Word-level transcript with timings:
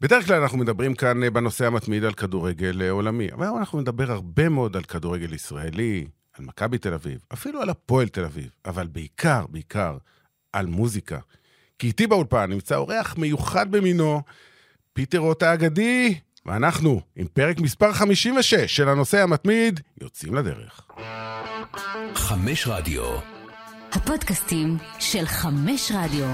בדרך 0.00 0.26
כלל 0.26 0.42
אנחנו 0.42 0.58
מדברים 0.58 0.94
כאן 0.94 1.22
אה, 1.22 1.30
בנושא 1.30 1.66
המתמיד 1.66 2.04
על 2.04 2.12
כדורגל 2.12 2.82
אה, 2.82 2.90
עולמי, 2.90 3.28
אבל 3.32 3.44
היום 3.44 3.58
אנחנו 3.58 3.80
נדבר 3.80 4.12
הרבה 4.12 4.48
מאוד 4.48 4.76
על 4.76 4.82
כדורגל 4.82 5.34
ישראלי, 5.34 6.06
על 6.38 6.44
מכבי 6.44 6.78
תל 6.78 6.94
אביב, 6.94 7.18
אפילו 7.32 7.62
על 7.62 7.70
הפועל 7.70 8.08
תל 8.08 8.24
אביב, 8.24 8.50
אבל 8.64 8.86
בעיקר, 8.86 9.44
בעיקר, 9.48 9.96
על 10.52 10.66
מוזיקה. 10.66 11.18
כי 11.78 11.86
איתי 11.86 12.06
באולפן 12.06 12.50
נמצא 12.50 12.76
אורח 12.76 13.18
מיוחד 13.18 13.70
במינו, 13.70 14.22
פיטר 14.92 15.18
רוטה 15.18 15.50
האגדי, 15.50 16.14
ואנחנו, 16.46 17.00
עם 17.16 17.26
פרק 17.32 17.60
מספר 17.60 17.92
56 17.92 18.54
של 18.54 18.88
הנושא 18.88 19.22
המתמיד, 19.22 19.80
יוצאים 20.00 20.34
לדרך. 20.34 20.86
חמש 22.14 22.66
רדיו. 22.66 23.04
הפודקאסטים 23.92 24.76
של 24.98 25.26
חמש 25.26 25.92
רדיו. 25.94 26.26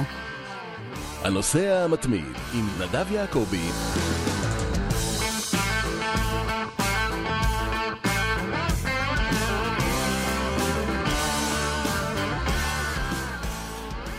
הנושא 1.22 1.84
המתמיד 1.84 2.24
עם 2.54 2.68
נדב 2.80 3.12
יעקבי. 3.12 3.68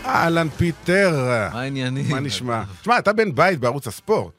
אהלן 0.04 0.48
פיטר. 0.48 1.10
מה 1.52 1.60
העניינים? 1.60 2.10
מה 2.10 2.20
נשמע? 2.20 2.62
תשמע, 2.80 2.98
אתה 2.98 3.12
בן 3.12 3.34
בית 3.34 3.58
בערוץ 3.60 3.86
הספורט. 3.86 4.32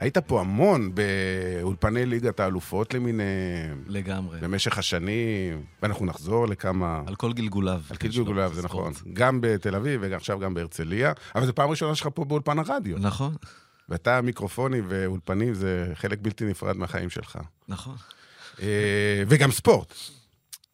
היית 0.00 0.18
פה 0.18 0.40
המון 0.40 0.92
באולפני 0.94 2.06
ליגת 2.06 2.40
האלופות 2.40 2.94
למיניהם. 2.94 3.84
לגמרי. 3.86 4.40
במשך 4.40 4.78
השנים, 4.78 5.64
ואנחנו 5.82 6.06
נחזור 6.06 6.48
לכמה... 6.48 7.02
על 7.06 7.14
כל 7.14 7.32
גלגוליו. 7.32 7.80
על 7.90 7.96
כל 7.96 8.08
גלגוליו, 8.08 8.50
זה 8.54 8.62
נכון. 8.62 8.92
גם 9.12 9.38
בתל 9.40 9.74
אביב 9.74 10.00
ועכשיו 10.04 10.38
גם 10.38 10.54
בהרצליה, 10.54 11.12
אבל 11.34 11.46
זו 11.46 11.54
פעם 11.54 11.70
ראשונה 11.70 11.94
שלך 11.94 12.08
פה 12.14 12.24
באולפן 12.24 12.58
הרדיו. 12.58 12.98
נכון. 12.98 13.34
ואתה, 13.88 14.20
מיקרופונים 14.20 14.84
ואולפנים 14.88 15.54
זה 15.54 15.92
חלק 15.94 16.18
בלתי 16.22 16.44
נפרד 16.44 16.76
מהחיים 16.76 17.10
שלך. 17.10 17.38
נכון. 17.68 17.96
אה, 18.62 19.22
וגם 19.28 19.50
ספורט. 19.50 19.94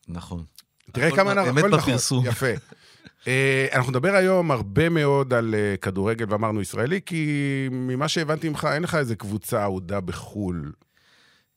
נכון. 0.08 0.44
תראה 0.92 1.16
כמה 1.16 1.32
אנחנו... 1.32 1.50
אמת 1.50 1.64
נכון. 1.64 1.78
בפרסום. 1.78 2.26
יפה. 2.26 2.46
אה, 3.26 3.66
אנחנו 3.72 3.90
נדבר 3.90 4.14
היום 4.14 4.50
הרבה 4.50 4.88
מאוד 4.88 5.32
על 5.34 5.54
אה, 5.54 5.76
כדורגל, 5.76 6.24
ואמרנו 6.32 6.60
ישראלי, 6.60 7.00
כי 7.06 7.26
ממה 7.70 8.08
שהבנתי 8.08 8.48
ממך, 8.48 8.68
אין 8.72 8.82
לך 8.82 8.94
איזה 8.94 9.16
קבוצה 9.16 9.62
אהודה 9.62 10.00
בחו"ל. 10.00 10.72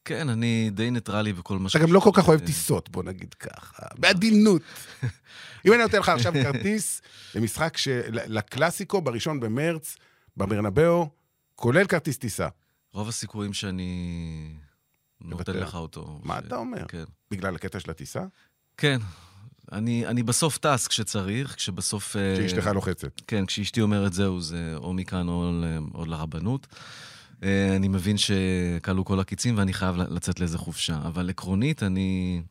כן, 0.06 0.30
אני 0.30 0.70
די 0.74 0.92
ניטרלי 0.92 1.34
בכל 1.34 1.58
מה 1.60 1.70
אתה 1.70 1.80
גם 1.80 1.94
לא 1.94 2.00
כל 2.00 2.10
כך 2.14 2.28
אוהב 2.28 2.40
אה, 2.42 2.46
טיסות, 2.46 2.90
בוא 2.90 3.04
נגיד 3.04 3.34
ככה, 3.34 3.84
בעדינות. 3.98 4.62
אם 5.66 5.74
אני 5.74 5.82
נותן 5.84 6.00
לך 6.00 6.10
עכשיו 6.10 6.34
כרטיס 6.34 7.02
למשחק 7.36 7.78
של- 7.78 8.02
לקלאסיקו 8.10 9.02
בראשון 9.02 9.40
במרץ, 9.40 9.96
בברנבאו, 10.38 11.10
כולל 11.56 11.86
כרטיס 11.88 12.18
טיסה. 12.18 12.48
רוב 12.94 13.08
הסיכויים 13.10 13.54
שאני 13.54 14.54
נותן. 15.22 15.54
לך 15.58 15.76
אותו. 15.76 16.20
מה 16.24 16.40
ש- 16.42 16.48
אתה 16.48 16.56
אומר? 16.56 16.88
כן. 16.88 17.04
בגלל 17.32 17.56
הקטע 17.56 17.80
של 17.80 17.92
הטיסה? 17.92 18.22
כן. 18.78 18.98
אני, 19.72 20.08
אני 20.08 20.24
בסוף 20.24 20.58
טס 20.58 20.88
כשצריך, 20.88 21.56
כשבסוף... 21.56 22.16
אה, 22.16 22.36
שאשתך 22.36 22.70
לוחצת. 22.74 23.22
כן, 23.28 23.46
כשאשתי 23.46 23.82
אומרת 23.82 24.14
זהו, 24.14 24.42
זה 24.42 24.74
או 24.76 24.94
מכאן 24.94 25.28
או, 25.28 25.52
או 25.94 26.06
לרבנות. 26.06 26.68
אה, 27.44 27.76
אני 27.76 27.88
מבין 27.88 28.16
שכלו 28.18 29.06
כל 29.06 29.20
הקיצים 29.20 29.58
ואני 29.58 29.74
חייב 29.74 29.96
לצאת 29.96 30.40
לאיזה 30.40 30.58
חופשה. 30.58 31.00
אבל 31.06 31.30
עקרונית, 31.30 31.84
אני, 31.84 32.42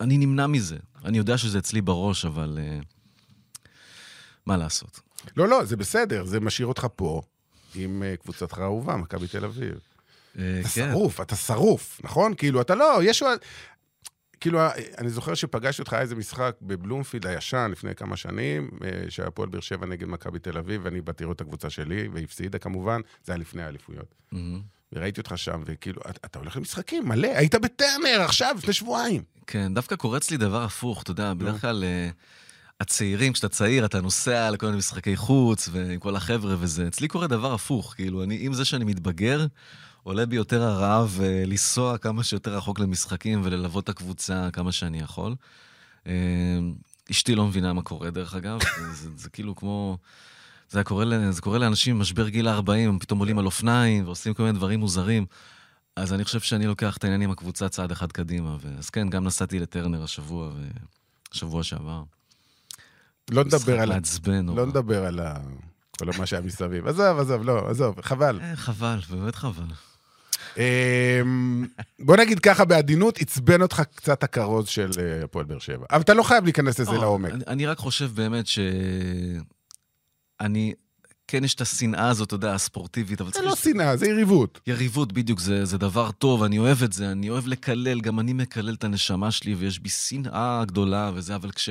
אני 0.00 0.18
נמנע 0.18 0.46
מזה. 0.46 0.76
אני 1.04 1.18
יודע 1.18 1.38
שזה 1.38 1.58
אצלי 1.58 1.80
בראש, 1.80 2.24
אבל 2.24 2.58
אה, 2.60 2.78
מה 4.46 4.56
לעשות? 4.56 5.00
לא, 5.36 5.48
לא, 5.48 5.64
זה 5.64 5.76
בסדר, 5.76 6.24
זה 6.24 6.40
משאיר 6.40 6.68
אותך 6.68 6.86
פה 6.96 7.22
עם 7.74 8.02
קבוצתך 8.22 8.58
האהובה, 8.58 8.96
מכבי 8.96 9.26
תל 9.26 9.44
אביב. 9.44 9.78
אתה 10.32 10.40
כן. 10.62 10.68
שרוף, 10.68 11.20
אתה 11.20 11.36
שרוף, 11.36 12.00
נכון? 12.04 12.34
כאילו, 12.34 12.60
אתה 12.60 12.74
לא, 12.74 13.00
יש... 13.02 13.22
כאילו, 14.40 14.60
אני 14.98 15.10
זוכר 15.10 15.34
שפגשתי 15.34 15.82
אותך 15.82 15.96
איזה 16.00 16.14
משחק 16.14 16.56
בבלומפילד 16.62 17.26
הישן 17.26 17.68
לפני 17.72 17.94
כמה 17.94 18.16
שנים, 18.16 18.70
אה, 18.84 19.10
שהיה 19.10 19.30
פועל 19.30 19.48
באר 19.48 19.60
שבע 19.60 19.86
נגד 19.86 20.08
מכבי 20.08 20.38
תל 20.38 20.58
אביב, 20.58 20.80
ואני 20.84 21.00
באתי 21.00 21.24
לראות 21.24 21.36
את 21.36 21.40
הקבוצה 21.40 21.70
שלי, 21.70 22.08
והפסידה 22.12 22.58
כמובן, 22.58 23.00
זה 23.24 23.32
היה 23.32 23.38
לפני 23.38 23.62
האליפויות. 23.62 24.14
וראיתי 24.92 25.20
אותך 25.20 25.38
שם, 25.38 25.62
וכאילו, 25.66 26.00
אתה, 26.10 26.20
אתה 26.24 26.38
הולך 26.38 26.56
למשחקים, 26.56 27.08
מלא, 27.08 27.28
היית 27.34 27.54
בטרנר 27.54 28.20
עכשיו, 28.24 28.54
לפני 28.58 28.72
שבועיים. 28.72 29.22
כן, 29.46 29.74
דווקא 29.74 29.96
קורץ 29.96 30.30
לי 30.30 30.36
דבר 30.36 30.62
הפוך, 30.64 31.02
אתה 31.02 31.10
יודע, 31.10 31.34
בדרך 31.34 31.60
כלל 31.60 31.84
אה, 31.84 32.10
הצעירים, 32.80 33.32
כשאתה 33.32 33.48
צעיר, 33.48 33.84
אתה 33.84 34.00
נוסע 34.00 34.50
לכל 34.50 34.66
מיני 34.66 34.78
משחקי 34.78 35.16
חוץ, 35.16 35.68
ועם 35.72 35.98
כל 35.98 36.16
החבר'ה 36.16 36.56
וזה. 36.58 36.88
אצלי 36.88 37.08
קורה 37.08 37.26
דבר 37.26 37.54
הפוך, 37.54 37.94
כאילו, 37.94 38.22
אני, 38.22 38.38
עם 38.40 38.52
זה 38.52 38.64
שאני 38.64 38.84
מתבגר, 38.84 39.46
עולה 40.02 40.26
בי 40.26 40.36
יותר 40.36 40.62
הרעב 40.62 41.18
אה, 41.22 41.42
לנסוע 41.46 41.98
כמה 41.98 42.24
שיותר 42.24 42.56
רחוק 42.56 42.80
למשחקים 42.80 43.40
וללוות 43.44 43.84
את 43.84 43.88
הקבוצה 43.88 44.48
כמה 44.52 44.72
שאני 44.72 44.98
יכול. 44.98 45.34
אה, 46.06 46.12
אשתי 47.10 47.34
לא 47.34 47.46
מבינה 47.46 47.72
מה 47.72 47.82
קורה, 47.82 48.10
דרך 48.10 48.34
אגב, 48.34 48.58
זה, 48.78 48.92
זה, 48.92 49.10
זה 49.16 49.30
כאילו 49.30 49.56
כמו... 49.56 49.98
זה, 50.70 50.84
קורה, 50.84 51.04
זה 51.30 51.42
קורה 51.42 51.58
לאנשים 51.58 51.98
במשבר 51.98 52.28
גיל 52.28 52.48
ה-40, 52.48 52.72
הם 52.72 52.98
פתאום 52.98 53.18
עולים 53.18 53.38
על 53.38 53.46
אופניים 53.46 54.04
ועושים 54.04 54.34
כל 54.34 54.42
מיני 54.42 54.58
דברים 54.58 54.80
מוזרים. 54.80 55.26
אז 55.96 56.12
אני 56.12 56.24
חושב 56.24 56.40
שאני 56.40 56.66
לוקח 56.66 56.96
את 56.96 57.04
העניין 57.04 57.22
עם 57.22 57.30
הקבוצה 57.30 57.68
צעד 57.68 57.90
אחד 57.90 58.12
קדימה. 58.12 58.56
ו... 58.60 58.78
אז 58.78 58.90
כן, 58.90 59.10
גם 59.10 59.24
נסעתי 59.24 59.58
לטרנר 59.58 60.04
השבוע, 60.04 60.50
ושבוע 61.32 61.62
שעבר. 61.62 62.02
לא 63.30 63.44
נדבר 63.44 63.80
על... 63.80 63.88
מעצבן 63.88 64.46
נורא. 64.46 64.60
לא 64.60 64.66
נדבר 64.66 65.04
על 65.04 65.20
ה... 65.20 65.34
כל 65.98 66.06
מה 66.18 66.26
שהיה 66.26 66.42
מסביב. 66.42 66.86
עזוב, 66.86 67.18
עזוב, 67.18 67.42
לא, 67.42 67.70
עזוב, 67.70 68.00
חבל. 68.00 68.40
אה, 68.40 68.56
חבל, 68.56 68.98
באמת 69.10 69.34
חבל. 69.34 69.64
אמ, 70.56 71.66
בוא 71.98 72.16
נגיד 72.16 72.38
ככה 72.38 72.64
בעדינות, 72.64 73.18
עצבן 73.18 73.62
אותך 73.62 73.82
קצת 73.94 74.22
הכרוז 74.22 74.68
של 74.68 74.90
אה, 74.98 75.24
הפועל 75.24 75.44
באר 75.44 75.58
שבע. 75.58 75.86
אבל 75.90 76.00
אתה 76.00 76.14
לא 76.14 76.22
חייב 76.22 76.44
להיכנס 76.44 76.78
לזה 76.78 76.92
לא, 76.92 77.00
לעומק. 77.00 77.32
אני, 77.46 77.66
רק 77.66 77.78
חושב 77.78 78.10
באמת 78.14 78.46
ש... 78.46 78.58
אני... 80.40 80.72
כן, 81.30 81.44
יש 81.44 81.54
את 81.54 81.60
השנאה 81.60 82.08
הזאת, 82.08 82.26
אתה 82.26 82.34
יודע, 82.34 82.54
הספורטיבית, 82.54 83.20
אבל 83.20 83.30
זה. 83.32 83.42
לא 83.42 83.56
שנאה, 83.56 83.96
זה 83.96 84.06
יריבות. 84.06 84.60
יריבות, 84.66 85.12
בדיוק, 85.12 85.40
זה, 85.40 85.64
זה 85.64 85.78
דבר 85.78 86.10
טוב, 86.10 86.42
אני 86.42 86.58
אוהב 86.58 86.82
את 86.82 86.92
זה, 86.92 87.12
אני 87.12 87.30
אוהב 87.30 87.46
לקלל, 87.46 88.00
גם 88.00 88.20
אני 88.20 88.32
מקלל 88.32 88.74
את 88.74 88.84
הנשמה 88.84 89.30
שלי, 89.30 89.54
ויש 89.54 89.78
בי 89.78 89.88
שנאה 89.88 90.64
גדולה 90.64 91.10
וזה, 91.14 91.34
אבל 91.34 91.50
כש... 91.50 91.68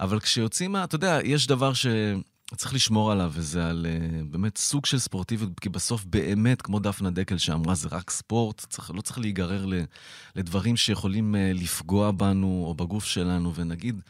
אבל 0.00 0.20
כשיוצאים 0.20 0.72
מה... 0.72 0.84
אתה 0.84 0.94
יודע, 0.94 1.18
יש 1.24 1.46
דבר 1.46 1.72
שצריך 2.50 2.74
לשמור 2.74 3.12
עליו, 3.12 3.32
וזה 3.34 3.68
על 3.68 3.86
uh, 3.86 4.24
באמת 4.30 4.58
סוג 4.58 4.86
של 4.86 4.98
ספורטיביות, 4.98 5.60
כי 5.60 5.68
בסוף 5.68 6.04
באמת, 6.04 6.62
כמו 6.62 6.78
דפנה 6.78 7.10
דקל 7.10 7.38
שאמרה, 7.38 7.74
זה 7.74 7.88
רק 7.92 8.10
ספורט, 8.10 8.66
צריך, 8.68 8.90
לא 8.94 9.00
צריך 9.00 9.18
להיגרר 9.18 9.66
ל, 9.66 9.74
לדברים 10.36 10.76
שיכולים 10.76 11.34
uh, 11.34 11.38
לפגוע 11.62 12.10
בנו 12.10 12.64
או 12.66 12.74
בגוף 12.74 13.04
שלנו, 13.04 13.54
ונגיד, 13.54 14.00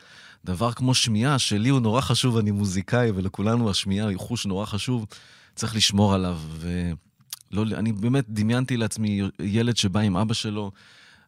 דבר 0.44 0.72
כמו 0.72 0.94
שמיעה, 0.94 1.38
שלי 1.38 1.68
הוא 1.68 1.80
נורא 1.80 2.00
חשוב, 2.00 2.36
אני 2.36 2.50
מוזיקאי, 2.50 3.10
ולכולנו 3.10 3.70
השמיעה 3.70 4.08
היא 4.08 4.18
חוש 4.18 4.46
נורא 4.46 4.66
חשוב, 4.66 5.06
צריך 5.54 5.76
לשמור 5.76 6.14
עליו. 6.14 6.38
ו... 6.48 6.90
לא, 7.50 7.62
אני 7.76 7.92
באמת 7.92 8.24
דמיינתי 8.28 8.76
לעצמי 8.76 9.22
ילד 9.40 9.76
שבא 9.76 10.00
עם 10.00 10.16
אבא 10.16 10.34
שלו, 10.34 10.70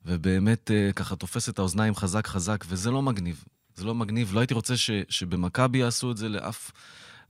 ובאמת 0.06 0.70
אה, 0.70 0.90
ככה 0.92 1.16
תופס 1.16 1.48
את 1.48 1.58
האוזניים 1.58 1.94
חזק 1.94 2.26
חזק, 2.26 2.64
וזה 2.68 2.90
לא 2.90 3.02
מגניב. 3.02 3.44
זה 3.78 3.84
לא 3.84 3.94
מגניב. 3.94 4.34
לא 4.34 4.40
הייתי 4.40 4.54
רוצה 4.54 4.76
ש, 4.76 4.90
שבמכבי 5.08 5.78
יעשו 5.78 6.10
את 6.10 6.16
זה 6.16 6.28
לאף, 6.28 6.70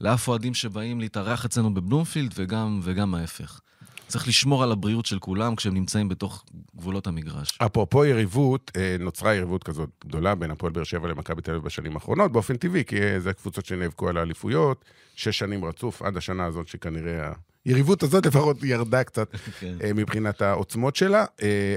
לאף 0.00 0.28
אוהדים 0.28 0.54
שבאים 0.54 1.00
להתארח 1.00 1.44
אצלנו 1.44 1.74
בבלומפילד, 1.74 2.32
וגם, 2.36 2.80
וגם 2.82 3.14
ההפך. 3.14 3.60
צריך 4.08 4.28
לשמור 4.28 4.62
על 4.62 4.72
הבריאות 4.72 5.06
של 5.06 5.18
כולם 5.18 5.56
כשהם 5.56 5.74
נמצאים 5.74 6.08
בתוך 6.08 6.44
גבולות 6.76 7.06
המגרש. 7.06 7.58
אפרופו 7.66 8.04
יריבות, 8.04 8.70
אה, 8.76 8.96
נוצרה 9.00 9.34
יריבות 9.34 9.64
כזאת 9.64 9.90
גדולה 10.04 10.34
בין 10.34 10.50
הפועל 10.50 10.72
באר 10.72 10.84
שבע 10.84 11.08
למכבי 11.08 11.42
תל 11.42 11.50
אביב 11.50 11.64
בשנים 11.64 11.94
האחרונות, 11.94 12.32
באופן 12.32 12.56
טבעי, 12.56 12.84
כי 12.84 13.02
אה, 13.02 13.20
זה 13.20 13.30
הקבוצות 13.30 13.66
שנאבקו 13.66 14.08
על 14.08 14.16
האליפויות, 14.16 14.84
שש 15.16 15.38
שנים 15.38 15.64
רצוף, 15.64 16.02
עד 16.02 16.16
השנה 16.16 16.44
הזאת 16.44 16.68
שכנראה 16.68 17.32
היריבות 17.64 18.02
הזאת 18.02 18.26
לפחות 18.26 18.62
ירדה 18.62 19.04
קצת 19.04 19.28
כן. 19.60 19.76
אה, 19.84 19.92
מבחינת 19.92 20.42
העוצמות 20.42 20.96
שלה, 20.96 21.24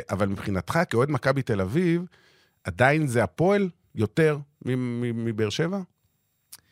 אבל 0.10 0.28
מבחינתך, 0.28 0.80
כאוהד 0.90 1.12
מכבי 1.12 1.42
תל 1.42 1.62
אביב, 1.62 2.06
עדיין 2.63 3.07
זה 3.07 3.24
הפועל 3.24 3.69
יותר 3.96 4.38
מבאר 5.14 5.50
שבע? 5.50 5.80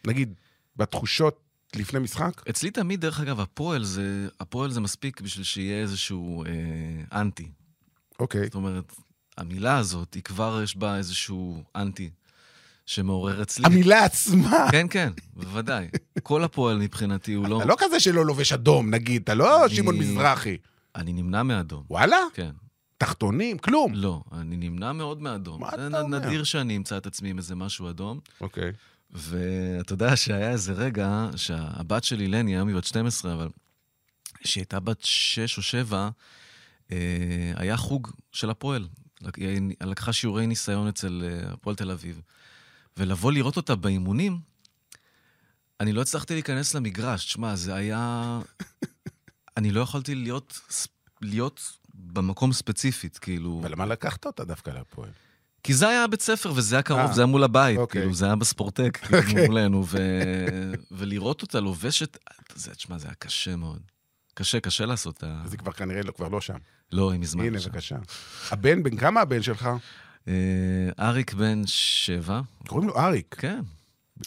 נגיד, 0.07 0.33
בתחושות 0.75 1.39
לפני 1.75 1.99
משחק? 1.99 2.47
אצלי 2.49 2.71
תמיד, 2.71 3.01
דרך 3.01 3.19
אגב, 3.19 3.39
הפועל 3.39 3.83
זה, 3.83 4.27
הפועל 4.39 4.71
זה 4.71 4.81
מספיק 4.81 5.21
בשביל 5.21 5.43
שיהיה 5.45 5.81
איזשהו 5.81 6.43
אה, 6.45 7.19
אנטי. 7.21 7.47
אוקיי. 8.19 8.43
זאת 8.45 8.55
אומרת, 8.55 8.93
המילה 9.37 9.77
הזאת, 9.77 10.13
היא 10.13 10.23
כבר 10.23 10.59
יש 10.63 10.77
בה 10.77 10.97
איזשהו 10.97 11.63
אנטי 11.75 12.09
שמעורר 12.85 13.41
אצלי. 13.41 13.65
המילה 13.65 14.05
עצמה. 14.05 14.67
כן, 14.71 14.87
כן, 14.89 15.13
בוודאי. 15.33 15.87
כל 16.23 16.43
הפועל 16.43 16.77
מבחינתי 16.77 17.33
הוא 17.33 17.47
לא... 17.47 17.57
אתה 17.57 17.65
לא 17.65 17.75
כזה 17.79 17.99
שלא 17.99 18.25
לובש 18.25 18.53
אדום, 18.53 18.89
נגיד, 18.89 19.21
אתה 19.21 19.33
לא 19.33 19.65
אני- 19.65 19.75
שמעון 19.75 19.97
מזרחי. 19.97 20.57
אני 20.95 21.13
נמנע 21.13 21.43
מאדום. 21.43 21.83
וואלה? 21.89 22.17
כן. 22.33 22.51
תחתונים, 22.99 23.57
כלום. 23.57 23.93
לא, 23.95 24.21
אני 24.31 24.57
נמנע 24.57 24.93
מאוד 24.93 25.21
מאדום. 25.21 25.61
מה 25.61 25.69
זה 25.75 25.87
אתה 25.87 26.01
אומר? 26.01 26.19
נדיר 26.19 26.43
שאני 26.43 26.77
אמצא 26.77 26.97
את 26.97 27.05
עצמי 27.05 27.29
עם 27.29 27.37
איזה 27.37 27.55
משהו 27.55 27.89
אדום. 27.89 28.19
אוקיי. 28.41 28.71
ואתה 29.11 29.93
יודע 29.93 30.15
שהיה 30.15 30.51
איזה 30.51 30.73
רגע 30.73 31.29
שהבת 31.35 32.03
שלי, 32.03 32.27
לני, 32.27 32.55
היום 32.55 32.67
היא 32.67 32.75
בת 32.75 32.83
12, 32.83 33.33
אבל 33.33 33.49
כשהיא 34.39 34.61
הייתה 34.61 34.79
בת 34.79 34.97
שש 35.01 35.57
או 35.57 35.61
שבע, 35.61 36.09
אה, 36.91 37.51
היה 37.55 37.77
חוג 37.77 38.11
של 38.31 38.49
הפועל. 38.49 38.87
היא 39.35 39.61
לקחה 39.83 40.13
שיעורי 40.13 40.47
ניסיון 40.47 40.87
אצל 40.87 41.23
אה, 41.23 41.53
הפועל 41.53 41.75
תל 41.75 41.91
אביב. 41.91 42.21
ולבוא 42.97 43.31
לראות 43.31 43.57
אותה 43.57 43.75
באימונים, 43.75 44.39
אני 45.79 45.93
לא 45.93 46.01
הצלחתי 46.01 46.33
להיכנס 46.33 46.75
למגרש. 46.75 47.25
תשמע, 47.25 47.55
זה 47.55 47.75
היה... 47.75 48.39
אני 49.57 49.71
לא 49.71 49.81
יכולתי 49.81 50.15
להיות, 50.15 50.59
להיות 51.21 51.78
במקום 51.95 52.53
ספציפית, 52.53 53.17
כאילו... 53.17 53.59
אבל 53.61 53.71
למה 53.71 53.85
לקחת 53.85 54.25
אותה 54.25 54.43
דווקא 54.45 54.69
להפועל? 54.69 55.09
כי 55.63 55.73
זה 55.73 55.87
היה 55.87 56.07
בית 56.07 56.21
ספר, 56.21 56.51
וזה 56.55 56.75
היה 56.75 56.83
קרוב, 56.83 56.99
אה, 56.99 57.13
זה 57.13 57.21
היה 57.21 57.25
מול 57.25 57.43
הבית, 57.43 57.77
אוקיי. 57.77 58.01
כאילו, 58.01 58.13
זה 58.13 58.25
היה 58.25 58.35
בספורטק, 58.35 58.97
כאילו, 58.97 59.21
אוקיי. 59.23 59.47
מולנו, 59.47 59.85
ו... 59.87 59.97
ולראות 60.97 61.41
אותה 61.41 61.59
לובשת, 61.59 62.17
זה, 62.55 62.75
תשמע, 62.75 62.97
זה 62.97 63.07
היה 63.07 63.15
קשה 63.15 63.55
מאוד. 63.55 63.81
קשה, 64.33 64.59
קשה 64.59 64.85
לעשות 64.85 65.17
את 65.17 65.23
ה... 65.23 65.43
היא 65.51 65.59
כבר 65.59 65.71
כנראה 65.71 66.01
לא, 66.01 66.11
כבר 66.11 66.27
לא 66.27 66.41
שם. 66.41 66.57
לא, 66.91 67.11
היא 67.11 67.19
מזמן. 67.19 67.45
הנה, 67.45 67.59
שם. 67.59 67.69
בבקשה. 67.69 67.97
הבן, 68.51 68.83
בן 68.83 68.97
כמה 68.97 69.21
הבן 69.21 69.41
שלך? 69.41 69.69
אה, 70.27 70.89
אריק 70.99 71.33
בן 71.33 71.61
שבע, 71.65 72.41
קוראים 72.67 72.87
לו 72.87 72.99
אריק, 72.99 73.35
כן, 73.39 73.61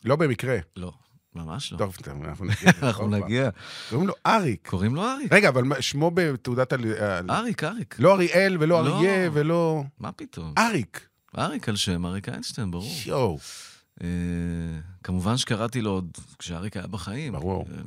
לא 0.05 0.17
במקרה. 0.17 0.59
לא, 0.77 0.93
ממש 1.35 1.73
לא. 1.73 1.79
טוב, 1.79 1.97
אנחנו 2.23 2.45
נגיע. 2.51 2.71
אנחנו. 2.83 3.09
נגיע. 3.09 3.51
קוראים 3.91 4.09
לו 4.09 4.15
אריק. 4.27 4.69
קוראים 4.69 4.95
לו 4.95 5.03
אריק. 5.05 5.33
רגע, 5.33 5.49
אבל 5.49 5.81
שמו 5.81 6.11
בתעודת 6.15 6.73
ה... 6.73 6.77
ה- 7.01 7.39
אריק, 7.39 7.65
אריק. 7.65 7.97
לא 7.99 8.15
אריאל 8.15 8.57
ולא 8.61 8.85
לא. 8.85 8.99
אריה 8.99 9.31
ולא... 9.33 9.85
מה 9.99 10.13
פתאום? 10.13 10.55
אריק. 10.59 11.09
אריק 11.39 11.69
על 11.69 11.77
שם 11.77 12.07
אריק 12.07 12.29
איינשטיין, 12.29 12.71
ברור. 12.71 12.93
יואו. 13.07 13.39
אה, 14.03 14.09
כמובן 15.05 15.37
שקראתי 15.37 15.81
לו 15.81 15.91
עוד 15.91 16.11
כשאריק 16.39 16.77
היה 16.77 16.87
בחיים. 16.87 17.33
ברור. 17.33 17.67
אה, 17.71 17.83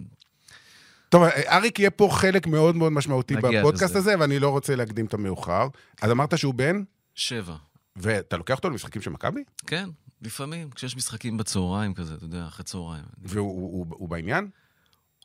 טוב, 1.10 1.24
אריק 1.48 1.80
יהיה 1.80 1.92
פה 1.92 2.10
חלק 2.12 2.48
מאוד 2.48 2.76
מאוד 2.76 2.92
משמעותי 2.92 3.36
בפודקאסט. 3.36 3.96
הזה, 3.96 4.16
ואני 4.20 4.40
לא 4.40 4.50
רוצה 4.50 4.76
להקדים 4.76 5.06
את 5.06 5.14
המאוחר. 5.14 5.68
אז 6.02 6.12
אמרת 6.12 6.38
שהוא 6.38 6.54
בן, 6.54 6.84
שבע. 7.16 7.56
ואתה 7.96 8.38
לוקח 8.38 8.56
אותו 8.56 8.70
למשחקים 8.70 9.02
של 9.02 9.10
מכבי? 9.10 9.44
כן, 9.68 9.90
לפעמים, 10.22 10.70
כשיש 10.70 10.96
משחקים 10.96 11.38
בצהריים 11.38 11.94
כזה, 11.94 12.14
אתה 12.14 12.26
יודע, 12.26 12.48
אחרי 12.48 12.64
צהריים. 12.66 13.04
והוא 13.24 13.72
הוא- 13.72 13.86
הוא 13.90 14.10
בעניין? 14.10 14.50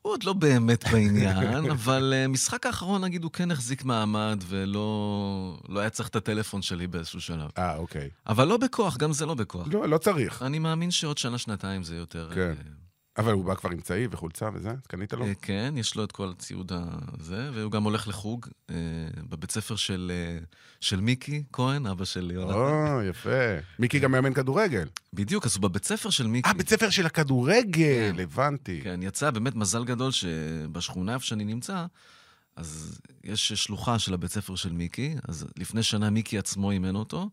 הוא 0.02 0.12
עוד 0.12 0.22
לא 0.24 0.32
באמת 0.32 0.84
בעניין, 0.92 1.36
אבל 1.70 2.14
uh, 2.24 2.28
משחק 2.28 2.66
האחרון, 2.66 3.04
נגיד, 3.04 3.22
הוא 3.24 3.30
כן 3.32 3.50
החזיק 3.50 3.84
מעמד 3.84 4.44
ולא 4.48 5.60
לא 5.68 5.80
היה 5.80 5.90
צריך 5.90 6.08
את 6.08 6.16
הטלפון 6.16 6.62
שלי 6.62 6.86
באיזשהו 6.86 7.20
שלב. 7.20 7.50
אה, 7.58 7.76
אוקיי. 7.76 8.10
אבל 8.26 8.48
לא 8.48 8.56
בכוח, 8.56 8.96
גם 8.96 9.12
זה 9.12 9.26
לא 9.26 9.34
בכוח. 9.34 9.66
לא, 9.72 9.88
לא 9.88 9.98
צריך. 9.98 10.42
אני 10.42 10.58
מאמין 10.58 10.90
שעוד 10.90 11.18
שנה-שנתיים 11.18 11.82
זה 11.82 11.96
יותר... 11.96 12.30
כן. 12.34 12.54
אבל 13.20 13.32
הוא 13.32 13.44
בא 13.44 13.54
כבר 13.54 13.70
עם 13.70 13.80
צעיף 13.80 14.14
וחולצה 14.14 14.50
וזה? 14.54 14.70
קנית 14.88 15.12
לו? 15.12 15.24
אה, 15.26 15.32
כן, 15.42 15.74
יש 15.76 15.94
לו 15.94 16.04
את 16.04 16.12
כל 16.12 16.28
הציוד 16.28 16.72
הזה, 16.72 17.50
והוא 17.54 17.72
גם 17.72 17.82
הולך 17.82 18.08
לחוג 18.08 18.46
אה, 18.70 18.74
בבית 19.28 19.50
ספר 19.50 19.76
של, 19.76 20.12
אה, 20.14 20.38
של 20.80 21.00
מיקי 21.00 21.42
כהן, 21.52 21.86
אבא 21.86 22.04
של 22.04 22.30
יונתן. 22.34 22.54
או, 22.54 23.02
יפה. 23.02 23.30
מיקי 23.78 23.98
גם 23.98 24.12
מאמן 24.12 24.34
כדורגל. 24.34 24.88
בדיוק, 25.12 25.46
אז 25.46 25.56
הוא 25.56 25.62
בבית 25.62 25.84
ספר 25.84 26.10
של 26.10 26.26
מיקי. 26.26 26.48
אה, 26.48 26.54
בית 26.54 26.68
ספר 26.68 26.90
של 26.90 27.06
הכדורגל, 27.06 28.12
כן. 28.16 28.22
הבנתי. 28.22 28.80
כן, 28.84 29.00
יצא 29.02 29.30
באמת 29.30 29.54
מזל 29.54 29.84
גדול 29.84 30.10
שבשכונה 30.10 31.14
איפה 31.14 31.24
שאני 31.24 31.44
נמצא, 31.44 31.86
אז 32.56 33.00
יש 33.24 33.52
שלוחה 33.52 33.98
של 33.98 34.14
הבית 34.14 34.30
ספר 34.30 34.54
של 34.54 34.72
מיקי, 34.72 35.14
אז 35.28 35.46
לפני 35.56 35.82
שנה 35.82 36.10
מיקי 36.10 36.38
עצמו 36.38 36.70
אימן 36.70 36.96
אותו, 36.96 37.30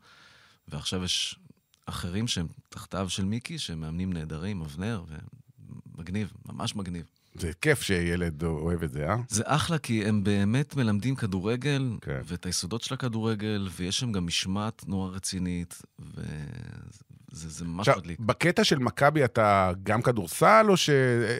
ועכשיו 0.67 1.03
יש 1.03 1.39
אחרים 1.85 2.27
שהם 2.27 2.47
תחתיו 2.69 3.09
של 3.09 3.25
מיקי, 3.25 3.59
שהם 3.59 3.81
מאמנים 3.81 4.13
נהדרים, 4.13 4.61
אבנר, 4.61 5.03
ומגניב, 5.97 6.33
ממש 6.45 6.75
מגניב. 6.75 7.05
זה 7.35 7.51
כיף 7.61 7.81
שילד 7.81 8.43
אוהב 8.43 8.83
את 8.83 8.91
זה, 8.91 9.09
אה? 9.09 9.15
זה 9.29 9.43
אחלה, 9.45 9.77
כי 9.77 10.05
הם 10.05 10.23
באמת 10.23 10.75
מלמדים 10.75 11.15
כדורגל, 11.15 11.97
כן. 12.01 12.21
ואת 12.25 12.45
היסודות 12.45 12.81
של 12.81 12.93
הכדורגל, 12.93 13.67
ויש 13.75 13.99
שם 13.99 14.11
גם 14.11 14.25
משמעת 14.25 14.83
נורא 14.87 15.11
רצינית, 15.11 15.81
וזה 15.99 17.49
זה 17.49 17.65
ממש 17.65 17.87
עכשיו, 17.87 18.01
מדליק. 18.01 18.19
בקטע 18.19 18.63
של 18.63 18.79
מכבי 18.79 19.25
אתה 19.25 19.71
גם 19.83 20.01
כדורסל, 20.01 20.65
או 20.69 20.77
ש... 20.77 20.89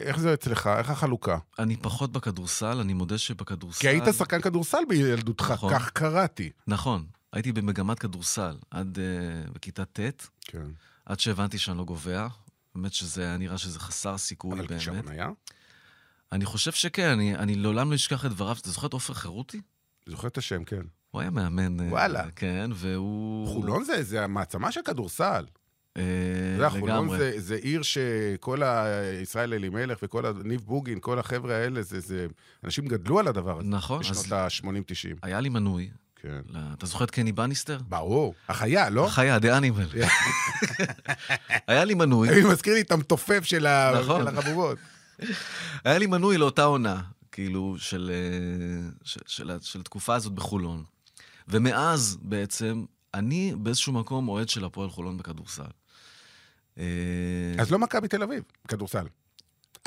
איך 0.02 0.18
זה 0.18 0.34
אצלך? 0.34 0.70
איך 0.78 0.90
החלוקה? 0.90 1.38
אני 1.58 1.76
פחות 1.76 2.12
בכדורסל, 2.12 2.78
אני 2.80 2.92
מודה 2.92 3.18
שבכדורסל... 3.18 3.80
כי 3.80 3.88
היית 3.88 4.04
שחקן 4.18 4.40
כדורסל 4.40 4.82
בילדותך, 4.88 5.50
נכון. 5.50 5.74
כך 5.74 5.90
קראתי. 5.90 6.50
נכון, 6.66 7.04
הייתי 7.32 7.52
במגמת 7.52 7.98
כדורסל 7.98 8.56
עד 8.70 8.98
uh, 8.98 9.50
בכיתה 9.52 9.84
ט', 9.84 10.00
כן. 10.40 10.66
עד 11.06 11.20
שהבנתי 11.20 11.58
שאני 11.58 11.78
לא 11.78 11.84
גובע. 11.84 12.26
באמת 12.78 12.92
שזה 12.92 13.22
היה 13.22 13.36
נראה 13.36 13.58
שזה 13.58 13.80
חסר 13.80 14.18
סיכוי 14.18 14.52
אבל 14.52 14.66
באמת. 14.66 14.78
כישרון 14.78 15.08
היה? 15.08 15.28
אני 16.32 16.44
חושב 16.44 16.72
שכן, 16.72 17.08
אני, 17.08 17.36
אני 17.36 17.54
לעולם 17.54 17.90
לא 17.90 17.94
אשכח 17.94 18.26
את 18.26 18.30
דבריו. 18.30 18.56
אתה 18.60 18.70
זוכר 18.70 18.86
את 18.86 18.92
עופר 18.92 19.14
חירותי? 19.14 19.60
זוכר 20.06 20.28
את 20.28 20.38
השם, 20.38 20.64
כן. 20.64 20.82
הוא 21.10 21.20
היה 21.20 21.30
מאמן. 21.30 21.80
אה, 21.80 21.86
וואלה. 21.86 22.30
כן, 22.36 22.70
והוא... 22.74 23.48
חולון 23.48 23.84
זה, 23.84 24.02
זה 24.02 24.24
המעצמה 24.24 24.72
של 24.72 24.80
כדורסל. 24.84 25.44
אה, 25.96 26.02
יודע, 26.56 26.68
חולון 26.68 26.88
לגמרי. 26.88 27.18
זה, 27.18 27.32
זה 27.36 27.54
עיר 27.54 27.82
שכל 27.82 28.62
הישראל 28.62 29.54
אלימלך 29.54 29.98
וכל 30.02 30.32
ניב 30.44 30.60
בוגין, 30.60 31.00
כל 31.00 31.18
החבר'ה 31.18 31.56
האלה, 31.56 31.82
זה, 31.82 32.00
זה... 32.00 32.26
אנשים 32.64 32.86
גדלו 32.86 33.18
על 33.18 33.28
הדבר 33.28 33.58
הזה. 33.58 33.68
נכון, 33.68 34.00
בשנות 34.00 34.18
אז 34.18 34.32
ה-80-90. 34.32 35.18
היה 35.22 35.40
לי 35.40 35.48
מנוי. 35.48 35.90
כן. 36.22 36.40
ל- 36.48 36.58
אתה 36.78 36.86
זוכר 36.86 37.04
את 37.04 37.10
קני 37.10 37.32
בניסטר? 37.32 37.78
ברור. 37.88 38.34
החיה, 38.48 38.90
לא? 38.90 39.06
חיה, 39.10 39.38
דה 39.38 39.56
אנימל. 39.58 39.86
היה 41.66 41.84
לי 41.84 41.94
מנוי, 41.94 42.28
אני 42.28 42.40
מזכיר 42.52 42.74
לי 42.74 42.80
את 42.80 42.92
המתופף 42.92 43.44
של 43.44 43.66
ה- 43.66 44.00
נכון. 44.02 44.20
של 44.22 44.38
החבורות. 44.38 44.78
היה 45.84 45.98
לי 45.98 46.06
מנוי 46.06 46.38
לאותה 46.38 46.64
עונה, 46.64 47.00
כאילו, 47.32 47.76
של, 47.78 48.10
אה, 48.14 48.90
של, 49.04 49.20
של, 49.26 49.50
של 49.60 49.80
התקופה 49.80 50.14
הזאת 50.14 50.32
בחולון. 50.32 50.84
ומאז, 51.48 52.18
בעצם, 52.22 52.84
אני 53.14 53.52
באיזשהו 53.58 53.92
מקום 53.92 54.28
אוהד 54.28 54.48
של 54.48 54.64
הפועל 54.64 54.90
חולון 54.90 55.18
בכדורסל. 55.18 55.62
אה, 56.78 56.84
אז 57.58 57.70
לא 57.70 57.78
מכבי 57.78 58.08
תל 58.08 58.22
אביב, 58.22 58.42
כדורסל. 58.68 59.06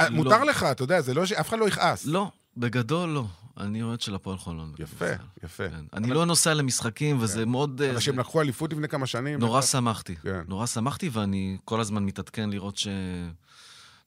לא. 0.02 0.10
מותר 0.10 0.44
לך, 0.44 0.64
אתה 0.64 0.84
יודע, 0.84 1.02
זה 1.02 1.14
לא 1.14 1.26
ש... 1.26 1.32
אף 1.32 1.50
אחד 1.50 1.60
לא 1.60 1.68
יכעס. 1.68 2.06
לא, 2.06 2.32
בגדול 2.58 3.10
לא. 3.10 3.26
אני 3.58 3.84
אוהד 3.84 4.02
של 4.02 4.16
הפועל 4.16 4.38
חולון. 4.38 4.74
יפה. 4.80 5.06
יפה. 5.44 5.70
כן. 5.70 5.86
אני 5.94 6.10
לא 6.10 6.26
נוסע 6.26 6.54
למשחקים, 6.54 7.18
וזה 7.22 7.46
מאוד... 7.46 7.82
אה, 7.82 7.92
אבל 7.92 8.00
שהם 8.00 8.20
לקחו 8.20 8.42
אליפות 8.42 8.74
לפני 8.74 8.88
כמה 8.88 9.06
שנים. 9.08 9.40
נורא 9.40 9.60
בטח. 9.60 9.70
שמחתי. 9.72 10.16
כן. 10.16 10.42
נורא 10.48 10.66
שמחתי, 10.66 11.10
ואני 11.14 11.58
כל 11.66 11.80
הזמן 11.82 12.06
מתעדכן 12.06 12.50
לראות 12.50 12.78
ש... 12.78 12.88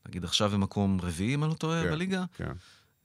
נגיד 0.09 0.25
עכשיו 0.25 0.55
הם 0.55 0.61
מקום 0.61 1.01
רביעי, 1.03 1.35
אם 1.35 1.45
אני 1.45 1.51
לא 1.51 1.57
טועה, 1.57 1.83
כן, 1.83 1.91
בליגה. 1.91 2.25
כן. 2.37 2.53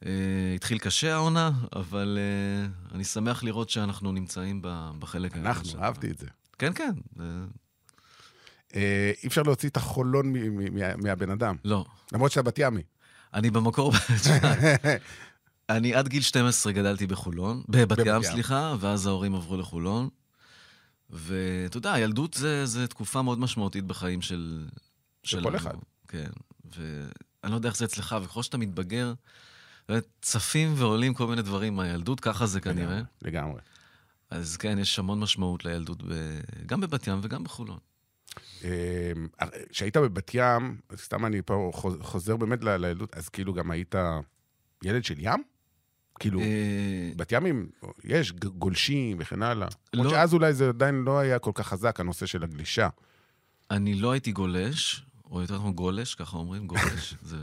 אה, 0.06 0.12
התחיל 0.56 0.78
קשה 0.78 1.14
העונה, 1.14 1.52
אבל 1.76 2.18
אה, 2.22 2.96
אני 2.96 3.04
שמח 3.04 3.44
לראות 3.44 3.70
שאנחנו 3.70 4.12
נמצאים 4.12 4.62
ב- 4.62 4.92
בחלק 5.00 5.32
העליון 5.34 5.48
אנחנו, 5.56 5.82
אהבתי 5.84 6.12
את 6.12 6.18
זה. 6.18 6.28
כן, 6.60 6.72
כן. 6.74 6.92
אה, 8.76 9.12
אי 9.24 9.28
אפשר 9.28 9.42
להוציא 9.44 9.70
את 9.70 9.78
החולון 9.78 10.26
מ- 10.34 10.34
מ- 10.58 10.80
מה- 10.80 10.96
מהבן 10.98 11.30
אדם. 11.32 11.56
לא. 11.66 11.86
למרות 12.14 12.32
שאתה 12.32 12.42
בת 12.42 12.60
ימי. 12.60 12.82
אני 13.34 13.50
במקור... 13.52 13.94
אני 15.70 15.94
עד 15.96 16.08
גיל 16.08 16.22
12 16.22 16.74
גדלתי 16.74 17.08
בחולון, 17.08 17.64
בבת 17.70 17.98
ים. 18.06 18.24
סליחה, 18.24 18.76
ואז 18.80 19.08
ההורים 19.08 19.36
עברו 19.36 19.58
לחולון. 19.58 20.10
ואתה 21.10 21.78
יודע, 21.78 21.94
הילדות 21.94 22.34
זה, 22.34 22.66
זה 22.66 22.88
תקופה 22.88 23.22
מאוד 23.22 23.40
משמעותית 23.40 23.84
בחיים 23.86 24.22
של... 24.22 24.68
של 25.24 25.44
כל. 25.44 25.56
אחד. 25.56 25.74
כן. 26.08 26.30
ואני 26.76 27.52
לא 27.52 27.56
יודע 27.56 27.70
איך 27.70 27.78
זה 27.78 27.86
אצלך, 27.86 28.16
וככל 28.24 28.44
שאתה 28.44 28.58
מתבגר, 28.58 29.14
צפים 30.22 30.74
ועולים 30.78 31.14
כל 31.14 31.28
מיני 31.28 31.42
דברים 31.42 31.76
מהילדות, 31.76 32.20
ככה 32.20 32.46
זה 32.46 32.62
כנראה. 32.62 33.02
לגמרי. 33.22 33.62
אז 34.30 34.58
כן, 34.58 34.80
יש 34.80 35.00
המון 35.00 35.20
משמעות 35.20 35.66
לילדות, 35.66 36.04
ב... 36.04 36.14
גם 36.66 36.82
בבת 36.82 37.08
ים 37.08 37.20
וגם 37.24 37.44
בחולון. 37.44 37.78
אה, 38.64 39.12
כשהיית 39.70 39.98
בבת 39.98 40.32
ים, 40.34 40.78
סתם 40.96 41.26
אני 41.26 41.42
פה 41.42 41.72
חוז- 41.74 41.98
חוזר 42.02 42.38
באמת 42.38 42.64
לילדות, 42.64 43.16
אז 43.16 43.30
כאילו 43.30 43.54
גם 43.54 43.72
היית 43.72 43.96
ילד 44.84 45.04
של 45.04 45.16
ים? 45.18 45.44
כאילו, 46.20 46.40
אה, 46.40 47.12
בת 47.16 47.32
ימים, 47.32 47.70
יש 48.04 48.32
גולשים 48.32 49.18
וכן 49.20 49.44
הלאה. 49.44 49.68
למרות 49.94 50.12
לא. 50.12 50.18
שאז 50.18 50.34
אולי 50.34 50.54
זה 50.54 50.70
עדיין 50.70 50.96
לא 50.96 51.20
היה 51.20 51.40
כל 51.40 51.52
כך 51.54 51.68
חזק, 51.68 52.00
הנושא 52.00 52.26
של 52.26 52.44
הגלישה. 52.44 52.90
אני 53.72 53.96
לא 53.96 54.12
הייתי 54.12 54.32
גולש, 54.32 55.06
או 55.32 55.42
יותר 55.42 55.56
נכון 55.56 55.74
גולש, 55.74 56.16
ככה 56.16 56.38
אומרים, 56.38 56.68
גולש. 56.68 57.16
זה, 57.22 57.38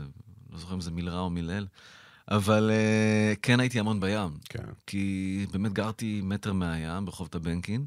לא 0.51 0.59
זוכר 0.59 0.75
אם 0.75 0.81
זה 0.81 0.91
מילרע 0.91 1.19
או 1.19 1.29
מילל, 1.29 1.67
אבל 2.31 2.71
uh, 2.71 3.39
כן 3.41 3.59
הייתי 3.59 3.79
המון 3.79 3.99
בים. 3.99 4.29
כן. 4.49 4.63
כי 4.87 5.45
באמת 5.51 5.73
גרתי 5.73 6.21
מטר 6.23 6.53
מהים, 6.53 7.05
ברחוב 7.05 7.27
טבנקין, 7.27 7.85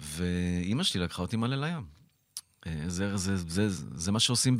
ואימא 0.00 0.82
שלי 0.82 1.00
לקחה 1.00 1.22
אותי 1.22 1.36
מלא 1.36 1.56
לים. 1.56 1.84
אה, 2.66 2.84
זה, 2.86 3.16
זה, 3.16 3.36
זה, 3.36 3.68
זה, 3.68 3.84
זה 3.94 4.12
מה 4.12 4.20
שעושים 4.20 4.56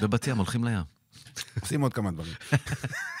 בבת 0.00 0.26
ים, 0.26 0.36
הולכים 0.36 0.64
לים. 0.64 0.82
עושים 1.60 1.80
עוד 1.80 1.94
כמה 1.94 2.10
דברים. 2.10 2.34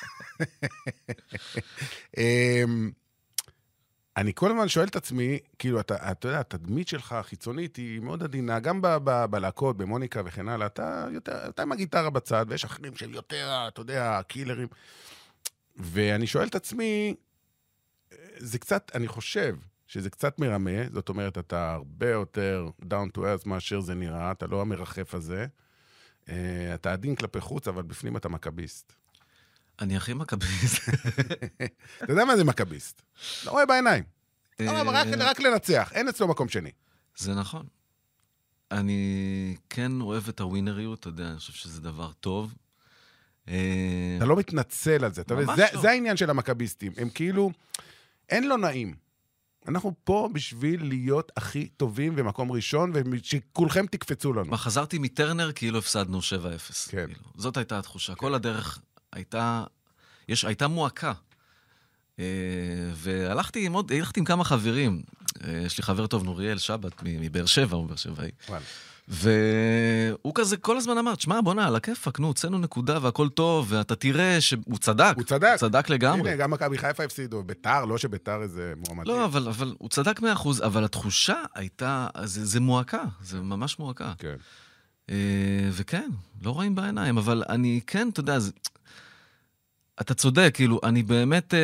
אמ, 2.16 2.90
אני 4.16 4.32
כל 4.34 4.50
הזמן 4.50 4.68
שואל 4.68 4.86
את 4.86 4.96
עצמי, 4.96 5.38
כאילו, 5.58 5.80
אתה, 5.80 6.12
אתה 6.12 6.28
יודע, 6.28 6.40
התדמית 6.40 6.88
שלך 6.88 7.12
החיצונית 7.12 7.76
היא 7.76 8.00
מאוד 8.00 8.22
עדינה, 8.22 8.60
גם 8.60 8.80
בלהקות, 9.30 9.76
במוניקה 9.76 10.22
וכן 10.24 10.48
הלאה, 10.48 10.66
אתה 10.66 11.06
יותר, 11.12 11.48
אתה 11.48 11.62
עם 11.62 11.72
הגיטרה 11.72 12.10
בצד, 12.10 12.46
ויש 12.48 12.64
אחרים 12.64 12.96
שהם 12.96 13.14
יותר, 13.14 13.64
אתה 13.68 13.80
יודע, 13.80 14.20
קילרים. 14.28 14.68
ואני 15.76 16.26
שואל 16.26 16.46
את 16.46 16.54
עצמי, 16.54 17.14
זה 18.36 18.58
קצת, 18.58 18.90
אני 18.94 19.08
חושב 19.08 19.56
שזה 19.86 20.10
קצת 20.10 20.38
מרמה, 20.38 20.88
זאת 20.92 21.08
אומרת, 21.08 21.38
אתה 21.38 21.72
הרבה 21.72 22.10
יותר 22.10 22.68
down 22.82 23.18
to 23.18 23.20
earth 23.20 23.48
מאשר 23.48 23.80
זה 23.80 23.94
נראה, 23.94 24.32
אתה 24.32 24.46
לא 24.46 24.60
המרחף 24.60 25.14
הזה. 25.14 25.46
אה, 26.28 26.74
אתה 26.74 26.92
עדין 26.92 27.14
כלפי 27.14 27.40
חוץ, 27.40 27.68
אבל 27.68 27.82
בפנים 27.82 28.16
אתה 28.16 28.28
מכביסט. 28.28 28.92
אני 29.82 29.96
הכי 29.96 30.14
מכביסט. 30.14 30.88
אתה 32.02 32.12
יודע 32.12 32.24
מה 32.24 32.36
זה 32.36 32.44
מכביסט? 32.44 33.02
לא 33.44 33.50
רואה 33.50 33.66
בעיניים. 33.66 34.04
לא, 34.60 34.70
אה, 34.70 34.82
רק, 34.82 35.06
רק 35.18 35.40
לנצח, 35.40 35.90
אין 35.94 36.08
אצלו 36.08 36.28
מקום 36.28 36.48
שני. 36.48 36.70
זה 37.16 37.34
נכון. 37.34 37.66
אני 38.70 39.56
כן 39.70 40.00
אוהב 40.00 40.28
את 40.28 40.40
הווינריות, 40.40 41.00
אתה 41.00 41.08
יודע, 41.08 41.30
אני 41.30 41.38
חושב 41.38 41.52
שזה 41.52 41.80
דבר 41.80 42.12
טוב. 42.12 42.54
אה, 43.48 44.14
אתה 44.16 44.24
לא 44.24 44.36
מתנצל 44.36 45.04
על 45.04 45.14
זה. 45.14 45.20
אתה 45.20 45.34
מבין? 45.34 45.56
זה, 45.56 45.66
לא. 45.74 45.80
זה 45.80 45.90
העניין 45.90 46.16
של 46.16 46.30
המכביסטים. 46.30 46.92
הם 46.96 47.08
כאילו, 47.08 47.50
אין 48.28 48.48
לו 48.48 48.56
נעים. 48.56 48.94
אנחנו 49.68 49.94
פה 50.04 50.28
בשביל 50.32 50.88
להיות 50.88 51.32
הכי 51.36 51.68
טובים 51.68 52.12
ומקום 52.16 52.52
ראשון, 52.52 52.92
ושכולכם 52.94 53.86
תקפצו 53.86 54.32
לנו. 54.32 54.50
מה, 54.50 54.56
חזרתי 54.56 54.98
מטרנר 54.98 55.52
כאילו 55.52 55.78
הפסדנו 55.78 56.18
7-0. 56.18 56.22
כן. 56.90 57.06
כאילו. 57.06 57.28
זאת 57.36 57.56
הייתה 57.56 57.78
התחושה. 57.78 58.14
כל 58.14 58.34
הדרך 58.34 58.82
הייתה, 59.12 59.64
יש, 60.28 60.44
הייתה 60.44 60.68
מועקה. 60.68 61.12
אה, 62.18 62.24
והלכתי 62.94 63.66
עם 63.66 63.72
עוד, 63.72 63.92
הלכתי 63.92 64.20
עם 64.20 64.26
כמה 64.26 64.44
חברים. 64.44 65.02
אה, 65.44 65.62
יש 65.66 65.78
לי 65.78 65.82
חבר 65.84 66.06
טוב, 66.06 66.24
נוריאל 66.24 66.58
שבת, 66.58 66.92
מבאר 67.02 67.46
שבע, 67.46 67.76
הוא 67.76 67.86
באר 67.86 67.96
שבעי. 67.96 68.30
והוא 69.08 70.32
כזה 70.34 70.56
כל 70.56 70.76
הזמן 70.76 70.98
אמר, 70.98 71.14
תשמע, 71.14 71.40
בוא'נה, 71.40 71.66
על 71.66 71.76
הכיפאק, 71.76 72.20
נו, 72.20 72.26
הוצאנו 72.26 72.58
נקודה 72.58 72.98
והכל 73.02 73.28
טוב, 73.28 73.66
ואתה 73.68 73.94
תראה 73.94 74.40
שהוא 74.40 74.78
צדק. 74.80 75.12
הוא 75.16 75.24
צדק. 75.24 75.48
הוא 75.50 75.56
צדק 75.56 75.88
לגמרי. 75.88 76.30
הנה, 76.30 76.36
גם 76.36 76.50
מכבי 76.50 76.78
חיפה 76.78 77.04
הפסידו. 77.04 77.42
ביתר, 77.42 77.84
לא 77.84 77.98
שביתר 77.98 78.42
איזה 78.42 78.72
מועמדים. 78.76 79.14
לא, 79.14 79.24
אבל, 79.24 79.48
אבל 79.48 79.74
הוא 79.78 79.88
צדק 79.88 80.20
מאה 80.20 80.32
אחוז, 80.32 80.62
אבל 80.62 80.84
התחושה 80.84 81.42
הייתה, 81.54 82.06
זה, 82.24 82.44
זה 82.44 82.60
מועקה, 82.60 83.04
זה 83.22 83.40
ממש 83.40 83.78
מועקה. 83.78 84.12
כן. 84.18 84.36
אה, 85.10 85.68
וכן, 85.72 86.10
לא 86.42 86.50
רואים 86.50 86.74
בעיניים, 86.74 87.18
אבל 87.18 87.42
אני 87.48 87.80
כן, 87.86 88.08
אתה 88.08 88.20
יודע, 88.20 88.38
זה... 88.38 88.50
אתה 90.00 90.14
צודק, 90.14 90.50
כאילו, 90.54 90.80
אני 90.84 91.02
באמת 91.02 91.54
אה, 91.54 91.60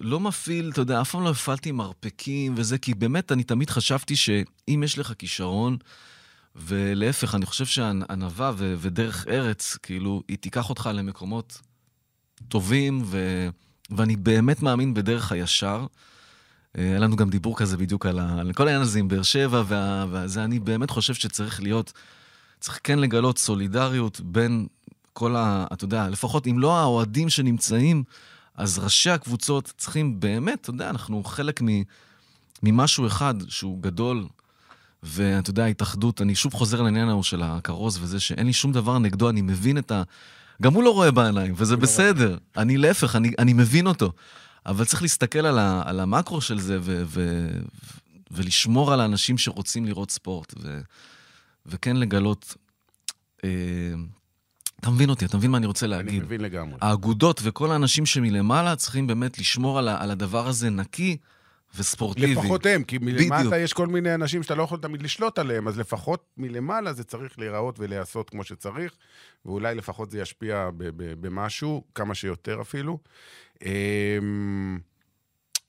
לא 0.00 0.20
מפעיל, 0.20 0.70
אתה 0.70 0.80
יודע, 0.80 1.00
אף 1.00 1.10
פעם 1.10 1.22
לא 1.24 1.30
הפעלתי 1.30 1.72
מרפקים 1.72 2.54
וזה, 2.56 2.78
כי 2.78 2.94
באמת, 2.94 3.32
אני 3.32 3.44
תמיד 3.44 3.70
חשבתי 3.70 4.16
שאם 4.16 4.82
יש 4.84 4.98
לך 4.98 5.12
כישרון, 5.18 5.76
ולהפך, 6.56 7.34
אני 7.34 7.46
חושב 7.46 7.66
שענווה 7.66 8.52
ו- 8.56 8.74
ודרך 8.78 9.26
ארץ, 9.28 9.76
כאילו, 9.82 10.22
היא 10.28 10.36
תיקח 10.38 10.70
אותך 10.70 10.90
למקומות 10.94 11.60
טובים, 12.48 13.02
ו- 13.04 13.48
ואני 13.90 14.16
באמת 14.16 14.62
מאמין 14.62 14.94
בדרך 14.94 15.32
הישר. 15.32 15.86
אה, 16.78 16.82
היה 16.82 16.98
לנו 16.98 17.16
גם 17.16 17.30
דיבור 17.30 17.56
כזה 17.58 17.76
בדיוק 17.76 18.06
על, 18.06 18.18
ה- 18.18 18.40
על 18.40 18.52
כל 18.52 18.62
העניין 18.62 18.82
הזה 18.82 18.98
עם 18.98 19.08
באר 19.08 19.22
שבע, 19.22 19.62
וה- 19.66 20.06
וזה, 20.10 20.44
אני 20.44 20.58
באמת 20.58 20.90
חושב 20.90 21.14
שצריך 21.14 21.62
להיות, 21.62 21.92
צריך 22.60 22.80
כן 22.84 22.98
לגלות 22.98 23.38
סולידריות 23.38 24.20
בין 24.20 24.66
כל 25.18 25.36
ה... 25.36 25.66
אתה 25.72 25.84
יודע, 25.84 26.08
לפחות 26.08 26.46
אם 26.46 26.58
לא 26.58 26.78
האוהדים 26.78 27.28
שנמצאים, 27.28 28.02
אז 28.54 28.78
ראשי 28.78 29.10
הקבוצות 29.10 29.72
צריכים 29.76 30.20
באמת, 30.20 30.60
אתה 30.60 30.70
יודע, 30.70 30.90
אנחנו 30.90 31.24
חלק 31.24 31.62
מ, 31.62 31.66
ממשהו 32.62 33.06
אחד 33.06 33.34
שהוא 33.48 33.82
גדול, 33.82 34.26
ואתה 35.02 35.50
יודע, 35.50 35.64
ההתאחדות, 35.64 36.22
אני 36.22 36.34
שוב 36.34 36.54
חוזר 36.54 36.82
לעניין 36.82 37.08
ההוא 37.08 37.22
של 37.22 37.42
הכרוז 37.42 37.98
וזה, 38.02 38.20
שאין 38.20 38.46
לי 38.46 38.52
שום 38.52 38.72
דבר 38.72 38.98
נגדו, 38.98 39.30
אני 39.30 39.42
מבין 39.42 39.78
את 39.78 39.90
ה... 39.90 40.02
גם 40.62 40.74
הוא 40.74 40.82
לא 40.82 40.90
רואה 40.90 41.10
בעיניים, 41.10 41.54
וזה 41.56 41.76
בסדר. 41.76 42.38
אני 42.56 42.76
להפך, 42.76 43.16
אני, 43.16 43.30
אני 43.38 43.52
מבין 43.52 43.86
אותו. 43.86 44.12
אבל 44.66 44.84
צריך 44.84 45.02
להסתכל 45.02 45.46
על, 45.46 45.58
ה, 45.58 45.82
על 45.84 46.00
המקרו 46.00 46.40
של 46.40 46.60
זה 46.60 46.78
ו, 46.80 47.02
ו, 47.06 47.48
ולשמור 48.30 48.92
על 48.92 49.00
האנשים 49.00 49.38
שרוצים 49.38 49.84
לראות 49.84 50.10
ספורט, 50.10 50.54
ו, 50.62 50.80
וכן 51.66 51.96
לגלות... 51.96 52.54
אה, 53.44 53.50
אתה 54.80 54.90
מבין 54.90 55.10
אותי, 55.10 55.24
אתה 55.24 55.36
מבין 55.36 55.50
מה 55.50 55.58
אני 55.58 55.66
רוצה 55.66 55.86
אני 55.86 55.94
להגיד. 55.94 56.22
מבין 56.22 56.40
לגמרי. 56.40 56.78
האגודות 56.80 57.40
וכל 57.44 57.70
האנשים 57.70 58.06
שמלמעלה 58.06 58.76
צריכים 58.76 59.06
באמת 59.06 59.38
לשמור 59.38 59.78
על, 59.78 59.88
על 59.88 60.10
הדבר 60.10 60.48
הזה 60.48 60.70
נקי 60.70 61.16
וספורטיבי. 61.76 62.34
לפחות 62.34 62.66
הם, 62.66 62.84
כי 62.84 62.98
מלמטה 62.98 63.38
בדיוק. 63.38 63.54
יש 63.56 63.72
כל 63.72 63.86
מיני 63.86 64.14
אנשים 64.14 64.42
שאתה 64.42 64.54
לא 64.54 64.62
יכול 64.62 64.78
תמיד 64.78 65.02
לשלוט 65.02 65.38
עליהם, 65.38 65.68
אז 65.68 65.78
לפחות 65.78 66.24
מלמעלה 66.36 66.92
זה 66.92 67.04
צריך 67.04 67.38
להיראות 67.38 67.80
ולהיעשות 67.80 68.30
כמו 68.30 68.44
שצריך, 68.44 68.92
ואולי 69.44 69.74
לפחות 69.74 70.10
זה 70.10 70.20
ישפיע 70.20 70.68
במשהו, 71.20 71.84
כמה 71.94 72.14
שיותר 72.14 72.60
אפילו. 72.60 72.98
אמ, 73.62 74.78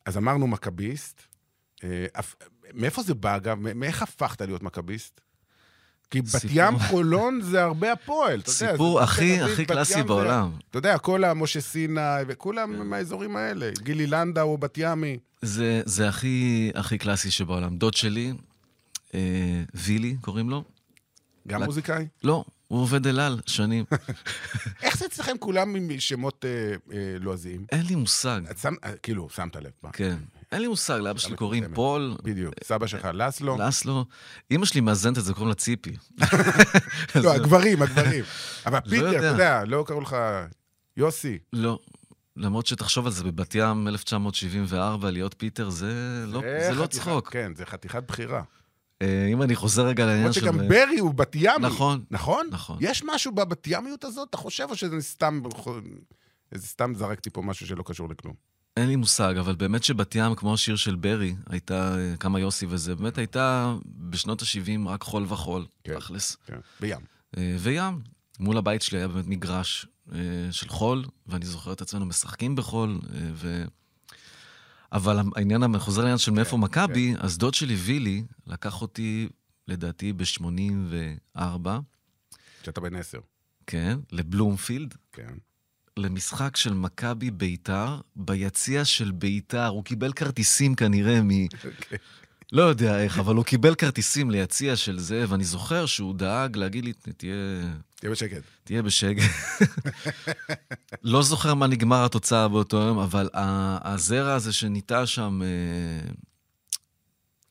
אז 0.05 0.17
אמרנו 0.17 0.47
מכביסט. 0.47 1.21
אה, 1.83 2.05
מאיפה 2.73 3.01
זה 3.03 3.13
בא, 3.13 3.35
אגב? 3.35 3.57
מאיך 3.75 4.01
הפכת 4.01 4.41
להיות 4.41 4.63
מכביסט? 4.63 5.21
כי 6.11 6.21
בת 6.21 6.41
ים 6.49 6.79
חולון 6.79 7.41
זה 7.41 7.63
הרבה 7.63 7.91
הפועל, 7.91 8.39
אתה 8.39 8.49
יודע. 8.49 8.71
סיפור 8.71 9.01
הכי, 9.01 9.41
הכי 9.41 9.65
קלאסי 9.65 10.03
בעולם. 10.03 10.51
אתה 10.69 10.77
יודע, 10.77 10.97
כל 10.97 11.23
המשה 11.23 11.61
סיני, 11.61 12.01
וכולם 12.27 12.73
כן. 12.73 12.87
מהאזורים 12.87 13.35
האלה. 13.35 13.71
גילי 13.83 14.07
לנדאו, 14.07 14.57
בת 14.57 14.77
ימי. 14.77 15.17
זה, 15.41 15.81
זה 15.85 16.09
הכי, 16.09 16.71
הכי 16.75 16.97
קלאסי 16.97 17.31
שבעולם. 17.31 17.77
דוד 17.77 17.93
שלי, 17.93 18.33
אה, 19.13 19.19
וילי 19.73 20.15
קוראים 20.21 20.49
לו, 20.49 20.63
גם 21.47 21.63
מוזיקאי? 21.63 22.07
לא, 22.23 22.45
הוא 22.67 22.81
עובד 22.81 23.07
אל 23.07 23.19
על 23.19 23.39
שנים. 23.45 23.85
איך 24.83 24.97
זה 24.97 25.05
אצלכם 25.05 25.37
כולם 25.39 25.75
עם 25.75 25.99
שמות 25.99 26.45
אה, 26.45 26.75
אה, 26.97 27.17
לועזיים? 27.19 27.65
אין 27.71 27.85
לי 27.85 27.95
מושג. 27.95 28.41
כאילו, 29.03 29.29
שמת 29.29 29.55
לב. 29.55 29.71
כן. 29.93 30.17
אין 30.51 30.61
לי 30.61 30.67
מושג, 30.67 30.97
לאבא 30.97 31.19
שלי 31.19 31.35
קוראים. 31.35 31.63
פול, 31.73 32.15
בדיוק. 32.23 32.53
סבא 32.63 32.87
שלך 32.87 33.07
לסלו? 33.13 33.57
לסלו. 33.59 34.05
אימא 34.51 34.65
שלי 34.65 34.81
מאזנת 34.81 35.17
את 35.17 35.23
זה, 35.23 35.33
קוראים 35.33 35.49
לה 35.49 35.55
ציפי. 35.55 35.95
לא, 37.23 37.33
הגברים, 37.33 37.81
הגברים. 37.81 38.23
אבל 38.65 38.79
פיטר, 38.79 38.95
יודע. 38.95 39.17
אתה 39.17 39.25
יודע, 39.25 39.65
לא 39.65 39.83
קראו 39.87 40.01
לך 40.01 40.15
יוסי. 40.97 41.37
לא. 41.53 41.79
למרות 42.35 42.65
שתחשוב 42.65 43.05
על 43.05 43.11
זה, 43.11 43.23
בבת 43.23 43.55
ים 43.55 43.87
1974, 43.87 45.11
להיות 45.11 45.35
פיטר, 45.37 45.69
זה 45.69 46.23
לא, 46.27 46.41
זה 46.41 46.73
לא 46.73 46.87
צחוק. 46.87 47.29
כן, 47.29 47.51
זה 47.55 47.65
חתיכת 47.65 48.03
בחירה. 48.07 48.43
אה, 49.01 49.27
אם 49.31 49.41
אני 49.41 49.55
חוזר 49.55 49.85
רגע 49.85 50.05
לעניין 50.05 50.21
למרות 50.21 50.33
של... 50.33 50.41
שגם 50.41 50.57
ברי 50.57 50.99
הוא 50.99 51.13
בת 51.13 51.35
ימי. 51.35 51.55
נכון. 51.59 52.03
נכון? 52.11 52.47
נכון. 52.51 52.77
יש 52.81 53.03
משהו 53.05 53.31
בבת 53.31 53.67
ימיות 53.67 54.03
הזאת? 54.03 54.29
אתה 54.29 54.37
חושב 54.37 54.67
או 54.69 54.75
שזה 54.75 55.01
סתם... 55.01 55.41
סתם 56.57 56.93
זרקתי 56.95 57.29
פה 57.29 57.41
משהו 57.41 57.67
שלא 57.67 57.83
קשור 57.83 58.09
לכלום. 58.09 58.48
אין 58.77 58.87
לי 58.87 58.95
מושג, 58.95 59.37
אבל 59.39 59.55
באמת 59.55 59.83
שבת 59.83 60.15
ים, 60.15 60.35
כמו 60.35 60.53
השיר 60.53 60.75
של 60.75 60.95
ברי, 60.95 61.35
הייתה, 61.49 61.97
אה, 61.97 62.17
כמה 62.17 62.39
יוסי 62.39 62.65
וזה, 62.69 62.95
באמת 62.95 63.17
הייתה 63.17 63.75
בשנות 63.85 64.41
ה-70 64.41 64.89
רק 64.89 65.03
חול 65.03 65.25
וחול, 65.27 65.65
כן. 65.83 65.99
תכלס. 65.99 66.37
כן, 66.45 66.59
בים. 66.79 66.99
אה, 67.37 67.55
וים. 67.59 68.01
מול 68.39 68.57
הבית 68.57 68.81
שלי 68.81 68.97
היה 68.97 69.07
באמת 69.07 69.27
מגרש 69.27 69.85
אה, 70.13 70.17
של 70.51 70.69
חול, 70.69 71.05
ואני 71.27 71.45
זוכר 71.45 71.73
את 71.73 71.81
עצמנו 71.81 72.05
משחקים 72.05 72.55
בחול, 72.55 72.99
ו... 73.33 73.63
אבל 74.91 75.19
העניין, 75.35 75.79
חוזר 75.79 76.01
לעניין 76.01 76.17
של 76.17 76.31
מאיפה 76.31 76.57
מכבי, 76.57 77.13
אז 77.19 77.37
דוד 77.37 77.53
שלי, 77.53 77.75
וילי, 77.75 78.23
לקח 78.47 78.81
אותי, 78.81 79.29
לדעתי, 79.67 80.13
ב-84, 80.13 81.67
כשאתה 82.61 82.81
בן 82.81 82.95
עשר. 82.95 83.19
כן, 83.67 83.99
לבלומפילד, 84.11 84.95
כן. 85.11 85.33
למשחק 85.99 86.55
של 86.55 86.73
מכבי 86.73 87.31
ביתר, 87.31 87.99
ביציע 88.15 88.85
של 88.85 89.11
ביתר. 89.11 89.67
הוא 89.67 89.83
קיבל 89.83 90.13
כרטיסים 90.13 90.75
כנראה 90.75 91.21
מ... 91.21 91.29
לא 92.51 92.63
יודע 92.63 93.03
איך, 93.03 93.19
אבל 93.19 93.35
הוא 93.35 93.45
קיבל 93.45 93.75
כרטיסים 93.75 94.31
ליציע 94.31 94.75
של 94.75 94.99
זה, 94.99 95.25
ואני 95.27 95.43
זוכר 95.43 95.85
שהוא 95.85 96.15
דאג 96.15 96.57
להגיד 96.57 96.85
לי, 96.85 96.93
תהיה, 96.93 97.33
תהיה 97.95 98.11
בשקט. 98.11 98.41
תהיה 98.63 98.81
בשקט. 98.81 99.23
לא 101.03 101.23
זוכר 101.23 101.53
מה 101.53 101.67
נגמר 101.67 102.05
התוצאה 102.05 102.47
באותו 102.47 102.77
יום, 102.77 102.99
אבל 102.99 103.29
הזרע 103.33 104.33
הזה 104.33 104.53
שניטע 104.53 105.05
שם, 105.05 105.41
אה, 105.43 106.11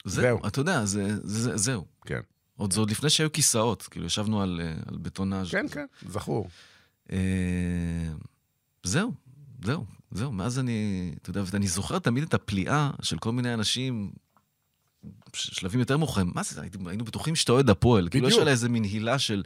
זהו. 0.04 0.22
זהו, 0.22 0.46
אתה 0.46 0.60
יודע, 0.60 0.84
זה, 0.84 1.08
זה, 1.22 1.56
זהו. 1.56 1.84
כן. 2.06 2.20
עוד 2.56 2.72
זה 2.72 2.80
עוד 2.80 2.90
לפני 2.90 3.10
שהיו 3.10 3.32
כיסאות, 3.32 3.82
כאילו 3.82 4.06
ישבנו 4.06 4.42
על, 4.42 4.60
אה, 4.64 4.72
על 4.86 4.98
בטונאז'. 4.98 5.50
כן, 5.50 5.66
כן, 5.68 5.86
זכור. 6.08 6.48
זהו, 8.82 9.12
זהו, 9.64 9.84
זהו. 10.10 10.32
מאז 10.32 10.58
אני, 10.58 11.10
אתה 11.22 11.30
יודע, 11.30 11.42
ואני 11.46 11.68
זוכר 11.68 11.98
תמיד 11.98 12.22
את 12.22 12.34
הפליאה 12.34 12.90
של 13.02 13.18
כל 13.18 13.32
מיני 13.32 13.54
אנשים, 13.54 14.10
שלבים 15.32 15.80
יותר 15.80 15.96
מאוחרים. 15.96 16.32
מה 16.34 16.42
זה, 16.42 16.62
היינו, 16.86 17.04
בטוחים 17.04 17.36
שאתה 17.36 17.52
אוהד 17.52 17.70
הפועל. 17.70 18.08
כאילו 18.10 18.26
יש 18.26 18.32
בדיוק. 18.32 18.42
עליה 18.42 18.52
איזה 18.52 18.68
מין 18.68 18.84
הילה 18.84 19.18
של, 19.18 19.42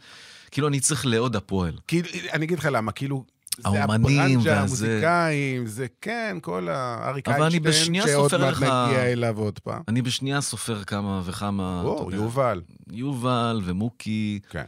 כאילו 0.51 0.69
אני 0.69 0.81
צריך 0.81 1.07
לאוהד 1.07 1.37
הפועל. 1.37 1.79
כי 1.87 2.03
אני 2.33 2.45
אגיד 2.45 2.59
לך 2.59 2.69
למה, 2.73 2.93
כאילו... 2.93 3.25
זה 3.59 3.83
האומנים 3.83 4.39
והזה. 4.39 4.59
המוזיקאים, 4.61 5.67
זה 5.67 5.87
כן, 6.01 6.37
כל 6.41 6.69
האריק 6.69 7.29
איינשטיין, 7.29 8.07
שעוד 8.07 8.37
מעט 8.37 8.57
נגיע 8.57 9.13
אליו 9.13 9.39
עוד 9.39 9.59
פעם. 9.59 9.83
אני 9.89 10.03
בשנייה 10.03 10.41
סופר 10.41 10.85
כמה 10.85 11.23
וכמה, 11.25 11.81
אתה 11.81 11.89
או, 11.89 12.05
יודע, 12.11 12.17
יובל. 12.17 12.61
יובל 12.93 13.61
ומוקי 13.65 14.41
כן. 14.51 14.65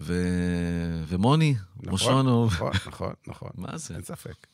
ו... 0.00 0.14
ומוני, 1.08 1.54
נכון, 1.76 1.90
מושונוב. 1.90 2.52
נכון, 2.52 2.70
נכון, 2.86 3.12
נכון. 3.26 3.50
מה 3.62 3.78
זה? 3.78 3.94
אין 3.94 4.02
ספק. 4.02 4.46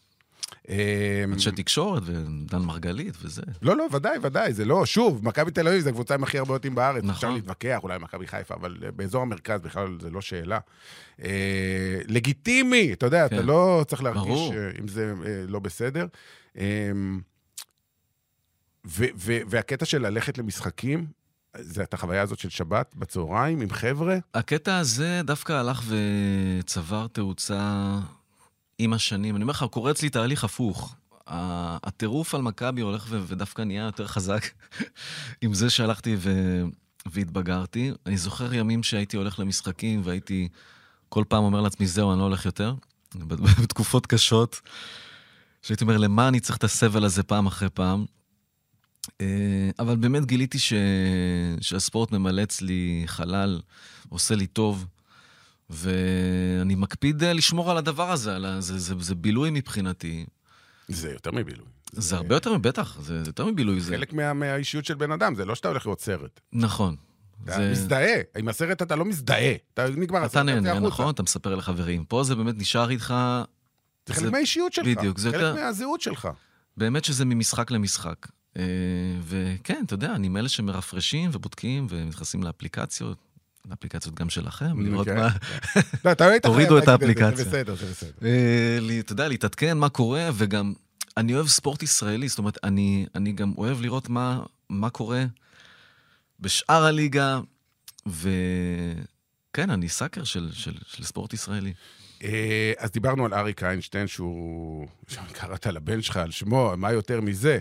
אה, 0.68 1.24
אנשי 1.24 1.50
תקשורת 1.50 2.02
ודן 2.06 2.58
מרגלית 2.58 3.14
וזה. 3.22 3.42
לא, 3.62 3.76
לא, 3.76 3.86
ודאי, 3.92 4.18
ודאי, 4.22 4.52
זה 4.52 4.64
לא, 4.64 4.86
שוב, 4.86 5.24
מכבי 5.24 5.50
תל 5.50 5.68
אביב 5.68 5.80
זה 5.80 5.90
הקבוצה 5.90 6.14
עם 6.14 6.22
הכי 6.22 6.38
הרבה 6.38 6.54
אותים 6.54 6.74
בארץ. 6.74 7.02
נכון. 7.02 7.14
אפשר 7.14 7.30
להתווכח, 7.30 7.78
אולי 7.82 7.98
מכבי 7.98 8.26
חיפה, 8.26 8.54
אבל 8.54 8.76
אה, 8.84 8.90
באזור 8.90 9.22
המרכז 9.22 9.60
בכלל 9.60 9.98
זה 10.00 10.10
לא 10.10 10.20
שאלה. 10.20 10.58
אה, 11.22 11.98
לגיטימי, 12.06 12.92
אתה 12.92 13.06
יודע, 13.06 13.28
כן. 13.28 13.36
אתה 13.36 13.44
לא 13.44 13.84
צריך 13.88 14.02
להרגיש 14.02 14.24
ברור. 14.24 14.54
אה, 14.54 14.70
אם 14.80 14.88
זה 14.88 15.14
אה, 15.26 15.44
לא 15.48 15.58
בסדר. 15.58 16.06
אה, 16.58 16.90
ו- 18.86 19.12
ו- 19.16 19.40
והקטע 19.48 19.84
של 19.84 20.06
ללכת 20.06 20.38
למשחקים, 20.38 21.06
זה 21.60 21.82
את 21.82 21.94
החוויה 21.94 22.22
הזאת 22.22 22.38
של 22.38 22.48
שבת 22.48 22.94
בצהריים 22.94 23.60
עם 23.60 23.70
חבר'ה, 23.70 24.18
הקטע 24.34 24.78
הזה 24.78 25.20
דווקא 25.24 25.52
הלך 25.52 25.82
וצבר 25.88 27.06
תאוצה 27.06 27.92
עם 28.78 28.92
השנים. 28.92 29.36
אני 29.36 29.42
אומר 29.42 29.50
לך, 29.50 29.64
קורה 29.70 29.90
אצלי 29.90 30.10
תהליך 30.10 30.44
הפוך. 30.44 30.94
הטירוף 31.26 32.34
על 32.34 32.42
מכבי 32.42 32.80
הולך 32.80 33.06
ו- 33.08 33.22
ודווקא 33.26 33.62
נהיה 33.62 33.84
יותר 33.84 34.06
חזק 34.06 34.46
עם 35.42 35.54
זה 35.54 35.70
שהלכתי 35.70 36.16
ו- 36.18 36.62
והתבגרתי. 37.06 37.92
אני 38.06 38.16
זוכר 38.16 38.54
ימים 38.54 38.82
שהייתי 38.82 39.16
הולך 39.16 39.38
למשחקים 39.38 40.00
והייתי 40.04 40.48
כל 41.08 41.24
פעם 41.28 41.44
אומר 41.44 41.60
לעצמי, 41.60 41.86
זהו, 41.86 42.12
אני 42.12 42.18
לא 42.18 42.24
הולך 42.24 42.46
יותר. 42.46 42.74
בתקופות 43.62 44.06
קשות, 44.06 44.60
שהייתי 45.62 45.84
אומר, 45.84 45.96
למה 45.96 46.28
אני 46.28 46.40
צריך 46.40 46.58
את 46.58 46.64
הסבל 46.64 47.04
הזה 47.04 47.22
פעם 47.22 47.46
אחרי 47.46 47.68
פעם? 47.74 48.04
אה, 49.20 49.26
אבל 49.78 49.96
באמת 49.96 50.24
גיליתי 50.26 50.58
ש... 50.58 50.72
שהספורט 51.60 52.12
ממלא 52.12 52.42
אצלי 52.42 53.02
חלל, 53.06 53.60
עושה 54.08 54.34
לי 54.34 54.46
טוב, 54.46 54.86
ואני 55.70 56.74
מקפיד 56.74 57.22
אה, 57.24 57.32
לשמור 57.32 57.70
על 57.70 57.76
הדבר 57.76 58.10
הזה, 58.12 58.36
על 58.36 58.44
ה... 58.44 58.60
זה, 58.60 58.78
זה, 58.78 58.94
זה 59.00 59.14
בילוי 59.14 59.50
מבחינתי. 59.50 60.26
זה 60.88 61.10
יותר 61.12 61.30
מבילוי. 61.32 61.66
זה 61.92 62.16
הרבה 62.16 62.34
יותר, 62.36 62.58
בטח, 62.58 63.00
זה 63.00 63.22
זה 63.24 63.28
יותר 63.28 63.46
מבילוי. 63.46 63.80
זה... 63.80 63.92
חלק 63.96 64.12
מה- 64.12 64.32
מהאישיות 64.32 64.84
של 64.84 64.94
בן 64.94 65.12
אדם, 65.12 65.34
זה 65.34 65.44
לא 65.44 65.54
שאתה 65.54 65.68
הולך 65.68 65.86
לראות 65.86 66.00
סרט. 66.00 66.40
נכון. 66.52 66.96
אתה 67.44 67.52
זה... 67.56 67.70
מזדהה, 67.70 68.14
עם 68.38 68.48
הסרט 68.48 68.82
אתה 68.82 68.96
לא 68.96 69.04
מזדהה. 69.04 69.54
אתה 69.74 69.88
נגמר 69.88 70.18
הסרט, 70.18 70.30
אתה 70.32 70.42
נהנה. 70.42 70.80
נכון? 70.80 71.10
אתה 71.14 71.22
מספר 71.22 71.54
לחברים. 71.54 72.04
פה 72.04 72.24
זה 72.24 72.34
באמת 72.34 72.54
נשאר 72.58 72.90
איתך, 72.90 73.14
זה 74.06 74.14
חלק 74.14 74.32
מהאישיות 74.32 74.72
שלך. 74.72 74.86
בדיוק, 74.86 75.18
זה 75.18 75.30
חלק 75.30 75.40
יותר- 75.40 75.54
מהזהות 75.54 76.00
שלך. 76.00 76.28
באמת 76.76 77.04
שזה 77.04 77.24
ממשחק 77.24 77.70
למשחק. 77.70 78.26
אה, 78.56 78.62
וכן, 79.22 79.82
אתה 79.86 79.94
יודע, 79.94 80.14
אני 80.14 80.28
מאלה 80.28 80.48
שמרפרשים 80.48 81.30
ובודקים 81.32 81.86
ונכנסים 81.90 82.42
לאפליקציות, 82.42 83.18
לאפליקציות 83.70 84.14
גם 84.14 84.30
שלכם, 84.30 84.80
לראות 84.80 85.06
כן. 85.06 85.16
מה... 85.16 85.28
לא, 86.04 86.12
אתה 86.12 86.26
לא 86.26 86.30
היית 86.30 86.42
תורידו 86.42 86.68
חייב 86.68 86.82
את 86.82 86.88
להגיד 86.88 87.06
זה, 87.08 87.22
האפליקציה. 87.22 87.44
זה 87.44 87.50
בסדר, 87.50 87.74
זה 87.74 87.86
בסדר. 87.86 88.28
אה, 88.28 89.00
אתה 89.00 89.12
יודע, 89.12 89.28
להתעדכן 89.28 89.78
מה 89.78 89.88
קורה, 89.88 90.30
וגם 90.34 90.72
אני 91.16 91.34
אוהב 91.34 91.46
ספורט 91.46 91.82
ישראלי, 91.82 92.28
זאת 92.28 92.38
אומרת, 92.38 92.58
אני, 92.64 93.06
גם 93.32 93.52
אוהב 93.58 93.80
לראות 93.80 94.08
מה, 94.08 94.90
קורה 94.90 95.24
בשאר 96.40 96.84
הליגה, 96.84 97.40
וכן, 98.06 99.70
אני 99.70 99.88
סאקר 99.88 100.24
של 100.24 100.50
ספורט 101.02 101.34
ישראלי. 101.34 101.72
אה, 102.22 102.72
אז 102.78 102.90
דיברנו 102.90 103.24
על 103.24 103.34
אריק 103.34 103.62
איינשטיין, 103.62 104.06
שהוא... 104.06 104.86
קראת 105.32 105.66
לבן 105.66 106.02
שלך 106.02 106.16
על 106.16 106.30
שמו, 106.30 106.72
מה 106.76 106.92
יותר 106.92 107.20
מזה? 107.20 107.58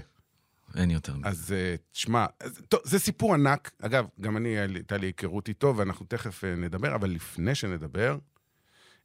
אין 0.75 0.91
יותר. 0.91 1.13
אז 1.23 1.53
אה, 1.53 1.75
תשמע, 1.91 2.25
טוב, 2.69 2.79
זה 2.83 2.99
סיפור 2.99 3.33
ענק. 3.33 3.71
אגב, 3.81 4.05
גם 4.21 4.37
אני, 4.37 4.55
לי- 4.67 4.79
הייתה 4.79 4.97
לי 4.97 5.07
היכרות 5.07 5.47
איתו, 5.49 5.73
ואנחנו 5.77 6.05
תכף 6.05 6.43
אה, 6.43 6.55
נדבר, 6.55 6.95
אבל 6.95 7.09
לפני 7.09 7.55
שנדבר, 7.55 8.17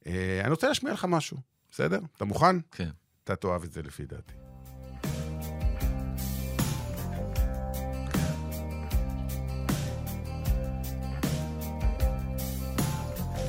אה, 0.06 0.40
אני 0.44 0.50
רוצה 0.50 0.68
להשמיע 0.68 0.92
לך 0.92 1.04
משהו, 1.08 1.36
בסדר? 1.70 2.00
אתה 2.16 2.24
מוכן? 2.24 2.56
כן. 2.70 2.90
אתה 3.24 3.36
תאהב 3.36 3.62
את 3.64 3.72
זה 3.72 3.82
לפי 3.82 4.06
דעתי. 4.06 4.32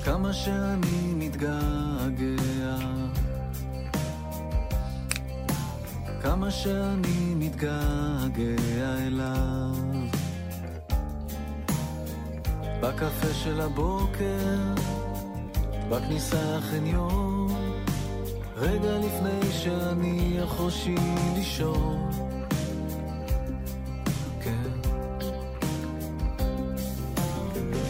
כמה 0.06 0.34
שאני 0.34 1.14
מתגעגע, 1.16 2.78
כמה 6.22 6.52
שאני 6.52 7.36
מתגעגע 7.36 8.98
אליו. 9.08 9.76
בקפה 12.82 13.34
של 13.34 13.62
הבוקר, 13.62 14.58
בכניסה 15.90 16.58
לחניון, 16.58 17.48
רגע 18.56 18.98
לפני 18.98 19.52
שאני 19.52 20.44
אחושי 20.44 20.96
לישון. 21.36 22.12
כן. 24.44 24.72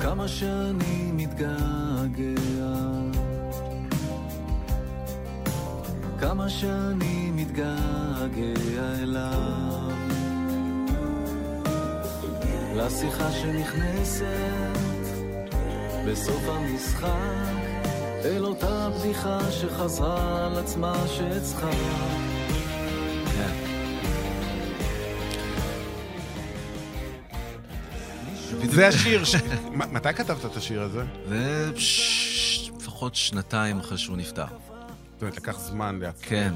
כמה 0.01 0.27
שאני 0.27 1.11
מתגעגע, 1.13 2.77
כמה 6.21 6.49
שאני 6.49 7.31
מתגעגע 7.31 8.93
אליו. 9.01 9.91
לשיחה 12.75 13.31
שנכנסת 13.31 14.77
בסוף 16.07 16.41
המשחק, 16.47 17.09
אל 18.25 18.45
אותה 18.45 18.89
בדיחה 18.89 19.51
שחזרה 19.51 20.45
על 20.45 20.57
עצמה 20.59 20.93
שאצחק. 21.07 21.75
זה 28.63 28.87
השיר 28.87 29.23
ש... 29.23 29.35
מתי 29.93 30.13
כתבת 30.13 30.45
את 30.45 30.57
השיר 30.57 30.81
הזה? 30.81 31.03
זה 31.29 31.71
לפחות 32.77 33.15
שנתיים 33.15 33.79
אחרי 33.79 33.97
שהוא 33.97 34.17
נפטר. 34.17 34.70
זאת 35.21 35.23
אומרת, 35.23 35.37
לקח 35.37 35.59
זמן 35.59 35.99
להקל. 35.99 36.29
כן. 36.29 36.53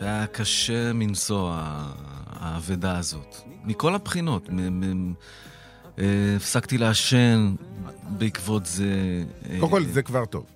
זה 0.00 0.04
היה 0.04 0.26
קשה 0.26 0.92
מנשוא, 0.92 1.52
האבדה 2.26 2.98
הזאת. 2.98 3.36
מכל 3.64 3.94
הבחינות. 3.94 4.48
אה, 5.98 6.04
הפסקתי 6.36 6.78
לעשן 6.78 7.54
בעקבות 8.08 8.66
זה. 8.66 8.84
אה, 9.50 9.56
קודם 9.60 9.72
כל, 9.72 9.84
זה 9.84 10.02
כבר 10.02 10.24
טוב. 10.24 10.46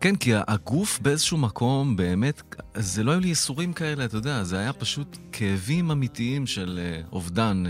כן, 0.00 0.16
כי 0.16 0.32
הגוף 0.34 0.98
באיזשהו 0.98 1.38
מקום, 1.38 1.96
באמת, 1.96 2.56
זה 2.74 3.02
לא 3.02 3.10
היו 3.10 3.20
לי 3.20 3.28
ייסורים 3.28 3.72
כאלה, 3.72 4.04
אתה 4.04 4.16
יודע, 4.16 4.44
זה 4.44 4.58
היה 4.58 4.72
פשוט 4.72 5.18
כאבים 5.32 5.90
אמיתיים 5.90 6.46
של 6.46 6.80
אה, 6.82 7.00
אובדן. 7.12 7.64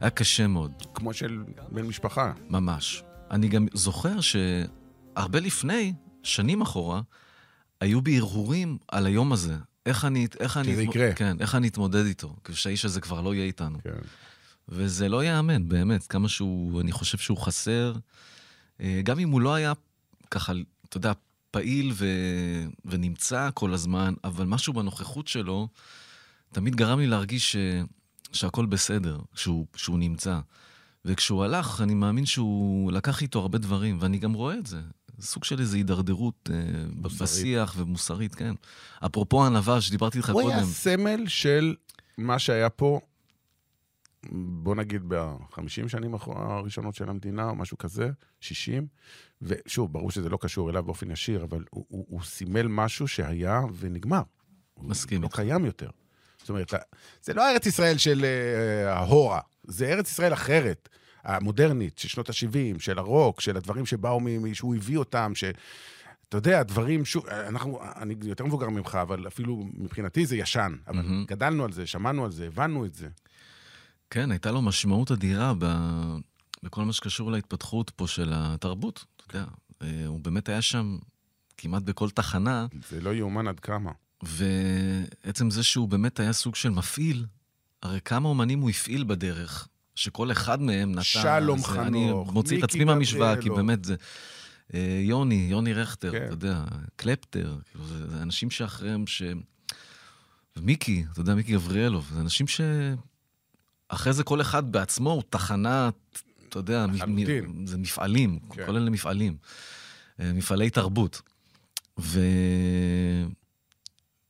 היה 0.00 0.10
קשה 0.10 0.46
מאוד. 0.46 0.72
כמו 0.94 1.12
של 1.12 1.42
בן 1.70 1.82
משפחה. 1.82 2.32
ממש. 2.48 3.02
אני 3.30 3.48
גם 3.48 3.66
זוכר 3.74 4.20
שהרבה 4.20 5.40
לפני, 5.40 5.92
שנים 6.22 6.60
אחורה, 6.60 7.00
היו 7.82 8.02
בי 8.02 8.18
הרהורים 8.18 8.78
על 8.88 9.06
היום 9.06 9.32
הזה. 9.32 9.56
איך 9.86 10.04
אני... 10.04 10.26
איך 10.40 10.56
אני 10.56 10.72
שזה 10.72 10.82
יקרה. 10.82 11.12
כן, 11.12 11.36
איך 11.40 11.54
אני 11.54 11.68
אתמודד 11.68 12.04
איתו, 12.04 12.36
כשהאיש 12.44 12.84
הזה 12.84 13.00
כבר 13.00 13.20
לא 13.20 13.34
יהיה 13.34 13.44
איתנו. 13.44 13.78
כן. 13.84 13.90
וזה 14.68 15.08
לא 15.08 15.24
ייאמן, 15.24 15.68
באמת, 15.68 16.06
כמה 16.06 16.28
שהוא, 16.28 16.80
אני 16.80 16.92
חושב 16.92 17.18
שהוא 17.18 17.38
חסר. 17.38 17.94
אה, 18.80 19.00
גם 19.04 19.18
אם 19.18 19.30
הוא 19.30 19.40
לא 19.40 19.54
היה 19.54 19.72
ככה, 20.30 20.52
אתה 20.88 20.96
יודע, 20.96 21.12
פעיל 21.50 21.92
ו... 21.94 22.06
ונמצא 22.84 23.50
כל 23.54 23.74
הזמן, 23.74 24.14
אבל 24.24 24.46
משהו 24.46 24.72
בנוכחות 24.72 25.28
שלו 25.28 25.68
תמיד 26.52 26.76
גרם 26.76 26.98
לי 26.98 27.06
להרגיש 27.06 27.52
ש... 27.52 27.56
שהכל 28.32 28.66
בסדר, 28.66 29.18
שהוא, 29.34 29.66
שהוא 29.76 29.98
נמצא. 29.98 30.40
וכשהוא 31.04 31.44
הלך, 31.44 31.80
אני 31.80 31.94
מאמין 31.94 32.26
שהוא 32.26 32.92
לקח 32.92 33.22
איתו 33.22 33.38
הרבה 33.38 33.58
דברים, 33.58 33.98
ואני 34.00 34.18
גם 34.18 34.32
רואה 34.32 34.58
את 34.58 34.66
זה. 34.66 34.80
סוג 35.20 35.44
של 35.44 35.60
איזו 35.60 35.76
הידרדרות 35.76 36.50
אה, 36.52 36.56
מוסרית. 36.88 37.22
בשיח 37.22 37.74
ומוסרית, 37.78 38.34
כן. 38.34 38.54
אפרופו 39.06 39.44
ענווה, 39.44 39.80
שדיברתי 39.80 40.18
איתך 40.18 40.30
הוא 40.30 40.42
קודם. 40.42 40.56
היה 40.56 40.64
סמל 40.64 41.24
של 41.26 41.74
מה 42.18 42.38
שהיה 42.38 42.70
פה, 42.70 43.00
בוא 44.32 44.74
נגיד, 44.74 45.02
ב-50 45.08 45.88
שנים 45.88 46.14
הראשונות 46.26 46.94
של 46.94 47.08
המדינה, 47.08 47.48
או 47.48 47.54
משהו 47.54 47.78
כזה, 47.78 48.10
60. 48.40 48.86
ושוב, 49.42 49.92
ברור 49.92 50.10
שזה 50.10 50.28
לא 50.28 50.38
קשור 50.40 50.70
אליו 50.70 50.82
באופן 50.82 51.10
ישיר, 51.10 51.44
אבל 51.44 51.64
הוא, 51.70 51.84
הוא, 51.88 52.06
הוא 52.08 52.22
סימל 52.22 52.66
משהו 52.68 53.08
שהיה 53.08 53.60
ונגמר. 53.78 54.22
מסכים 54.78 55.22
הוא 55.22 55.30
לא. 55.32 55.36
קיים 55.36 55.64
יותר. 55.64 55.90
זאת 56.38 56.48
אומרת, 56.48 56.74
זה 57.22 57.34
לא 57.34 57.50
ארץ 57.50 57.66
ישראל 57.66 57.98
של 57.98 58.24
אה, 58.24 58.94
ההורה, 58.94 59.40
זה 59.64 59.86
ארץ 59.86 60.10
ישראל 60.10 60.32
אחרת, 60.32 60.88
המודרנית, 61.24 61.98
של 61.98 62.08
שנות 62.08 62.28
ה-70, 62.28 62.78
של 62.78 62.98
הרוק, 62.98 63.40
של 63.40 63.56
הדברים 63.56 63.86
שבאו 63.86 64.20
מ... 64.20 64.54
שהוא 64.54 64.74
הביא 64.74 64.98
אותם, 64.98 65.32
ש... 65.34 65.44
אתה 66.28 66.38
יודע, 66.38 66.62
דברים, 66.62 67.04
שוב, 67.04 67.26
אנחנו, 67.26 67.80
אני 67.96 68.14
יותר 68.22 68.46
מבוגר 68.46 68.68
ממך, 68.68 68.98
אבל 69.02 69.26
אפילו 69.26 69.64
מבחינתי 69.74 70.26
זה 70.26 70.36
ישן. 70.36 70.76
אבל 70.88 70.96
מהמם. 70.96 71.24
גדלנו 71.28 71.64
על 71.64 71.72
זה, 71.72 71.86
שמענו 71.86 72.24
על 72.24 72.30
זה, 72.30 72.46
הבנו 72.46 72.86
את 72.86 72.94
זה. 72.94 73.08
כן, 74.10 74.30
הייתה 74.30 74.50
לו 74.52 74.62
משמעות 74.62 75.10
אדירה 75.10 75.52
ב... 75.58 75.66
בכל 76.62 76.84
מה 76.84 76.92
שקשור 76.92 77.30
להתפתחות 77.30 77.90
פה 77.90 78.06
של 78.06 78.32
התרבות. 78.34 79.04
אתה 79.16 79.36
יודע, 79.36 79.46
אה, 79.82 80.06
הוא 80.06 80.20
באמת 80.20 80.48
היה 80.48 80.62
שם 80.62 80.98
כמעט 81.56 81.82
בכל 81.82 82.10
תחנה. 82.10 82.66
זה 82.88 83.00
לא 83.00 83.14
יאומן 83.14 83.48
עד 83.48 83.60
כמה. 83.60 83.90
ועצם 84.22 85.50
זה 85.50 85.62
שהוא 85.62 85.88
באמת 85.88 86.20
היה 86.20 86.32
סוג 86.32 86.54
של 86.54 86.70
מפעיל, 86.70 87.26
הרי 87.82 88.00
כמה 88.04 88.28
אומנים 88.28 88.60
הוא 88.60 88.70
הפעיל 88.70 89.04
בדרך, 89.04 89.68
שכל 89.94 90.32
אחד 90.32 90.62
מהם 90.62 90.90
נתן... 90.92 91.02
שלום 91.02 91.58
זה- 91.58 91.64
חנוך, 91.66 91.78
אני 91.86 92.12
מוציא 92.32 92.58
את 92.58 92.62
עצמי 92.64 92.84
מהמשוואה, 92.84 93.40
כי. 93.42 93.50
באמת 93.50 93.84
זה... 93.84 93.94
אה, 94.74 95.00
יוני, 95.02 95.46
יוני 95.50 95.72
רכטר, 95.72 96.10
כן. 96.12 96.24
אתה 96.24 96.32
יודע, 96.32 96.64
קלפטר, 96.96 97.56
כאילו, 97.70 97.86
זה, 97.86 98.10
זה 98.10 98.22
אנשים 98.22 98.50
שאחריהם 98.50 99.06
ש... 99.06 99.22
ומיקי, 100.56 101.04
אתה 101.12 101.20
יודע, 101.20 101.34
מיקי 101.34 101.52
גבריאלוב, 101.52 102.10
זה 102.14 102.20
אנשים 102.20 102.46
ש... 102.48 102.60
אחרי 103.88 104.12
זה 104.12 104.24
כל 104.24 104.40
אחד 104.40 104.72
בעצמו 104.72 105.10
הוא 105.10 105.22
תחנת, 105.30 105.94
אתה 106.48 106.58
יודע, 106.58 106.86
לחלוטין. 106.92 107.44
מ- 107.46 107.66
זה 107.66 107.78
מפעלים, 107.78 108.38
כן. 108.52 108.66
כל 108.66 108.76
אלה 108.76 108.90
מפעלים, 108.90 109.36
אה, 110.20 110.32
מפעלי 110.32 110.70
תרבות. 110.70 111.22
ו... 112.00 112.20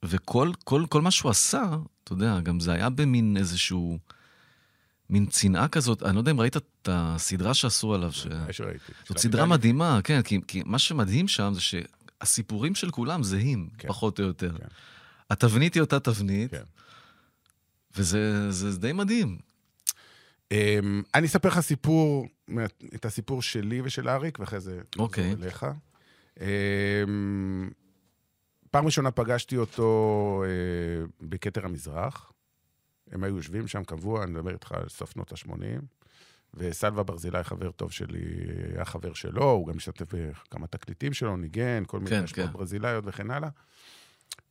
וכל 0.04 0.50
כל, 0.64 0.84
כל 0.88 1.02
מה 1.02 1.10
שהוא 1.10 1.30
עשה, 1.30 1.62
אתה 2.04 2.12
יודע, 2.12 2.40
גם 2.40 2.60
זה 2.60 2.72
היה 2.72 2.90
במין 2.90 3.36
איזשהו... 3.36 3.98
מין 5.12 5.26
צנעה 5.26 5.68
כזאת, 5.68 6.02
אני 6.02 6.14
לא 6.14 6.20
יודע 6.20 6.30
אם 6.30 6.40
ראית 6.40 6.56
את 6.56 6.88
הסדרה 6.88 7.54
שעשו 7.54 7.94
עליו, 7.94 8.12
ש... 8.12 8.26
שראיתי. 8.50 8.92
זאת 9.08 9.18
סדרה. 9.18 9.46
מדהימה, 9.46 10.00
כן, 10.04 10.22
כי, 10.22 10.40
כי 10.46 10.62
מה 10.66 10.78
שמדהים 10.78 11.28
שם 11.28 11.52
זה 11.54 11.60
שהסיפורים 11.60 12.74
של 12.74 12.90
כולם 12.90 13.22
זהים, 13.22 13.68
כן. 13.78 13.88
פחות 13.88 14.20
או 14.20 14.24
יותר. 14.24 14.58
כן. 14.58 14.66
התבנית 15.30 15.74
היא 15.74 15.80
אותה 15.80 16.00
תבנית, 16.00 16.50
כן. 16.50 16.62
וזה 17.96 18.50
זה, 18.50 18.70
זה 18.70 18.78
די 18.78 18.92
מדהים. 18.92 19.38
אמ, 20.50 21.02
אני 21.14 21.26
אספר 21.26 21.48
לך 21.48 21.60
סיפור, 21.60 22.26
את 22.94 23.04
הסיפור 23.04 23.42
שלי 23.42 23.80
ושל 23.84 24.08
אריק, 24.08 24.38
ואחרי 24.38 24.60
זה 24.60 24.80
אוקיי. 24.98 25.32
אליך. 25.32 25.66
אמ, 26.40 27.70
פעם 28.70 28.86
ראשונה 28.86 29.10
פגשתי 29.10 29.56
אותו 29.56 30.44
אה, 30.46 31.06
בכתר 31.20 31.64
המזרח. 31.66 32.32
הם 33.12 33.24
היו 33.24 33.36
יושבים 33.36 33.68
שם 33.68 33.84
קבוע, 33.84 34.22
אני 34.24 34.30
מדבר 34.30 34.52
איתך 34.52 34.72
על 34.72 34.88
סוף 34.88 35.10
שנות 35.10 35.32
ה-80. 35.32 35.82
וסלווה 36.54 37.02
ברזילי, 37.02 37.44
חבר 37.44 37.70
טוב 37.70 37.92
שלי, 37.92 38.24
היה 38.74 38.84
חבר 38.84 39.12
שלו, 39.12 39.50
הוא 39.50 39.66
גם 39.66 39.76
השתתף 39.76 40.06
בכמה 40.14 40.66
תקליטים 40.66 41.12
שלו, 41.12 41.36
ניגן, 41.36 41.82
כל 41.86 41.98
מיני 41.98 42.10
כן, 42.10 42.24
השפעות 42.24 42.46
כן. 42.46 42.52
ברזילאיות 42.52 43.04
וכן 43.06 43.30
הלאה. 43.30 43.48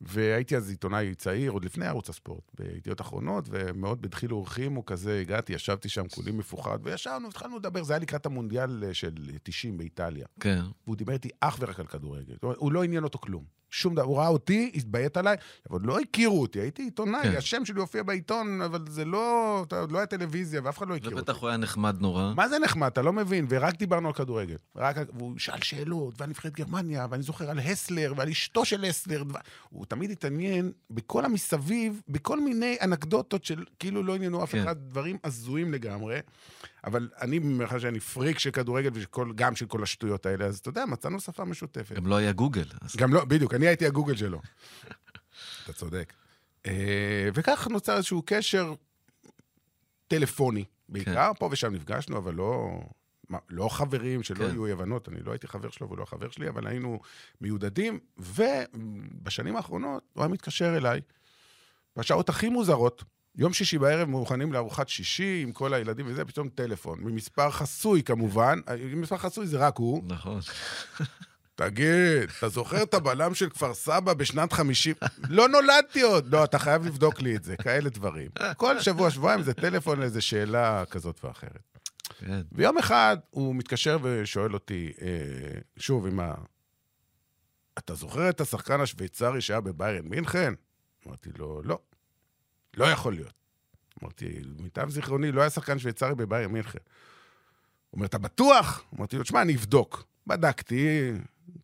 והייתי 0.00 0.56
אז 0.56 0.70
עיתונאי 0.70 1.14
צעיר, 1.14 1.50
עוד 1.50 1.64
לפני 1.64 1.86
ערוץ 1.86 2.08
הספורט, 2.08 2.42
בידיעות 2.58 3.00
אחרונות, 3.00 3.44
ומאוד 3.50 4.02
בדחילו 4.02 4.36
ורחימו 4.36 4.84
כזה, 4.84 5.20
הגעתי, 5.20 5.52
ישבתי 5.52 5.88
שם 5.88 6.08
כולי 6.08 6.32
מפוחד, 6.32 6.78
וישבנו, 6.82 7.28
התחלנו 7.28 7.58
לדבר, 7.58 7.82
זה 7.82 7.92
היה 7.92 8.00
לקראת 8.00 8.26
המונדיאל 8.26 8.84
אה, 8.84 8.94
של 8.94 9.14
90 9.42 9.78
באיטליה. 9.78 10.26
כן, 10.40 10.62
והוא 10.86 10.96
דיבר 10.96 11.12
איתי 11.12 11.28
אך 11.40 11.56
ורק 11.60 11.80
על 11.80 11.86
כדורגל. 11.86 12.34
הוא 12.42 12.72
לא 12.72 12.84
עניין 12.84 13.04
אותו 13.04 13.18
כלום. 13.18 13.61
שום 13.72 13.94
דבר. 13.94 14.02
הוא 14.04 14.18
ראה 14.18 14.28
אותי, 14.28 14.72
התביית 14.74 15.16
עליי, 15.16 15.36
אבל 15.70 15.78
לא 15.82 15.98
הכירו 16.00 16.40
אותי, 16.42 16.60
הייתי 16.60 16.82
עיתונאי, 16.82 17.22
כן. 17.22 17.36
השם 17.36 17.64
שלי 17.64 17.80
הופיע 17.80 18.02
בעיתון, 18.02 18.62
אבל 18.62 18.84
זה 18.88 19.04
לא, 19.04 19.64
לא 19.90 19.98
היה 19.98 20.06
טלוויזיה, 20.06 20.60
ואף 20.64 20.78
אחד 20.78 20.88
לא 20.88 20.96
הכיר 20.96 21.10
אותי. 21.10 21.18
ובטח 21.20 21.36
הוא 21.36 21.48
היה 21.48 21.56
נחמד 21.56 22.00
נורא. 22.00 22.32
מה 22.36 22.48
זה 22.48 22.58
נחמד? 22.58 22.86
אתה 22.86 23.02
לא 23.02 23.12
מבין, 23.12 23.46
ורק 23.48 23.74
דיברנו 23.78 24.08
על 24.08 24.14
כדורגל. 24.14 24.56
רק, 24.76 24.96
והוא 25.14 25.38
שאל 25.38 25.60
שאלות, 25.62 26.20
ועל 26.20 26.30
נבחרת 26.30 26.52
גרמניה, 26.52 27.06
ואני 27.10 27.22
זוכר 27.22 27.50
על 27.50 27.58
הסלר, 27.58 28.12
ועל 28.16 28.28
אשתו 28.28 28.64
של 28.64 28.84
הסלר. 28.84 29.22
דבר- 29.22 29.38
הוא 29.70 29.86
תמיד 29.86 30.10
התעניין 30.10 30.72
בכל 30.90 31.24
המסביב, 31.24 32.00
בכל 32.08 32.40
מיני 32.40 32.76
אנקדוטות 32.82 33.44
של 33.44 33.64
כאילו 33.78 34.02
לא 34.02 34.14
עניינו 34.14 34.44
אף 34.44 34.52
כן. 34.52 34.62
אחד, 34.62 34.76
דברים 34.88 35.16
הזויים 35.24 35.72
לגמרי. 35.72 36.18
אבל 36.84 37.08
אני, 37.20 37.38
מאחר 37.38 37.78
שאני 37.78 38.00
פריק 38.00 38.38
של 38.38 38.50
כדורגל 38.50 38.90
וגם 38.94 39.56
של 39.56 39.66
כל 39.66 39.82
השטויות 39.82 40.26
האלה, 40.26 40.44
אז 40.44 40.58
אתה 40.58 40.68
יודע, 40.68 40.84
מצאנו 40.86 41.20
שפה 41.20 41.44
משותפת. 41.44 41.96
גם 41.96 42.06
לא 42.06 42.16
היה 42.16 42.32
גוגל. 42.32 42.64
אז... 42.80 42.96
גם 42.96 43.14
לא, 43.14 43.24
בדיוק, 43.24 43.54
אני 43.54 43.66
הייתי 43.66 43.86
הגוגל 43.86 44.16
שלו. 44.16 44.40
אתה 45.64 45.72
צודק. 45.72 46.12
אה, 46.66 47.28
וכך 47.34 47.68
נוצר 47.68 47.96
איזשהו 47.96 48.22
קשר 48.26 48.74
טלפוני, 50.08 50.64
בעיקר, 50.88 51.32
פה 51.38 51.48
ושם 51.52 51.74
נפגשנו, 51.74 52.18
אבל 52.18 52.34
לא, 52.34 52.80
מה, 53.28 53.38
לא 53.50 53.68
חברים, 53.68 54.22
שלא 54.22 54.38
כן. 54.38 54.44
יהיו 54.44 54.66
אי 54.66 54.72
הבנות, 54.72 55.08
אני 55.08 55.22
לא 55.22 55.32
הייתי 55.32 55.48
חבר 55.48 55.70
שלו 55.70 55.86
והוא 55.86 55.98
לא 55.98 56.04
חבר 56.04 56.30
שלי, 56.30 56.48
אבל 56.48 56.66
היינו 56.66 57.00
מיודדים, 57.40 58.00
ובשנים 58.18 59.56
האחרונות 59.56 60.02
הוא 60.12 60.22
היה 60.22 60.32
מתקשר 60.32 60.76
אליי, 60.76 61.00
בשעות 61.96 62.28
הכי 62.28 62.48
מוזרות, 62.48 63.04
יום 63.36 63.52
שישי 63.52 63.78
בערב 63.78 64.08
מוכנים 64.08 64.52
לארוחת 64.52 64.88
שישי 64.88 65.40
עם 65.42 65.52
כל 65.52 65.74
הילדים 65.74 66.06
וזה, 66.08 66.24
פתאום 66.24 66.48
טלפון, 66.48 66.98
ממספר 67.00 67.50
חסוי 67.50 68.02
כמובן, 68.02 68.58
מספר 68.96 69.16
חסוי 69.16 69.46
זה 69.46 69.58
רק 69.58 69.76
הוא, 69.76 70.02
נכון. 70.06 70.40
תגיד, 71.54 72.30
אתה 72.38 72.48
זוכר 72.48 72.82
את 72.82 72.94
הבלם 72.94 73.34
של 73.34 73.50
כפר 73.50 73.74
סבא 73.74 74.14
בשנת 74.14 74.52
50? 74.52 74.94
לא 75.28 75.48
נולדתי 75.48 76.02
עוד. 76.02 76.34
לא, 76.34 76.44
אתה 76.44 76.58
חייב 76.58 76.86
לבדוק 76.86 77.20
לי 77.20 77.36
את 77.36 77.44
זה, 77.44 77.56
כאלה 77.56 77.90
דברים. 77.90 78.30
כל 78.56 78.80
שבוע, 78.80 79.10
שבועיים 79.10 79.42
זה 79.42 79.54
טלפון 79.54 80.00
לאיזו 80.00 80.22
שאלה 80.22 80.84
כזאת 80.90 81.24
ואחרת. 81.24 81.78
כן. 82.18 82.40
ויום 82.52 82.78
אחד 82.78 83.16
הוא 83.30 83.54
מתקשר 83.54 83.98
ושואל 84.02 84.54
אותי, 84.54 84.92
אה, 85.02 85.60
שוב, 85.76 86.06
עם 86.06 86.20
ה... 86.20 86.34
אתה 87.78 87.94
זוכר 87.94 88.30
את 88.30 88.40
השחקן 88.40 88.80
השוויצרי 88.80 89.40
שהיה 89.40 89.60
בביירן 89.60 90.08
מינכן? 90.08 90.54
אמרתי 91.06 91.30
לו, 91.38 91.62
לא. 91.64 91.78
לא 92.76 92.84
יכול 92.84 93.14
להיות. 93.14 93.32
אמרתי, 94.02 94.40
למיטב 94.42 94.90
זיכרוני, 94.90 95.32
לא 95.32 95.40
היה 95.40 95.50
שחקן 95.50 95.78
שוויצרי 95.78 96.14
בביירן 96.14 96.52
מינכן. 96.52 96.78
הוא 97.90 97.96
אומר, 97.96 98.06
אתה 98.06 98.18
בטוח? 98.18 98.84
אמרתי 98.98 99.16
לו, 99.16 99.22
תשמע, 99.22 99.42
אני 99.42 99.54
אבדוק. 99.54 100.04
בדקתי 100.26 101.12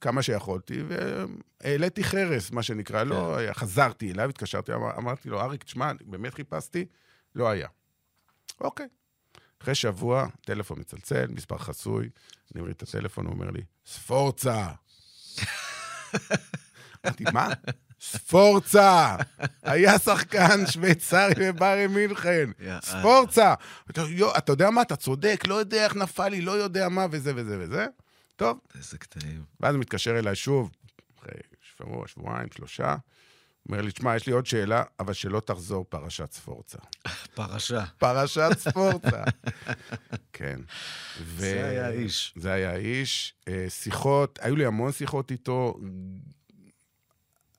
כמה 0.01 0.23
שיכולתי, 0.23 0.83
והעליתי 0.89 2.05
חרס, 2.05 2.51
מה 2.51 2.63
שנקרא, 2.63 3.03
לא 3.03 3.37
היה, 3.37 3.55
חזרתי 3.55 4.13
אליו, 4.13 4.29
התקשרתי, 4.29 4.75
אמר, 4.75 4.97
אמרתי 4.97 5.29
לו, 5.29 5.41
אריק, 5.41 5.65
תשמע, 5.65 5.93
באמת 6.07 6.35
חיפשתי, 6.35 6.87
לא 7.35 7.49
היה. 7.49 7.69
אוקיי. 8.61 8.87
אחרי 9.63 9.75
שבוע, 9.75 10.27
טלפון 10.41 10.81
מצלצל, 10.81 11.27
מספר 11.27 11.59
חסוי, 11.59 12.09
אני 12.55 12.61
מרים 12.63 12.73
את 12.73 12.83
הטלפון, 12.83 13.27
הוא 13.27 13.35
אומר 13.35 13.51
לי, 13.51 13.63
ספורצה. 13.87 14.69
אמרתי, 17.05 17.25
מה? 17.33 17.49
ספורצה! 18.01 19.17
היה 19.63 19.99
שחקן 19.99 20.67
שוויצרי 20.67 21.35
בבארי 21.39 21.87
מינכן. 21.87 22.51
ספורצה! 22.83 23.55
אתה 24.39 24.53
יודע 24.53 24.71
מה? 24.71 24.83
אתה 24.83 24.97
צודק, 24.97 25.45
לא 25.47 25.55
יודע 25.55 25.85
איך 25.85 25.97
נפל 25.97 26.29
לי, 26.29 26.41
לא 26.41 26.53
יודע 26.53 26.89
מה, 26.89 27.07
וזה 27.11 27.33
וזה 27.37 27.59
וזה. 27.61 27.87
טוב, 28.37 28.59
איזה 28.79 28.99
קטעים. 28.99 29.45
ואז 29.61 29.75
הוא 29.75 29.81
מתקשר 29.81 30.19
אליי 30.19 30.37
שוב, 30.37 30.71
אחרי 31.19 31.33
שבוע, 31.61 32.09
שבועיים, 32.09 32.49
שלושה, 32.57 32.97
אומר 33.69 33.83
לי, 33.83 33.93
תשמע, 33.93 34.17
יש 34.17 34.27
לי 34.27 34.33
עוד 34.33 34.47
שאלה, 34.47 34.83
אבל 35.01 35.13
שלא 35.13 35.41
תחזור 35.41 35.87
פרשת 35.89 36.33
ספורצה. 36.33 36.79
פרשה. 37.35 37.85
פרשת 37.99 38.51
ספורצה. 38.59 39.25
כן. 40.33 40.61
ו... 41.21 41.41
זה 41.41 41.67
היה 41.69 41.87
האיש. 41.87 42.35
זה 42.37 42.53
היה 42.53 42.71
האיש. 42.71 43.35
אה, 43.49 43.67
שיחות, 43.69 44.39
היו 44.43 44.57
לי 44.57 44.67
המון 44.67 44.93
שיחות 44.93 45.31
איתו, 45.31 45.75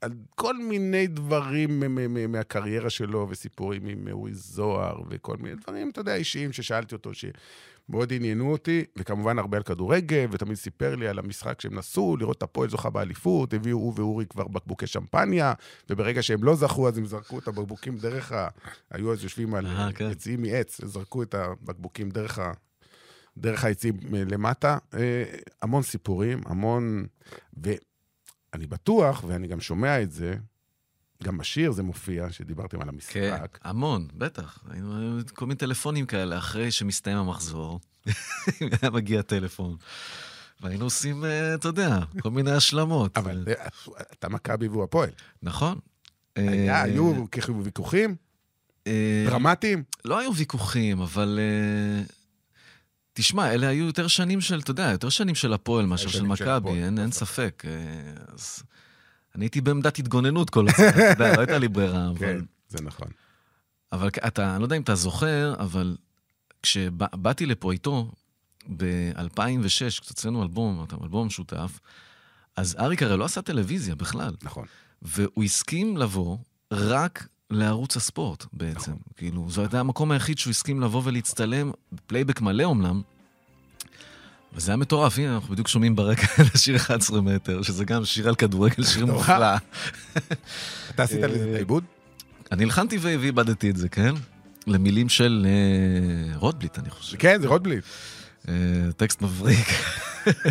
על 0.01 0.11
כל 0.35 0.57
מיני 0.57 1.07
דברים 1.07 1.83
מהקריירה 2.31 2.89
שלו, 2.89 3.27
וסיפורים 3.29 3.85
עם 3.85 4.07
אורי 4.11 4.33
זוהר, 4.33 5.01
וכל 5.09 5.37
מיני 5.37 5.55
דברים, 5.55 5.89
אתה 5.89 6.01
יודע, 6.01 6.15
אישיים 6.15 6.53
ששאלתי 6.53 6.95
אותו, 6.95 7.11
שמאוד 7.13 8.13
עניינו 8.13 8.51
אותי, 8.51 8.85
וכמובן 8.97 9.39
הרבה 9.39 9.57
על 9.57 9.63
כדורגל, 9.63 10.25
ותמיד 10.31 10.55
סיפר 10.55 10.95
לי 10.95 11.07
על 11.07 11.19
המשחק 11.19 11.61
שהם 11.61 11.75
נסעו, 11.75 12.17
לראות 12.17 12.37
את 12.37 12.43
הפועל 12.43 12.69
זוכה 12.69 12.89
באליפות, 12.89 13.53
הביאו 13.53 13.77
הוא 13.77 13.93
ואורי 13.95 14.25
כבר 14.25 14.47
בקבוקי 14.47 14.87
שמפניה, 14.87 15.53
וברגע 15.89 16.21
שהם 16.21 16.43
לא 16.43 16.55
זכו, 16.55 16.87
אז 16.87 16.97
הם 16.97 17.05
זרקו 17.05 17.39
את 17.39 17.47
הבקבוקים 17.47 17.97
דרך 17.97 18.31
ה... 18.31 18.47
היו 18.91 19.13
אז 19.13 19.23
יושבים 19.23 19.53
על 19.53 19.65
אה, 19.65 19.91
כן. 19.93 20.11
יציאים 20.11 20.41
מעץ, 20.41 20.81
וזרקו 20.83 21.23
את 21.23 21.33
הבקבוקים 21.33 22.09
דרך 22.09 22.39
ה... 22.39 22.51
דרך 23.37 23.65
אה, 23.65 23.71
למטה. 24.11 24.77
אה, 24.93 25.23
המון 25.61 25.83
סיפורים, 25.83 26.41
המון... 26.45 27.05
ואני 28.53 28.67
בטוח, 28.67 29.23
ואני 29.27 29.47
גם 29.47 29.61
שומע 29.61 30.01
את 30.01 30.11
זה, 30.11 30.35
גם 31.23 31.37
בשיר 31.37 31.71
זה 31.71 31.83
מופיע, 31.83 32.31
שדיברתם 32.31 32.81
על 32.81 32.89
המשחק. 32.89 33.13
כן, 33.13 33.69
המון, 33.69 34.07
בטח. 34.13 34.63
היינו 34.69 35.19
כל 35.33 35.45
מיני 35.45 35.57
טלפונים 35.57 36.05
כאלה, 36.05 36.37
אחרי 36.37 36.71
שמסתיים 36.71 37.17
המחזור, 37.17 37.79
היה 38.81 38.91
מגיע 38.91 39.21
טלפון. 39.21 39.77
והיינו 40.61 40.83
עושים, 40.83 41.25
אה, 41.25 41.53
אתה 41.53 41.67
יודע, 41.67 41.99
כל 42.21 42.31
מיני 42.31 42.51
השלמות. 42.51 43.17
אבל 43.17 43.45
אה, 43.47 43.67
אתה 44.13 44.29
מכבי 44.29 44.67
והוא 44.67 44.83
הפועל. 44.83 45.09
נכון. 45.43 45.79
אה, 46.37 46.81
היו 46.81 47.25
ויכוחים 47.63 48.15
דרמטיים? 49.25 49.83
לא 50.05 50.19
היו 50.19 50.35
ויכוחים, 50.35 51.01
אבל... 51.01 51.39
תשמע, 53.19 53.53
אלה 53.53 53.67
היו 53.67 53.85
יותר 53.85 54.07
שנים 54.07 54.41
של, 54.41 54.59
אתה 54.59 54.71
יודע, 54.71 54.89
יותר 54.91 55.09
שנים 55.09 55.35
של 55.35 55.53
הפועל 55.53 55.85
מאשר 55.85 56.09
של 56.09 56.23
מכבי, 56.23 56.69
אין 56.83 56.99
אין 56.99 57.11
ספק. 57.11 57.63
אה, 57.67 57.71
אז 58.33 58.63
אני 59.35 59.45
הייתי 59.45 59.61
בעמדת 59.61 59.99
התגוננות 59.99 60.49
כל 60.49 60.65
הזמן, 60.69 60.87
אתה 60.89 61.23
יודע, 61.23 61.33
לא 61.35 61.39
הייתה 61.39 61.57
לי 61.57 61.67
ברירה, 61.67 62.11
כן, 62.19 62.25
אבל... 62.35 62.41
זה 62.69 62.77
נכון. 62.81 63.07
אבל 63.91 64.07
אתה, 64.27 64.51
אני 64.53 64.59
לא 64.59 64.65
יודע 64.65 64.75
אם 64.75 64.81
אתה 64.81 64.95
זוכר, 64.95 65.53
אבל 65.59 65.97
כשבאתי 66.63 67.45
לפה 67.45 67.71
איתו, 67.71 68.11
ב-2006, 68.77 69.67
כשהוצאנו 69.67 70.43
אלבום, 70.43 70.83
אתה- 70.87 70.95
אלבום 71.03 71.27
משותף, 71.27 71.79
אז 72.55 72.75
אריק 72.79 73.03
הרי 73.03 73.17
לא 73.17 73.25
עשה 73.25 73.41
טלוויזיה 73.41 73.95
בכלל. 73.95 74.35
נכון. 74.43 74.65
והוא 75.01 75.43
הסכים 75.43 75.97
לבוא 75.97 76.37
רק 76.71 77.27
לערוץ 77.51 77.97
הספורט 77.97 78.45
בעצם. 78.53 78.91
נכון. 78.91 79.03
כאילו, 79.17 79.47
זה 79.49 79.61
היה 79.71 79.79
המקום 79.79 80.11
היחיד 80.11 80.37
שהוא 80.37 80.51
הסכים 80.51 80.81
לבוא 80.81 81.01
ולהצטלם, 81.05 81.71
פלייבק 82.07 82.41
מלא 82.41 82.63
אומנם. 82.63 83.01
וזה 84.53 84.71
היה 84.71 84.77
מטורף, 84.77 85.17
הנה, 85.17 85.35
אנחנו 85.35 85.51
בדיוק 85.51 85.67
שומעים 85.67 85.95
ברקע 85.95 86.27
את 86.41 86.55
השיר 86.55 86.75
11 86.75 87.21
מטר, 87.21 87.61
שזה 87.61 87.85
גם 87.85 88.05
שיר 88.05 88.27
על 88.27 88.35
כדורגל, 88.35 88.83
שיר. 88.83 89.05
מופלא. 89.13 89.55
אתה 90.89 91.03
עשית 91.03 91.21
לזה 91.21 91.49
את 91.49 91.55
העיבוד? 91.55 91.83
אני 92.51 92.63
הלחנתי 92.63 92.97
ועיבדתי 93.01 93.69
את 93.69 93.77
זה, 93.77 93.89
כן? 93.89 94.13
למילים 94.67 95.09
של 95.09 95.47
אה, 95.49 96.37
רוטבליט, 96.37 96.79
אני 96.79 96.89
חושב. 96.89 97.17
כן, 97.17 97.41
זה 97.41 97.47
רוטבליט. 97.47 97.83
אה, 98.47 98.53
טקסט 98.97 99.21
מבריק. 99.21 99.67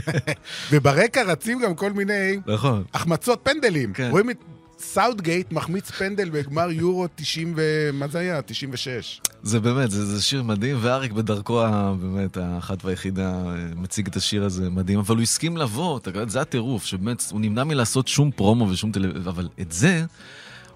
וברקע 0.70 1.22
רצים 1.22 1.60
גם 1.60 1.74
כל 1.74 1.92
מיני 1.92 2.40
נכון. 2.46 2.84
החמצות 2.94 3.40
פנדלים. 3.42 3.92
כן. 3.92 4.08
רואים 4.10 4.30
את 4.30 4.36
סאוטגייט 4.78 5.52
מחמיץ 5.52 5.90
פנדל 5.90 6.30
בגמר 6.30 6.70
יורו 6.70 7.06
90 7.14 7.54
ו... 7.56 7.90
מה 7.92 8.08
זה 8.08 8.18
היה? 8.18 8.42
96. 8.42 9.20
זה 9.42 9.60
באמת, 9.60 9.90
זה, 9.90 10.06
זה 10.06 10.22
שיר 10.22 10.42
מדהים, 10.42 10.76
ואריק 10.80 11.12
בדרכו, 11.12 11.62
באמת, 12.00 12.36
האחת 12.36 12.84
והיחידה, 12.84 13.32
אה, 13.32 13.54
מציג 13.76 14.06
את 14.06 14.16
השיר 14.16 14.44
הזה 14.44 14.70
מדהים, 14.70 14.98
אבל 14.98 15.14
הוא 15.14 15.22
הסכים 15.22 15.56
לבוא, 15.56 15.98
אתה 15.98 16.10
יודע, 16.10 16.26
זה 16.26 16.40
הטירוף, 16.40 16.84
שבאמת, 16.84 17.22
הוא 17.30 17.40
נמנע 17.40 17.64
מלעשות 17.64 18.08
שום 18.08 18.30
פרומו 18.30 18.68
ושום 18.68 18.92
טלוויזיה, 18.92 19.30
אבל 19.30 19.48
את 19.60 19.72
זה, 19.72 20.04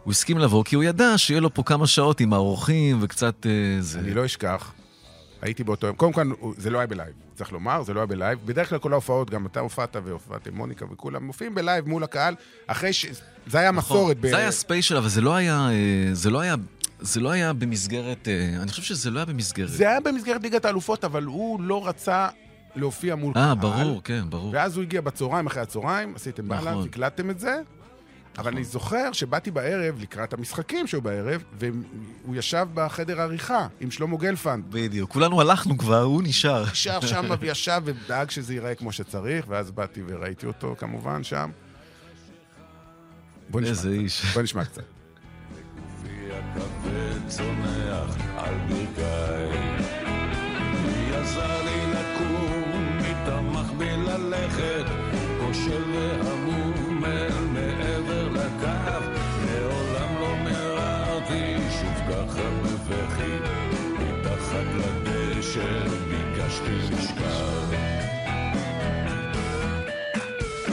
הוא 0.05 0.11
הסכים 0.11 0.38
לבוא, 0.38 0.65
כי 0.65 0.77
הוא 0.77 0.85
ידע 0.85 1.19
שיהיה 1.19 1.41
לו 1.41 1.55
פה 1.55 1.62
כמה 1.62 1.87
שעות 1.87 2.21
עם 2.21 2.33
האורחים 2.33 2.99
וקצת... 3.01 3.47
אה, 3.47 3.81
זה... 3.81 3.99
אני 3.99 4.15
לא 4.15 4.25
אשכח. 4.25 4.73
הייתי 5.43 5.65
באותו 5.65 5.87
יום. 5.87 5.97
קודם 5.97 6.12
כל, 6.12 6.23
זה 6.57 6.71
לא 6.71 6.79
היה 6.79 6.87
בלייב, 6.87 7.12
צריך 7.35 7.53
לומר, 7.53 7.83
זה 7.83 7.95
לא 7.95 8.01
היה 8.01 8.07
בלייב. 8.07 8.38
בדרך 8.45 8.68
כלל 8.68 8.79
כל 8.79 8.92
ההופעות, 8.92 9.31
גם 9.31 9.47
אתה 9.47 9.61
הופעת 9.61 9.97
והופעת 10.05 10.47
עם 10.47 10.55
מוניקה 10.57 10.85
וכולם, 10.92 11.25
מופיעים 11.25 11.55
בלייב 11.55 11.88
מול 11.88 12.05
הקהל, 12.05 12.35
אחרי 12.66 12.92
ש... 12.92 13.07
זה 13.47 13.59
היה 13.59 13.71
נכון. 13.71 13.97
מסורת. 13.97 14.16
ב- 14.21 14.29
זה 14.29 14.37
היה 14.37 14.51
ספיישל, 14.51 14.97
אבל 14.97 15.09
זה 15.09 15.21
לא 15.21 15.35
היה, 15.35 15.68
אה, 15.71 15.75
זה 16.12 16.31
לא 16.31 16.40
היה, 16.40 16.55
זה 17.01 17.21
לא 17.21 17.31
היה 17.31 17.53
במסגרת, 17.53 18.29
אה, 18.29 18.62
אני 18.62 18.71
חושב 18.71 18.83
שזה 18.83 19.11
לא 19.11 19.18
היה 19.18 19.27
במסגרת. 19.27 19.68
זה 19.68 19.88
היה 19.88 20.01
במסגרת 20.01 20.42
ליגת 20.42 20.64
האלופות, 20.64 21.05
אבל 21.05 21.25
הוא 21.25 21.61
לא 21.62 21.88
רצה 21.88 22.29
להופיע 22.77 23.14
מול 23.14 23.35
קהל. 23.35 23.42
אה, 23.42 23.55
ברור, 23.55 24.01
כן, 24.05 24.23
ברור. 24.29 24.51
ואז 24.55 24.77
הוא 24.77 24.83
הגיע 24.83 25.01
בצהריים, 25.01 25.47
אחרי 25.47 25.62
הצהריים, 25.62 26.14
עשיתם 26.16 26.53
נכון. 26.53 26.64
balance, 26.64 26.87
הקלטתם 26.87 27.31
את 27.31 27.40
זה. 27.40 27.61
אבל 28.38 28.53
אני 28.53 28.64
זוכר 28.64 29.12
שבאתי 29.12 29.51
בערב, 29.51 29.95
לקראת 30.01 30.33
המשחקים 30.33 30.87
שהיו 30.87 31.03
בערב, 31.03 31.42
והוא 31.59 32.37
ישב 32.37 32.66
בחדר 32.75 33.21
העריכה 33.21 33.66
עם 33.81 33.90
שלמה 33.90 34.16
גלפנד. 34.16 34.64
בדיוק. 34.71 35.11
כולנו 35.11 35.40
הלכנו 35.40 35.79
כבר, 35.79 36.03
הוא 36.03 36.23
נשאר. 36.23 36.64
נשאר 36.73 37.01
שם 37.01 37.25
וישב 37.40 37.83
ודאג 37.85 38.31
שזה 38.31 38.55
ייראה 38.55 38.75
כמו 38.75 38.92
שצריך, 38.92 39.45
ואז 39.49 39.71
באתי 39.71 40.03
וראיתי 40.07 40.47
אותו 40.47 40.75
כמובן 40.79 41.25
שם. 41.25 41.51
בוא 43.51 43.61
נשמע 43.61 43.71
איזה 43.71 43.88
קצת. 43.88 44.01
איש. 44.01 44.25
בוא 44.35 44.42
נשמע 44.42 44.64
קצת. 44.64 44.83
הכבד 46.33 47.29
צונח 47.29 48.16
על 48.37 48.55
ברכיי. 48.68 49.49
מי 50.85 51.14
עזר 51.14 51.64
לי 51.64 51.92
לקום, 51.92 52.97
מי 52.97 53.14
תמך 53.27 53.73
בי 53.79 53.97
ללכת, 53.97 54.85
כושל 55.40 55.83
והמום 55.92 57.05
אל 57.05 57.45
מעבר 57.53 58.21
לקו. 58.62 59.22
מעולם 59.46 60.20
לא 60.20 60.35
מיררתי 60.44 61.57
שוב 61.81 61.94
ככה 62.09 62.42
בבכי, 62.62 63.33
מתחת 63.98 64.66
לדשא 64.75 65.88
ביקשתי 66.09 66.94
משקל. 66.96 67.77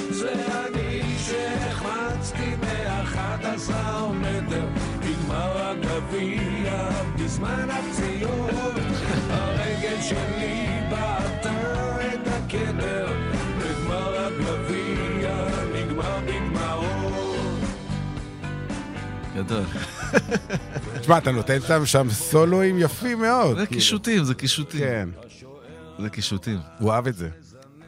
זה 0.10 0.34
אני 0.67 1.02
שהחמצתי 1.17 2.56
מאחד 2.62 3.38
עשר 3.43 4.08
מטר 4.08 4.65
בגמר 4.99 5.58
הגביע 5.58 6.89
בזמן 7.15 7.67
הפציעות 7.69 8.49
הרגל 9.30 10.02
שלי 10.02 10.68
גדול. 19.43 19.63
תשמע, 21.02 21.17
אתה 21.17 21.32
נותן 21.32 21.62
שם 21.67 21.86
שם 21.86 22.10
סולואים 22.10 22.80
יפים 22.80 23.19
מאוד. 23.19 23.58
זה 23.58 23.65
כאילו. 23.65 23.82
קישוטים, 23.82 24.23
זה 24.23 24.34
קישוטים. 24.34 24.80
כן, 24.80 25.10
זה 25.99 26.10
קישוטים. 26.10 26.60
הוא 26.80 26.91
אהב 26.91 27.08
את 27.08 27.15
זה. 27.15 27.30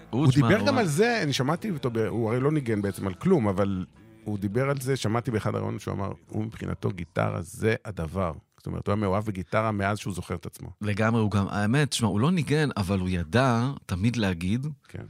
הוא 0.10 0.32
דיבר 0.32 0.66
גם 0.66 0.78
על 0.78 0.88
זה, 0.88 1.24
אני 1.24 1.34
שמעתי 1.34 1.70
אותו, 1.70 1.90
הוא 2.08 2.30
הרי 2.30 2.40
לא 2.40 2.52
ניגן 2.52 2.82
בעצם 2.82 3.08
על 3.08 3.14
כלום, 3.14 3.48
אבל 3.48 3.86
הוא 4.24 4.40
דיבר 4.40 4.70
על 4.70 4.82
זה, 4.82 4.96
שמעתי 4.96 5.32
באחד 5.32 5.56
הרעיונות 5.56 5.82
שהוא 5.82 5.94
אמר, 5.94 6.12
הוא 6.28 6.44
מבחינתו 6.44 6.90
גיטרה 6.90 7.42
זה 7.42 7.76
הדבר. 7.86 8.34
זאת 8.58 8.68
אומרת, 8.68 8.88
הוא 8.88 8.94
היה 8.94 9.02
מאוהב 9.02 9.26
בגיטרה 9.26 9.72
מאז 9.72 9.98
שהוא 9.98 10.14
זוכר 10.14 10.36
את 10.36 10.46
עצמו. 10.46 10.70
לגמרי, 10.82 11.22
הוא 11.22 11.32
גם, 11.32 11.48
האמת, 11.50 11.90
תשמע, 11.90 12.08
הוא 12.08 12.20
לא 12.20 12.32
ניגן, 12.32 12.70
אבל 12.78 13.00
הוא 13.00 13.10
ידע 13.10 13.72
תמיד 13.86 14.16
להגיד 14.16 14.68
כן. 14.88 15.04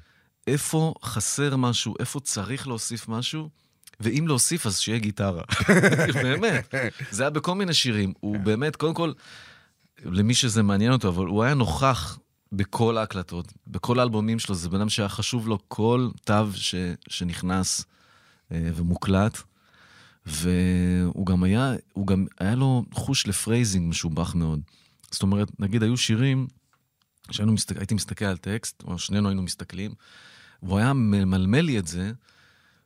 איפה 0.47 0.93
חסר 1.04 1.56
משהו, 1.56 1.93
איפה 1.99 2.19
צריך 2.19 2.67
להוסיף 2.67 3.08
משהו, 3.10 3.49
ואם 4.03 4.25
להוסיף, 4.27 4.65
אז 4.65 4.79
שיהיה 4.79 4.99
גיטרה. 4.99 5.43
באמת. 6.23 6.73
זה 7.11 7.23
היה 7.23 7.29
בכל 7.29 7.55
מיני 7.55 7.73
שירים. 7.73 8.13
הוא 8.19 8.37
באמת, 8.37 8.75
קודם 8.75 8.93
כל, 8.93 9.11
למי 10.05 10.33
שזה 10.33 10.63
מעניין 10.63 10.91
אותו, 10.91 11.09
אבל 11.09 11.25
הוא 11.25 11.43
היה 11.43 11.53
נוכח 11.53 12.19
בכל 12.51 12.97
ההקלטות, 12.97 13.53
בכל 13.67 13.99
האלבומים 13.99 14.39
שלו, 14.39 14.55
זה 14.55 14.69
בן 14.69 14.77
אדם 14.77 14.89
שהיה 14.89 15.09
חשוב 15.09 15.47
לו 15.47 15.59
כל 15.67 16.09
תו 16.23 16.33
ש, 16.55 16.75
שנכנס 17.09 17.85
אה, 18.51 18.69
ומוקלט. 18.75 19.37
והוא 20.25 21.25
גם 21.25 21.43
היה, 21.43 21.73
הוא 21.93 22.07
גם 22.07 22.25
היה 22.39 22.55
לו 22.55 22.83
חוש 22.93 23.27
ל 23.27 23.34
phrasing 23.34 23.89
משובח 23.89 24.35
מאוד. 24.35 24.59
זאת 25.11 25.21
אומרת, 25.21 25.59
נגיד 25.59 25.83
היו 25.83 25.97
שירים 25.97 26.47
שהיינו 27.31 27.53
מסתכל, 27.53 27.95
מסתכל 27.95 28.25
על 28.25 28.37
טקסט, 28.37 28.83
או 28.83 28.99
שנינו 28.99 29.29
היינו 29.29 29.41
מסתכלים, 29.41 29.93
והוא 30.63 30.77
היה 30.77 30.93
ממלמל 30.93 31.61
לי 31.61 31.79
את 31.79 31.87
זה, 31.87 32.11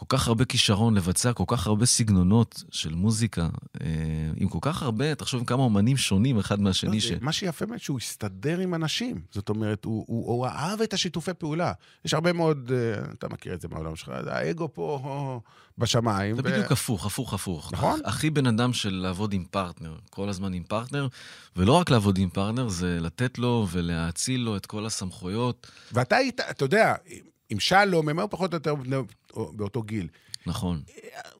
כל 0.00 0.06
כך 0.08 0.28
הרבה 0.28 0.44
כישרון 0.44 0.94
לבצע 0.94 1.32
כל 1.32 1.44
כך 1.46 1.66
הרבה 1.66 1.86
סגנונות 1.86 2.62
של 2.70 2.94
מוזיקה, 2.94 3.48
אה, 3.80 3.86
עם 4.36 4.48
כל 4.48 4.58
כך 4.60 4.82
הרבה, 4.82 5.14
תחשוב 5.14 5.44
כמה 5.46 5.62
אומנים 5.62 5.96
שונים 5.96 6.38
אחד 6.38 6.60
מהשני, 6.60 7.00
ש... 7.00 7.12
מה 7.20 7.32
שיפה 7.32 7.66
באמת 7.66 7.80
שהוא 7.80 7.98
הסתדר 7.98 8.58
עם 8.58 8.74
אנשים. 8.74 9.20
זאת 9.30 9.48
אומרת, 9.48 9.84
הוא, 9.84 10.04
הוא, 10.08 10.26
הוא 10.26 10.46
אהב 10.46 10.82
את 10.82 10.92
השיתופי 10.92 11.34
פעולה. 11.34 11.72
יש 12.04 12.14
הרבה 12.14 12.32
מאוד, 12.32 12.72
אה, 12.74 13.12
אתה 13.18 13.28
מכיר 13.28 13.54
את 13.54 13.60
זה 13.60 13.68
מהעולם 13.68 13.96
שלך, 13.96 14.12
האגו 14.26 14.68
פה 14.72 15.40
בשמיים. 15.78 16.36
זה 16.36 16.42
ו- 16.44 16.44
בדיוק 16.44 16.72
הפוך, 16.72 17.06
הפוך, 17.06 17.34
הפוך. 17.34 17.72
נכון. 17.72 18.00
הכי 18.04 18.30
בן 18.30 18.46
אדם 18.46 18.72
של 18.72 18.94
לעבוד 18.94 19.32
עם 19.32 19.44
פרטנר, 19.50 19.94
כל 20.10 20.28
הזמן 20.28 20.52
עם 20.52 20.62
פרטנר, 20.62 21.08
ולא 21.56 21.72
רק 21.72 21.90
לעבוד 21.90 22.18
עם 22.18 22.28
פרטנר, 22.28 22.68
זה 22.68 22.98
לתת 23.00 23.38
לו 23.38 23.66
ולהאציל 23.70 24.40
לו 24.40 24.56
את 24.56 24.66
כל 24.66 24.86
הסמכויות. 24.86 25.70
ואתה 25.92 26.16
היית, 26.16 26.40
אתה 26.40 26.64
יודע, 26.64 26.94
עם 27.50 27.60
שלום, 27.60 28.08
הם 28.08 28.18
היו 28.18 28.30
פחות 28.30 28.52
או 28.52 28.56
יותר 28.56 28.74
באותו 29.36 29.82
גיל. 29.82 30.08
נכון. 30.46 30.82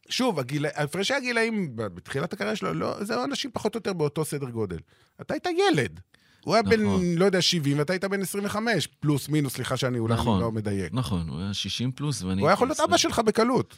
שוב, 0.09 0.38
הגיל, 0.38 0.66
הפרשי 0.66 1.14
הגילאים 1.14 1.70
בתחילת 1.74 2.33
הקריירה 2.33 2.57
שלו, 2.57 2.74
לא, 2.74 3.05
זה 3.05 3.24
אנשים 3.24 3.50
פחות 3.55 3.74
או 3.74 3.79
יותר 3.79 3.92
באותו 3.92 4.24
סדר 4.24 4.50
גודל. 4.50 4.79
אתה 5.20 5.35
היית 5.35 5.46
ילד. 5.46 6.00
הוא 6.44 6.55
היה 6.55 6.62
בן, 6.62 6.83
נכון. 6.83 7.14
לא 7.16 7.24
יודע, 7.24 7.42
70, 7.42 7.79
ואתה 7.79 7.92
היית 7.92 8.05
בן 8.05 8.22
25, 8.22 8.87
פלוס 8.87 9.29
מינוס, 9.29 9.55
סליחה 9.55 9.76
שאני 9.76 9.98
אולי 9.98 10.14
נכון. 10.14 10.40
לא 10.40 10.53
מדייק. 10.53 10.92
נכון, 10.92 11.29
הוא 11.29 11.40
היה 11.40 11.55
60 11.55 11.92
פלוס, 11.92 12.22
ואני... 12.22 12.40
הוא 12.40 12.48
היה 12.48 12.55
יכול 12.55 12.68
להיות 12.68 12.81
אבא 12.81 12.96
שלך 12.96 13.18
בקלות. 13.18 13.76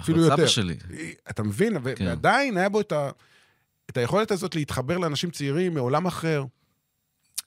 אפילו 0.00 0.22
סבא 0.22 0.32
יותר. 0.32 0.46
שלי. 0.46 0.76
אתה 1.30 1.42
מבין? 1.42 1.76
כן. 1.96 2.06
ועדיין 2.06 2.56
היה 2.56 2.68
בו 2.68 2.80
את, 2.80 2.92
ה, 2.92 3.10
את 3.90 3.96
היכולת 3.96 4.30
הזאת 4.30 4.54
להתחבר 4.54 4.98
לאנשים 4.98 5.30
צעירים 5.30 5.74
מעולם 5.74 6.06
אחר. 6.06 6.44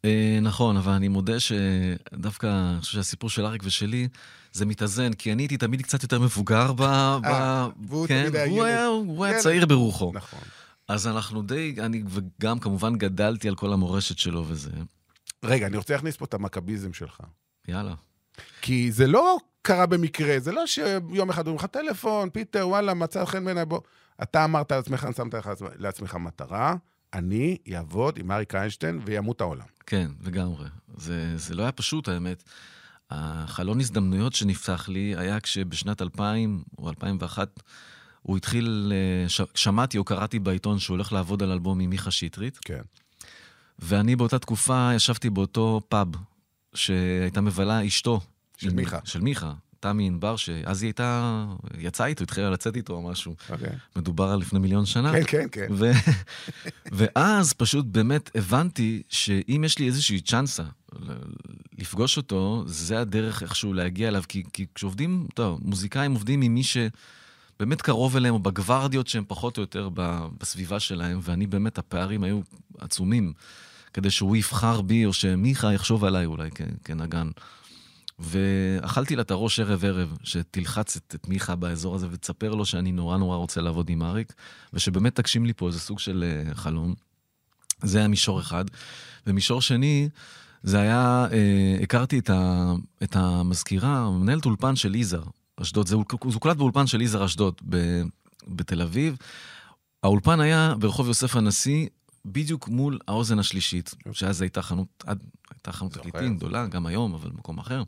אה, 0.06 0.40
נכון, 0.42 0.78
אבל 0.78 0.92
אני 0.92 1.08
מודה 1.08 1.40
שדווקא, 1.40 2.72
אני 2.74 2.82
חושב 2.82 2.94
שהסיפור 2.94 3.30
של 3.30 3.46
אריק 3.46 3.62
ושלי, 3.66 4.08
זה 4.52 4.66
מתאזן, 4.66 5.14
כי 5.14 5.34
אני 5.34 5.44
הייתי 5.44 5.58
תמיד 5.58 5.82
קצת 5.82 6.04
יותר 6.04 6.20
מבוגר 6.20 6.74
ב... 6.74 6.82
ב... 7.24 7.26
אה, 7.26 7.68
והוא 7.88 8.08
כן, 8.08 8.22
תמיד 8.22 8.36
היה 8.36 8.46
הוא 8.46 8.58
ילד. 8.58 8.68
היה, 8.68 8.86
הוא 8.86 9.26
היה. 9.26 9.40
צעיר 9.40 9.66
ברוחו. 9.66 10.12
נכון. 10.14 10.40
אז 10.88 11.08
אנחנו 11.08 11.42
די, 11.42 11.76
אני 11.80 12.04
וגם 12.08 12.60
כמובן 12.60 12.96
גדלתי 12.96 13.48
על 13.48 13.56
כל 13.56 13.74
המורשת 13.74 14.18
שלו 14.18 14.46
וזה. 14.48 14.72
רגע, 15.44 15.68
אני 15.68 15.78
רוצה 15.78 15.94
להכניס 15.94 16.18
פה 16.18 16.26
את 16.26 16.34
המכביזם 16.34 16.94
שלך. 16.94 17.20
יאללה. 17.68 17.94
כי 18.62 18.92
זה 18.92 19.08
לא 19.08 19.38
קרה 19.62 19.86
במקרה, 19.86 20.40
זה 20.40 20.52
לא 20.52 20.68
שיום 20.68 21.30
אחד 21.30 21.48
אומרים 21.48 21.56
לך 21.56 21.66
טלפון, 21.66 22.30
פיטר, 22.30 22.68
וואלה, 22.68 22.94
מצא 22.94 23.26
חן 23.26 23.46
בעיניי, 23.46 23.66
בוא. 23.66 23.80
אתה 24.24 24.46
אמרת 24.46 24.72
לעצמך, 24.72 25.08
שמת 25.18 25.34
לעצמך 25.80 26.16
מטרה, 26.16 26.76
אני 27.14 27.58
אעבוד 27.76 28.20
עם 28.20 28.32
אריק 28.32 28.56
איינשטיין 28.56 29.00
וימות 29.06 29.42
העולם. 29.42 29.66
כן, 29.86 30.12
לגמרי. 30.22 30.68
זה, 30.98 31.38
זה 31.38 31.56
לא 31.56 31.64
היה 31.64 31.72
פשוט, 31.72 32.08
האמת. 32.08 32.44
החלון 33.12 33.80
הזדמנויות 33.80 34.34
שנפתח 34.34 34.90
לי 34.90 35.14
היה 35.18 35.40
כשבשנת 35.40 36.02
2000 36.02 36.64
או 36.78 36.90
2001 36.90 37.60
הוא 38.22 38.38
התחיל, 38.38 38.94
אה, 38.96 39.30
ש- 39.30 39.42
שמעתי 39.56 39.98
או 39.98 40.04
קראתי 40.04 40.40
בעיתון 40.40 40.80
שהוא 40.80 40.96
הולך 40.96 41.14
לעבוד 41.14 41.44
על 41.44 41.52
אלבום 41.52 41.80
עם 41.80 41.90
מיכה 41.90 42.12
שטרית, 42.12 42.58
כן. 42.58 42.82
ואני 43.80 44.16
באותה 44.16 44.40
תקופה 44.40 44.92
ישבתי 44.96 45.30
באותו 45.30 45.82
פאב 45.90 46.08
שהייתה 46.74 47.42
מבלה 47.42 47.88
אשתו. 47.88 48.20
של 48.58 48.74
מיכה. 48.74 49.00
של 49.04 49.22
מיכה, 49.22 49.54
תמי 49.80 50.08
ענבר, 50.08 50.36
שאז 50.36 50.82
היא 50.82 50.88
הייתה, 50.88 51.46
יצאה 51.78 52.08
איתו, 52.08 52.24
התחילה 52.24 52.50
לצאת 52.50 52.76
איתו 52.76 52.94
או 52.94 53.02
משהו. 53.02 53.36
אוקיי. 53.50 53.70
מדובר 53.96 54.30
על 54.30 54.40
לפני 54.40 54.60
מיליון 54.60 54.86
שנה. 54.86 55.12
כן, 55.12 55.24
כן, 55.28 55.48
כן. 55.52 55.68
ו... 55.72 55.92
ואז 56.98 57.54
פשוט 57.54 57.86
באמת 57.86 58.32
הבנתי 58.36 59.04
שאם 59.10 59.64
יש 59.66 59.80
לי 59.80 59.86
איזושהי 59.86 60.22
צ'אנסה 60.22 60.64
לפגוש 61.80 62.18
אותו, 62.18 62.64
זה 62.68 63.00
הדרך 63.00 63.44
איכשהו 63.44 63.74
להגיע 63.74 64.08
אליו. 64.08 64.24
כי, 64.28 64.44
כי 64.54 64.66
כשעובדים, 64.76 65.28
טוב, 65.34 65.60
מוזיקאים 65.64 66.14
עובדים 66.14 66.42
עם 66.42 66.54
מי 66.54 66.64
שבאמת 66.64 67.82
קרוב 67.82 68.16
אליהם, 68.16 68.34
או 68.34 68.40
בגווארדיות 68.40 69.08
שהם 69.08 69.24
פחות 69.28 69.58
או 69.58 69.62
יותר 69.62 69.90
בסביבה 70.38 70.80
שלהם, 70.80 71.20
ואני 71.24 71.48
באמת, 71.48 71.78
הפערים 71.78 72.24
היו 72.24 72.42
עצומים, 72.78 73.34
כדי 73.94 74.12
שהוא 74.12 74.36
יבחר 74.36 74.82
בי, 74.82 75.06
או 75.06 75.14
שמיכה 75.14 75.74
יחשוב 75.74 76.06
עליי 76.06 76.26
אולי 76.26 76.50
כנגן. 76.84 77.30
ואכלתי 78.20 79.16
לה 79.16 79.22
את 79.22 79.32
הראש 79.32 79.60
ערב-ערב, 79.60 80.18
שתלחץ 80.24 80.96
את, 80.96 81.16
את 81.16 81.28
מיכה 81.28 81.56
באזור 81.56 81.96
הזה 81.96 82.08
ותספר 82.12 82.54
לו 82.56 82.66
שאני 82.66 82.92
נורא 82.92 83.18
נורא 83.18 83.38
רוצה 83.38 83.62
לעבוד 83.62 83.90
עם 83.90 84.04
אריק, 84.04 84.34
ושבאמת 84.74 85.16
תגשים 85.16 85.46
לי 85.46 85.54
פה 85.54 85.68
איזה 85.68 85.80
סוג 85.80 86.00
של 86.00 86.24
uh, 86.52 86.56
חלום. 86.56 86.94
זה 87.84 87.98
היה 87.98 88.08
מישור 88.08 88.40
אחד. 88.40 88.66
ומישור 89.28 89.62
שני, 89.62 90.10
זה 90.64 90.80
היה, 90.80 91.28
uh, 91.30 91.84
הכרתי 91.84 92.20
את, 92.20 92.30
ה, 92.30 92.72
את 93.04 93.16
המזכירה, 93.16 94.10
מנהלת 94.12 94.46
אולפן 94.46 94.76
של 94.76 94.96
יזהר, 94.96 95.24
אשדוד. 95.62 95.88
זה, 95.88 95.96
הוק- 95.96 96.28
זה 96.30 96.34
הוקלט 96.34 96.58
באולפן 96.58 96.88
של 96.88 97.02
יזהר 97.02 97.26
אשדוד, 97.26 97.54
ב, 97.70 98.02
בתל 98.48 98.82
אביב. 98.82 99.18
האולפן 100.04 100.40
היה 100.40 100.74
ברחוב 100.80 101.08
יוסף 101.08 101.36
הנשיא, 101.36 101.88
בדיוק 102.26 102.68
מול 102.68 103.00
האוזן 103.08 103.40
השלישית, 103.40 103.96
שאז 104.12 104.42
הייתה 104.42 104.62
חנות, 104.62 104.88
עד, 105.08 105.20
הייתה 105.52 105.72
חנות. 105.72 105.94
תקליטים 105.94 106.38
גדולה, 106.38 106.68
גם 106.68 106.86
היום, 106.86 107.14
אבל 107.14 107.30
במקום 107.30 107.58
אחר. 107.58 107.84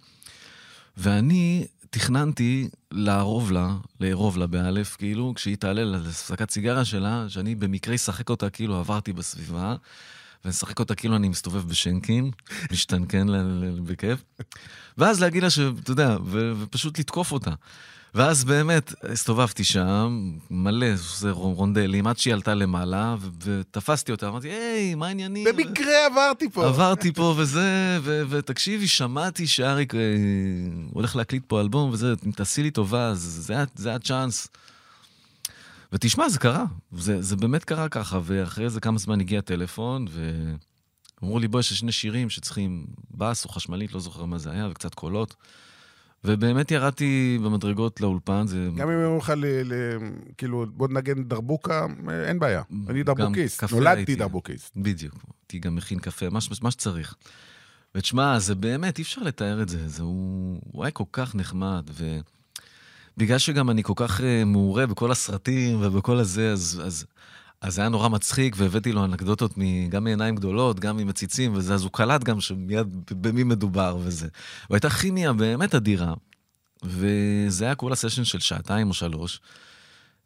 ואני 0.97 1.65
תכננתי 1.89 2.69
לערוב 2.91 3.51
לה, 3.51 3.75
לארוב 3.99 4.37
לה 4.37 4.47
באלף, 4.47 4.95
כאילו, 4.95 5.33
כשהיא 5.35 5.57
תעלה 5.57 5.83
להפסקת 5.83 6.51
סיגריה 6.51 6.85
שלה, 6.85 7.25
שאני 7.29 7.55
במקרה 7.55 7.95
אשחק 7.95 8.29
אותה 8.29 8.49
כאילו 8.49 8.75
עברתי 8.77 9.13
בסביבה, 9.13 9.75
ונשחק 10.45 10.79
אותה 10.79 10.95
כאילו 10.95 11.15
אני 11.15 11.29
מסתובב 11.29 11.67
בשנקין, 11.69 12.31
משתנקן 12.71 13.27
בכיף, 13.83 14.23
ואז 14.97 15.21
להגיד 15.21 15.43
לה 15.43 15.49
שאתה 15.49 15.91
יודע, 15.91 16.17
ופשוט 16.61 16.99
לתקוף 16.99 17.31
אותה. 17.31 17.51
ואז 18.15 18.43
באמת 18.43 18.93
הסתובבתי 19.03 19.63
שם, 19.63 20.31
מלא 20.51 20.87
רונדלים, 21.29 22.07
עד 22.07 22.17
שהיא 22.17 22.33
עלתה 22.33 22.53
למעלה, 22.53 23.15
ו- 23.19 23.27
ותפסתי 23.43 24.11
אותה, 24.11 24.27
אמרתי, 24.27 24.49
היי, 24.49 24.95
מה 24.95 25.07
העניינים? 25.07 25.47
במקרה 25.49 26.05
עברתי 26.05 26.49
פה. 26.49 26.67
עברתי 26.67 27.13
פה 27.13 27.35
וזה, 27.37 27.99
ו- 28.01 28.21
ותקשיבי, 28.29 28.87
שמעתי 28.87 29.47
שאריק 29.47 29.95
אה, 29.95 29.99
הולך 30.93 31.15
להקליט 31.15 31.43
פה 31.47 31.61
אלבום 31.61 31.89
וזה, 31.91 32.13
אם 32.25 32.31
תעשי 32.31 32.63
לי 32.63 32.71
טובה, 32.71 33.13
זה, 33.15 33.41
זה, 33.41 33.63
זה 33.75 33.95
הצ'אנס. 33.95 34.47
ותשמע, 35.93 36.29
זה 36.29 36.39
קרה, 36.39 36.65
זה, 36.91 37.21
זה 37.21 37.35
באמת 37.35 37.63
קרה 37.63 37.89
ככה, 37.89 38.19
ואחרי 38.23 38.69
זה 38.69 38.79
כמה 38.79 38.97
זמן 38.97 39.19
הגיע 39.19 39.41
טלפון, 39.41 40.07
ואמרו 41.21 41.39
לי, 41.39 41.47
בוא, 41.47 41.59
יש 41.59 41.73
שני 41.73 41.91
שירים 41.91 42.29
שצריכים 42.29 42.85
בס 43.11 43.45
או 43.45 43.49
חשמלית, 43.49 43.93
לא 43.93 43.99
זוכר 43.99 44.25
מה 44.25 44.37
זה 44.37 44.51
היה, 44.51 44.67
וקצת 44.71 44.93
קולות. 44.93 45.35
ובאמת 46.23 46.71
ירדתי 46.71 47.39
במדרגות 47.43 48.01
לאולפן, 48.01 48.47
זה... 48.47 48.69
גם 48.75 48.89
אם 48.89 48.95
אומרים 48.95 49.17
לך, 49.17 49.33
כאילו, 50.37 50.65
בוא 50.73 50.87
נגן 50.87 51.23
דרבוקה, 51.23 51.85
אין 52.25 52.39
בעיה. 52.39 52.61
אני 52.89 53.03
דרבוקיסט, 53.03 53.63
נולדתי. 53.71 54.15
דרבוקיסט. 54.15 54.71
בדיוק, 54.75 55.15
הייתי 55.41 55.59
גם 55.59 55.75
מכין 55.75 55.99
קפה, 55.99 56.29
מה, 56.29 56.39
מה 56.61 56.71
שצריך. 56.71 57.15
ותשמע, 57.95 58.39
זה 58.39 58.55
באמת, 58.55 58.97
אי 58.97 59.03
אפשר 59.03 59.21
לתאר 59.21 59.61
את 59.61 59.69
זה, 59.69 59.87
זה 59.87 60.03
הוא, 60.03 60.59
הוא 60.71 60.83
היה 60.83 60.91
כל 60.91 61.03
כך 61.11 61.35
נחמד, 61.35 61.89
ובגלל 63.17 63.37
שגם 63.37 63.69
אני 63.69 63.83
כל 63.83 63.93
כך 63.95 64.19
uh, 64.19 64.23
מעורה 64.45 64.85
בכל 64.87 65.11
הסרטים 65.11 65.77
ובכל 65.81 66.17
הזה, 66.17 66.51
אז, 66.51 66.81
אז, 66.85 67.05
אז 67.61 67.79
היה 67.79 67.89
נורא 67.89 68.09
מצחיק, 68.09 68.55
והבאתי 68.57 68.91
לו 68.91 69.05
אנקדוטות 69.05 69.57
מ, 69.57 69.89
גם 69.89 70.03
מעיניים 70.03 70.35
גדולות, 70.35 70.79
גם 70.79 70.97
ממציצים 70.97 71.53
וזה, 71.55 71.73
אז 71.73 71.83
הוא 71.83 71.91
קלט 71.91 72.23
גם 72.23 72.41
שמיד 72.41 72.87
במי 73.11 73.43
מדובר 73.43 73.97
וזה. 74.01 74.27
והייתה 74.69 74.89
כימיה 74.89 75.33
באמת 75.33 75.75
אדירה, 75.75 76.13
וזה 76.83 77.65
היה 77.65 77.75
כל 77.75 77.91
הסשן 77.91 78.23
של 78.23 78.39
שעתיים 78.39 78.89
או 78.89 78.93
שלוש. 78.93 79.41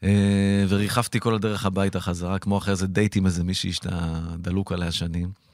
אה, 0.04 0.66
וריחפתי 0.70 1.20
כל 1.20 1.36
הדרך 1.36 1.66
הביתה 1.66 2.00
חזרה, 2.00 2.40
כמו 2.40 2.58
אחרי 2.58 2.72
איזה 2.72 2.88
דייט 2.88 3.16
עם 3.16 3.26
איזה 3.26 3.44
מישהי 3.44 3.74
שאתה 3.74 4.22
דלוק 4.38 4.72
עליה 4.72 4.92
שנים. 4.92 5.45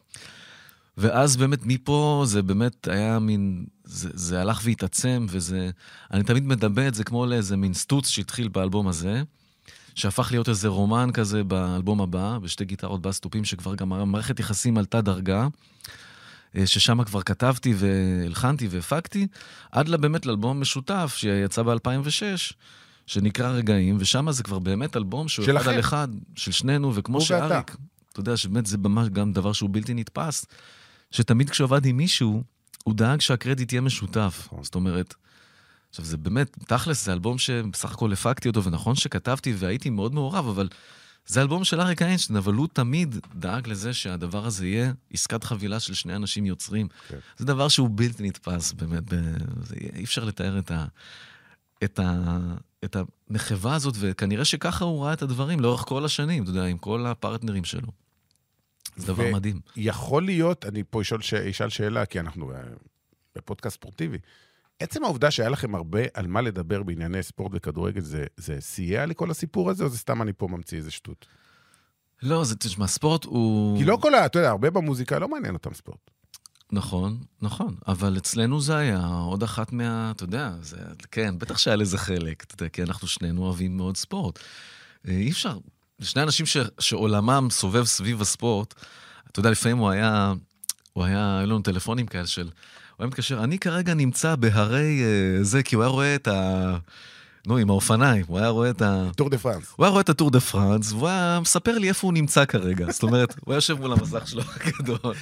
ואז 0.98 1.38
באמת 1.38 1.66
מפה 1.66 2.24
זה 2.28 2.42
באמת 2.42 2.88
היה 2.88 3.20
מין, 3.20 3.66
זה, 3.84 4.10
זה 4.14 4.42
הלך 4.42 4.62
והתעצם, 4.64 5.26
וזה, 5.30 5.70
אני 6.12 6.24
תמיד 6.24 6.44
מדמה 6.44 6.88
את 6.88 6.94
זה 6.94 7.04
כמו 7.04 7.26
לאיזה 7.26 7.58
מין 7.58 7.74
סטוץ 7.74 8.08
שהתחיל 8.08 8.48
באלבום 8.48 8.88
הזה, 8.88 9.24
שהפך 9.96 10.32
להיות 10.32 10.50
איזה 10.50 10.68
רומן 10.68 11.10
כזה 11.14 11.44
באלבום 11.44 12.02
הבא, 12.02 12.38
בשתי 12.42 12.66
גיטרות 12.66 13.02
בסטופים, 13.02 13.46
שכבר 13.46 13.76
גם 13.76 13.94
המערכת 13.94 14.40
יחסים 14.40 14.78
עלתה 14.78 15.02
דרגה, 15.02 15.48
אה, 16.58 16.68
ששם 16.68 17.04
כבר 17.04 17.22
כתבתי 17.22 17.74
והלחנתי 17.78 18.68
והפקתי, 18.68 19.28
עד 19.72 19.90
באמת 19.90 20.26
לאלבום 20.26 20.62
משותף 20.62 21.14
שיצא 21.18 21.64
ב-2006. 21.64 22.54
שנקרא 23.06 23.50
רגעים, 23.50 23.98
ושם 24.00 24.32
זה 24.32 24.44
כבר 24.44 24.60
באמת 24.60 24.98
אלבום 24.98 25.28
שהוא 25.28 25.46
אחד. 25.58 25.68
על 25.68 25.80
אחד, 25.80 26.08
של 26.36 26.52
שנינו, 26.52 26.96
וכמו 26.96 27.16
ואתה. 27.16 27.26
שאריק, 27.26 27.76
אתה 28.12 28.20
יודע 28.20 28.38
שבאמת 28.38 28.66
זה 28.66 28.78
ממש 28.78 29.10
גם 29.10 29.34
דבר 29.34 29.54
שהוא 29.54 29.70
בלתי 29.74 29.94
נתפס, 29.94 30.46
שתמיד 31.12 31.50
כשעבד 31.50 31.86
עם 31.86 31.98
מישהו, 31.98 32.44
הוא 32.84 32.96
דאג 32.96 33.22
שהקרדיט 33.22 33.74
יהיה 33.74 33.82
משותף. 33.82 34.44
נכון. 34.46 34.64
זאת 34.64 34.76
אומרת, 34.76 35.16
עכשיו 35.90 36.06
זה 36.06 36.18
באמת, 36.18 36.58
תכלס 36.68 37.06
זה 37.06 37.14
אלבום 37.14 37.38
שבסך 37.38 37.92
הכל 37.92 38.14
הפקתי 38.14 38.48
אותו, 38.48 38.64
ונכון 38.64 38.96
שכתבתי 38.96 39.54
והייתי 39.58 39.90
מאוד 39.90 40.14
מעורב, 40.14 40.48
אבל 40.48 40.68
זה 41.26 41.42
אלבום 41.42 41.64
של 41.64 41.82
אריק 41.82 42.02
איינשטיין, 42.02 42.38
אבל 42.38 42.54
הוא 42.54 42.68
תמיד 42.74 43.16
דאג 43.36 43.68
לזה 43.68 43.94
שהדבר 43.94 44.46
הזה 44.46 44.68
יהיה 44.68 44.94
עסקת 45.14 45.44
חבילה 45.44 45.80
של 45.80 45.94
שני 45.94 46.16
אנשים 46.16 46.46
יוצרים. 46.46 46.88
כן. 47.08 47.18
זה 47.38 47.46
דבר 47.46 47.68
שהוא 47.68 47.90
בלתי 47.96 48.24
נתפס, 48.24 48.74
באמת, 48.74 49.14
ב... 49.14 49.16
זה... 49.64 49.76
אי 49.96 50.04
אפשר 50.04 50.24
לתאר 50.24 50.60
את 50.60 50.72
ה... 50.72 50.86
את, 51.84 52.00
ה, 52.00 52.38
את 52.84 52.98
המחווה 53.30 53.76
הזאת, 53.76 53.96
וכנראה 54.00 54.46
שככה 54.46 54.86
הוא 54.86 55.06
ראה 55.06 55.14
את 55.14 55.22
הדברים 55.22 55.60
לאורך 55.60 55.82
כל 55.82 56.06
השנים, 56.06 56.44
אתה 56.44 56.52
יודע, 56.52 56.66
עם 56.66 56.78
כל 56.78 57.06
הפרטנרים 57.06 57.64
שלו. 57.64 57.88
זה 58.96 59.08
דבר 59.08 59.32
מדהים. 59.34 59.60
יכול 59.76 60.26
להיות, 60.26 60.66
אני 60.66 60.84
פה 60.90 61.02
אשאל, 61.02 61.22
ש... 61.22 61.34
אשאל 61.34 61.70
שאלה, 61.70 62.06
כי 62.06 62.20
אנחנו 62.20 62.52
אה, 62.52 62.58
בפודקאסט 63.36 63.76
ספורטיבי. 63.76 64.18
עצם 64.80 65.04
העובדה 65.04 65.32
שהיה 65.32 65.50
לכם 65.50 65.76
הרבה 65.76 66.00
על 66.14 66.28
מה 66.28 66.42
לדבר 66.42 66.84
בענייני 66.84 67.24
ספורט 67.24 67.52
וכדורגל, 67.56 68.02
זה, 68.02 68.26
זה 68.38 68.58
סייע 68.60 69.06
לכל 69.06 69.32
הסיפור 69.32 69.70
הזה, 69.70 69.84
או 69.84 69.90
זה 69.90 69.98
סתם 69.98 70.22
אני 70.22 70.34
פה 70.34 70.48
ממציא 70.48 70.78
איזה 70.78 70.92
שטות? 70.92 71.26
לא, 72.24 72.44
זה, 72.44 72.56
תשמע, 72.56 72.88
ספורט 72.88 73.26
הוא... 73.26 73.78
כי 73.78 73.86
לא 73.86 73.98
כל 74.02 74.16
ה... 74.16 74.26
אתה 74.26 74.40
יודע, 74.40 74.50
הרבה 74.50 74.70
במוזיקה 74.70 75.20
לא 75.20 75.28
מעניין 75.28 75.54
אותם 75.54 75.74
ספורט. 75.74 76.12
נכון, 76.72 77.18
נכון, 77.42 77.76
אבל 77.88 78.18
אצלנו 78.18 78.62
זה 78.62 78.78
היה 78.78 79.06
עוד 79.08 79.44
אחת 79.44 79.72
מה... 79.72 80.12
אתה 80.16 80.24
יודע, 80.24 80.56
זה... 80.62 80.78
כן, 81.12 81.40
בטח 81.40 81.58
שהיה 81.58 81.76
לזה 81.76 81.98
חלק, 81.98 82.44
אתה 82.44 82.56
יודע, 82.56 82.70
כי 82.70 82.84
אנחנו 82.84 83.08
שנינו 83.08 83.44
אוהבים 83.44 83.78
מאוד 83.78 83.98
ספורט. 83.98 84.40
אה, 85.08 85.12
אי 85.12 85.32
אפשר, 85.32 85.58
שני 86.02 86.24
אנשים 86.24 86.46
ש... 86.46 86.58
שעולמם 86.80 87.48
סובב 87.52 87.84
סביב 87.84 88.22
הספורט, 88.22 88.74
אתה 89.32 89.40
יודע, 89.40 89.50
לפעמים 89.50 89.78
הוא 89.78 89.90
היה, 89.90 90.34
הוא 90.94 91.04
היה, 91.04 91.38
היו 91.38 91.48
לנו 91.48 91.62
טלפונים 91.62 92.06
כאלה 92.06 92.28
של, 92.28 92.42
הוא 92.42 92.50
היה 93.00 93.08
מתקשר, 93.08 93.44
אני 93.44 93.60
כרגע 93.60 93.94
נמצא 93.94 94.36
בהרי 94.36 95.02
אה, 95.04 95.44
זה, 95.44 95.64
כי 95.64 95.76
הוא 95.76 95.84
היה 95.84 95.90
רואה 95.90 96.16
את 96.16 96.28
ה... 96.28 96.78
נו, 97.48 97.58
עם 97.58 97.70
האופניים, 97.70 98.26
הוא 98.28 98.40
היה 98.40 98.48
רואה 98.48 98.70
את 98.70 98.82
ה... 98.82 99.10
טור 99.16 99.30
דה 99.30 99.38
פרנס. 99.38 99.74
הוא 99.76 99.86
היה 99.86 99.92
רואה 99.92 100.02
את 100.02 100.10
הטור 100.10 100.32
דה 100.32 100.40
פרנס, 100.40 100.92
והוא 100.92 101.08
היה 101.08 101.40
מספר 101.42 101.78
לי 101.78 101.90
איפה 101.90 102.08
הוא 102.08 102.14
נמצא 102.14 102.46
כרגע. 102.46 102.92
זאת 102.92 103.04
אומרת, 103.04 103.36
הוא 103.46 103.54
היה 103.54 103.58
יושב 103.58 103.80
מול 103.80 103.94
המסך 103.94 104.28
שלו 104.28 104.42
הגדול. 104.56 105.14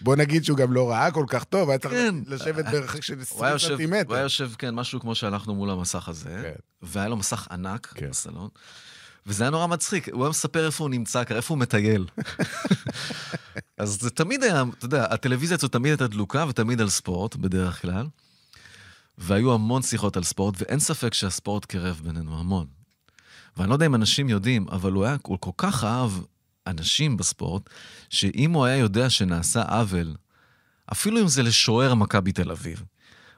בוא 0.00 0.16
נגיד 0.16 0.44
שהוא 0.44 0.58
גם 0.58 0.72
לא 0.72 0.90
ראה 0.90 1.10
כל 1.10 1.24
כך 1.28 1.44
טוב, 1.44 1.68
היה 1.68 1.78
צריך 1.78 1.94
כן. 1.94 2.14
לשבת 2.26 2.64
במרחק 2.64 3.02
של 3.02 3.14
הוא 3.28 3.44
היה 3.44 3.54
20 3.54 3.54
יושב, 3.54 3.68
הוא 3.68 3.76
היה 3.76 3.98
סנטימטר. 3.98 4.22
יושב, 4.22 4.50
כן, 4.58 4.74
משהו 4.74 5.00
כמו 5.00 5.14
שאנחנו 5.14 5.54
מול 5.54 5.70
המסך 5.70 6.08
הזה, 6.08 6.40
כן. 6.42 6.52
והיה 6.82 7.08
לו 7.08 7.16
מסך 7.16 7.48
ענק 7.50 7.86
כן. 7.94 8.10
בסלון, 8.10 8.48
וזה 9.26 9.44
היה 9.44 9.50
נורא 9.50 9.66
מצחיק, 9.66 10.08
הוא 10.08 10.22
היה 10.22 10.30
מספר 10.30 10.66
איפה 10.66 10.84
הוא 10.84 10.90
נמצא, 10.90 11.24
כרגע, 11.24 11.36
איפה 11.36 11.54
הוא 11.54 11.60
מטייל. 11.60 12.06
אז 13.78 14.00
זה 14.00 14.10
תמיד 14.10 14.42
היה, 14.42 14.64
אתה 14.78 14.86
יודע, 14.86 15.04
הטלוויזיה 15.10 15.56
הזו 15.56 15.68
תמיד 15.68 15.90
הייתה 15.90 16.06
דלוקה, 16.06 16.44
ותמיד 16.48 16.80
על 16.80 16.88
ספורט, 16.88 17.36
בדרך 17.36 17.82
כלל, 17.82 18.06
והיו 19.18 19.54
המון 19.54 19.82
שיחות 19.82 20.16
על 20.16 20.22
ספורט, 20.22 20.54
ואין 20.58 20.78
ספק 20.78 21.14
שהספורט 21.14 21.64
קירב 21.64 22.00
בינינו 22.04 22.40
המון. 22.40 22.66
ואני 23.56 23.68
לא 23.68 23.74
יודע 23.74 23.86
אם 23.86 23.94
אנשים 23.94 24.28
יודעים, 24.28 24.68
אבל 24.68 24.92
הוא 24.92 25.04
היה, 25.04 25.16
הוא 25.22 25.38
כל 25.40 25.50
כך 25.56 25.84
אהב 25.84 26.10
אנשים 26.66 27.16
בספורט, 27.16 27.70
שאם 28.10 28.52
הוא 28.52 28.64
היה 28.64 28.76
יודע 28.76 29.10
שנעשה 29.10 29.62
עוול 29.62 30.14
אפילו 30.92 31.20
אם 31.20 31.28
זה 31.28 31.42
לשוער 31.42 31.94
מכבי 31.94 32.32
תל 32.32 32.50
אביב. 32.50 32.84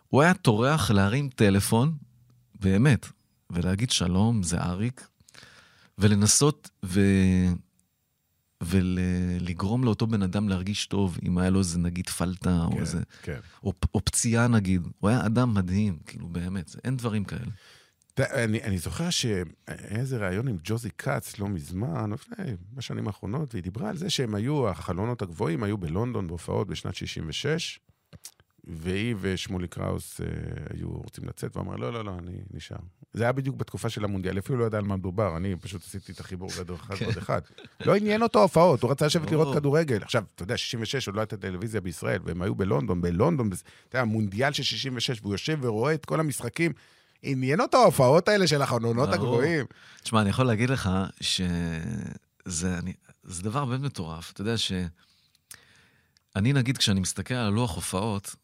הוא 0.08 0.22
היה 0.22 0.34
טורח 0.34 0.90
להרים 0.90 1.28
טלפון, 1.28 1.94
באמת, 2.60 3.06
ולהגיד 3.50 3.90
שלום, 3.90 4.42
זה 4.42 4.60
אריק, 4.60 5.08
ולנסות 5.98 6.70
ו... 6.84 7.00
ולגרום 8.62 9.84
לאותו 9.84 10.06
בן 10.06 10.22
אדם 10.22 10.48
להרגיש 10.48 10.86
טוב, 10.86 11.18
אם 11.22 11.38
היה 11.38 11.50
לו 11.50 11.58
איזה 11.58 11.78
נגיד 11.78 12.08
פלטה, 12.08 12.64
או 12.64 12.72
כן, 12.72 12.80
איזה... 12.80 13.00
כן. 13.22 13.38
או, 13.62 13.72
או 13.94 14.04
פציעה 14.04 14.48
נגיד. 14.48 14.82
הוא 14.98 15.10
היה 15.10 15.26
אדם 15.26 15.54
מדהים, 15.54 15.98
כאילו, 16.06 16.28
באמת, 16.28 16.76
אין 16.84 16.96
דברים 16.96 17.24
כאלה. 17.24 17.50
אני, 18.18 18.62
אני 18.62 18.78
זוכר 18.78 19.10
שהיה 19.10 19.44
איזה 19.68 20.18
ראיון 20.18 20.48
עם 20.48 20.58
ג'וזי 20.64 20.90
כץ 20.98 21.38
לא 21.38 21.48
מזמן, 21.48 22.10
לפני, 22.12 22.56
בשנים 22.74 23.06
האחרונות, 23.06 23.54
והיא 23.54 23.62
דיברה 23.62 23.90
על 23.90 23.96
זה 23.96 24.10
שהם 24.10 24.34
היו, 24.34 24.68
החלונות 24.68 25.22
הגבוהים 25.22 25.62
היו 25.62 25.78
בלונדון 25.78 26.26
בהופעות 26.26 26.68
בשנת 26.68 26.94
66, 26.94 27.80
והיא 28.64 29.14
ושמולי 29.20 29.68
קראוס 29.68 30.20
אה, 30.20 30.26
היו 30.70 30.88
רוצים 30.88 31.24
לצאת, 31.24 31.56
ואמרה, 31.56 31.76
לא, 31.76 31.92
לא, 31.92 32.04
לא, 32.04 32.10
אני 32.18 32.38
נשאר. 32.50 32.76
זה 33.12 33.22
היה 33.22 33.32
בדיוק 33.32 33.56
בתקופה 33.56 33.88
של 33.88 34.04
המונדיאל, 34.04 34.38
אפילו 34.38 34.58
לא 34.58 34.64
ידע 34.64 34.78
על 34.78 34.84
מה 34.84 34.96
מדובר, 34.96 35.36
אני 35.36 35.56
פשוט 35.56 35.82
עשיתי 35.82 36.12
את 36.12 36.20
החיבור 36.20 36.50
גדול 36.58 36.76
אחד 36.76 36.94
ועוד 37.00 37.16
אחד. 37.18 37.40
לא 37.86 37.94
עניין 37.94 38.22
אותו 38.22 38.38
ההופעות, 38.38 38.82
הוא 38.82 38.90
רצה 38.90 39.06
לשבת 39.06 39.30
לראות. 39.30 39.56
כדורגל. 39.56 40.02
עכשיו, 40.02 40.24
אתה 40.34 40.42
יודע, 40.42 40.56
66 40.56 41.08
עוד 41.08 41.16
לא 41.16 41.20
הייתה 41.20 41.36
טלוויזיה 41.36 41.80
בישראל, 41.80 42.20
והם 42.24 42.42
היו 42.42 42.54
בלונדון, 42.54 43.00
בלונדון, 43.00 43.50
אתה 43.88 43.98
יודע, 43.98 44.04
מונדיאל 44.04 44.52
של 44.52 44.62
66, 44.62 45.20
והוא 45.22 45.34
יושב 45.34 45.58
ורואה 45.62 45.94
את 45.94 46.04
כל 46.04 46.20
המשחקים. 46.20 46.72
עניין 47.22 47.60
אותו 47.60 47.78
ההופעות 47.78 48.28
האלה 48.28 48.46
של 48.46 48.62
החלונות 48.62 49.08
ברור. 49.08 49.14
הגבוהים. 49.14 49.66
תשמע, 50.02 50.20
אני 50.20 50.30
יכול 50.30 50.46
להגיד 50.46 50.70
לך 50.70 50.90
שזה 51.20 52.78
אני, 52.78 52.92
דבר 53.24 53.64
באמת 53.64 53.80
מטורף. 53.80 54.32
אתה 54.32 54.40
יודע 54.40 54.58
ש... 54.58 54.72
אני, 56.36 56.52
נגיד, 56.52 56.78
כשאני 56.78 57.00
מסתכל 57.00 57.34
על 57.34 57.52
לוח 57.52 57.74
הופעות, 57.74 58.34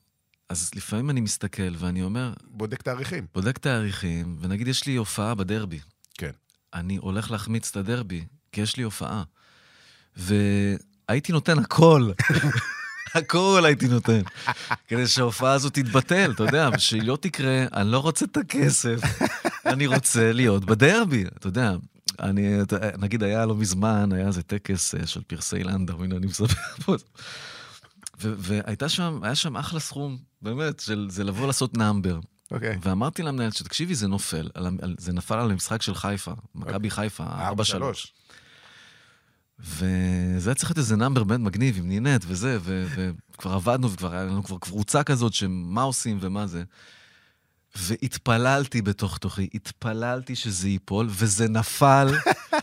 אז 0.49 0.71
לפעמים 0.75 1.11
אני 1.11 1.21
מסתכל 1.21 1.73
ואני 1.79 2.03
אומר, 2.03 2.33
בודק 2.45 2.83
תאריכים. 2.83 3.27
בודק 3.35 3.59
תאריכים, 3.59 4.37
ונגיד 4.41 4.69
יש 4.69 4.87
לי 4.87 4.97
הופעה 4.97 5.35
בדרבי. 5.35 5.81
כן. 6.19 6.31
אני 6.75 6.97
הולך 6.97 7.31
להחמיץ 7.31 7.71
את 7.71 7.77
הדרבי, 7.77 8.25
כי 8.53 8.61
יש 8.61 8.77
לי 8.77 8.83
הופעה. 8.83 9.23
והייתי 10.17 11.33
נותן 11.33 11.59
הכל. 11.59 12.11
הכל 13.15 13.63
הייתי 13.65 13.89
נותן. 13.89 14.21
כדי 14.89 15.07
שההופעה 15.07 15.53
הזאת 15.53 15.75
תתבטל, 15.75 16.31
אתה 16.31 16.43
יודע, 16.43 16.69
ושהיא 16.75 17.03
לא 17.03 17.19
תקרה, 17.21 17.65
אני 17.73 17.91
לא 17.91 17.99
רוצה 17.99 18.25
את 18.25 18.37
הכסף, 18.37 19.01
אני 19.67 19.87
רוצה 19.87 20.33
להיות 20.33 20.65
בדרבי, 20.65 21.25
אתה 21.37 21.47
יודע. 21.47 21.73
אני, 22.21 22.59
נגיד, 22.99 23.23
היה 23.23 23.47
לא 23.47 23.55
מזמן, 23.55 24.13
היה 24.13 24.27
איזה 24.27 24.43
טקס 24.43 24.95
אה, 24.95 25.07
של 25.07 25.23
פרסי 25.27 25.65
לנדאו, 25.65 26.05
הנה, 26.05 26.17
אני 26.17 26.27
מספר 26.27 26.55
פה. 26.85 26.95
והייתה 28.21 28.89
שם, 28.89 29.21
היה 29.23 29.35
שם 29.35 29.57
אחלה 29.57 29.81
סכום, 29.81 30.19
באמת, 30.43 30.81
של 30.81 31.07
זה 31.11 31.25
לבוא 31.25 31.47
לעשות 31.47 31.77
נאמבר. 31.77 32.21
אוקיי. 32.51 32.79
ואמרתי 32.83 33.23
למנהל 33.23 33.51
שתקשיבי, 33.51 33.95
זה 33.95 34.09
נופל, 34.09 34.51
על, 34.55 34.67
על, 34.83 34.95
זה 34.99 35.13
נפל 35.13 35.35
על 35.35 35.51
המשחק 35.51 35.83
של 35.83 35.95
חיפה, 35.95 36.33
מכבי 36.55 36.91
חיפה, 36.91 37.25
4-3. 37.25 37.27
4-3. 37.27 37.59
וזה 39.61 40.51
היה 40.51 40.55
צריך 40.55 40.71
להיות 40.71 40.79
איזה 40.79 40.97
נאמבר 40.97 41.25
באמת 41.25 41.41
מגניב 41.41 41.79
עם 41.79 41.89
נינט 41.89 42.25
וזה, 42.27 42.59
ו- 42.61 42.87
וכבר 43.35 43.53
עבדנו 43.53 43.91
וכבר 43.93 44.13
היה 44.13 44.25
לנו 44.25 44.45
כבר 44.45 44.59
קבוצה 44.59 45.03
כזאת 45.03 45.35
שמה 45.35 45.83
עושים 45.83 46.19
ומה 46.21 46.47
זה. 46.47 46.63
והתפללתי 47.77 48.83
בתוך 48.83 49.19
תוכי, 49.19 49.49
התפללתי 49.55 50.37
שזה 50.37 50.69
ייפול, 50.69 51.07
וזה 51.11 51.49
נפל, 51.49 52.09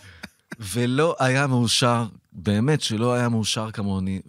ולא 0.74 1.16
היה 1.20 1.48
מאושר, 1.48 2.08
באמת 2.36 2.82
שלא 2.82 3.14
היה 3.14 3.30
מאושר 3.30 3.72
כמוני. 3.72 4.22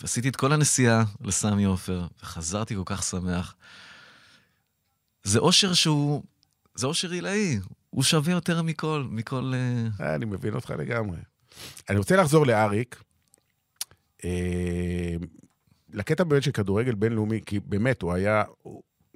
ועשיתי 0.00 0.28
את 0.28 0.36
כל 0.36 0.52
הנסיעה 0.52 1.04
לסמי 1.20 1.64
עופר, 1.64 2.06
וחזרתי 2.22 2.74
כל 2.74 2.82
כך 2.84 3.02
שמח. 3.02 3.54
זה 5.24 5.38
אושר 5.38 5.74
שהוא, 5.74 6.22
זה 6.74 6.86
אושר 6.86 7.10
עילאי, 7.10 7.60
הוא 7.90 8.02
שווה 8.02 8.32
יותר 8.32 8.62
מכל, 8.62 9.06
מכל... 9.10 9.52
אה, 9.54 10.06
אה, 10.06 10.14
אני 10.14 10.24
מבין 10.24 10.54
אותך 10.54 10.70
לגמרי. 10.78 11.18
אני 11.88 11.98
רוצה 11.98 12.16
לחזור 12.16 12.46
לאריק. 12.46 13.02
אה, 14.24 15.16
לקטע 15.92 16.24
באמת 16.24 16.42
של 16.42 16.50
כדורגל 16.50 16.94
בינלאומי, 16.94 17.40
כי 17.46 17.60
באמת, 17.60 18.02
הוא 18.02 18.12
היה... 18.12 18.44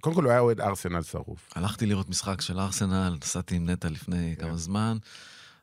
קודם 0.01 0.17
כל, 0.17 0.25
הוא 0.25 0.31
היה 0.31 0.41
אוהד 0.41 0.61
ארסנל 0.61 1.03
שרוף. 1.03 1.51
הלכתי 1.55 1.87
לראות 1.87 2.09
משחק 2.09 2.41
של 2.41 2.61
ארסנל, 2.61 3.17
נסעתי 3.23 3.57
עם 3.57 3.71
נטע 3.71 3.89
לפני 3.89 4.37
כמה 4.39 4.57
זמן. 4.57 4.97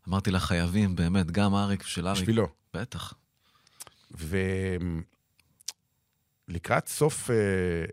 אמרתי 0.08 0.32
לה, 0.32 0.40
חייבים, 0.40 0.96
באמת, 0.96 1.32
גם 1.32 1.56
אריק 1.56 1.84
ושל 1.86 2.08
אריק. 2.08 2.22
בשבילו. 2.22 2.48
בטח. 2.74 3.14
ולקראת 6.48 6.88
סוף... 6.88 7.30
אה, 7.30 7.86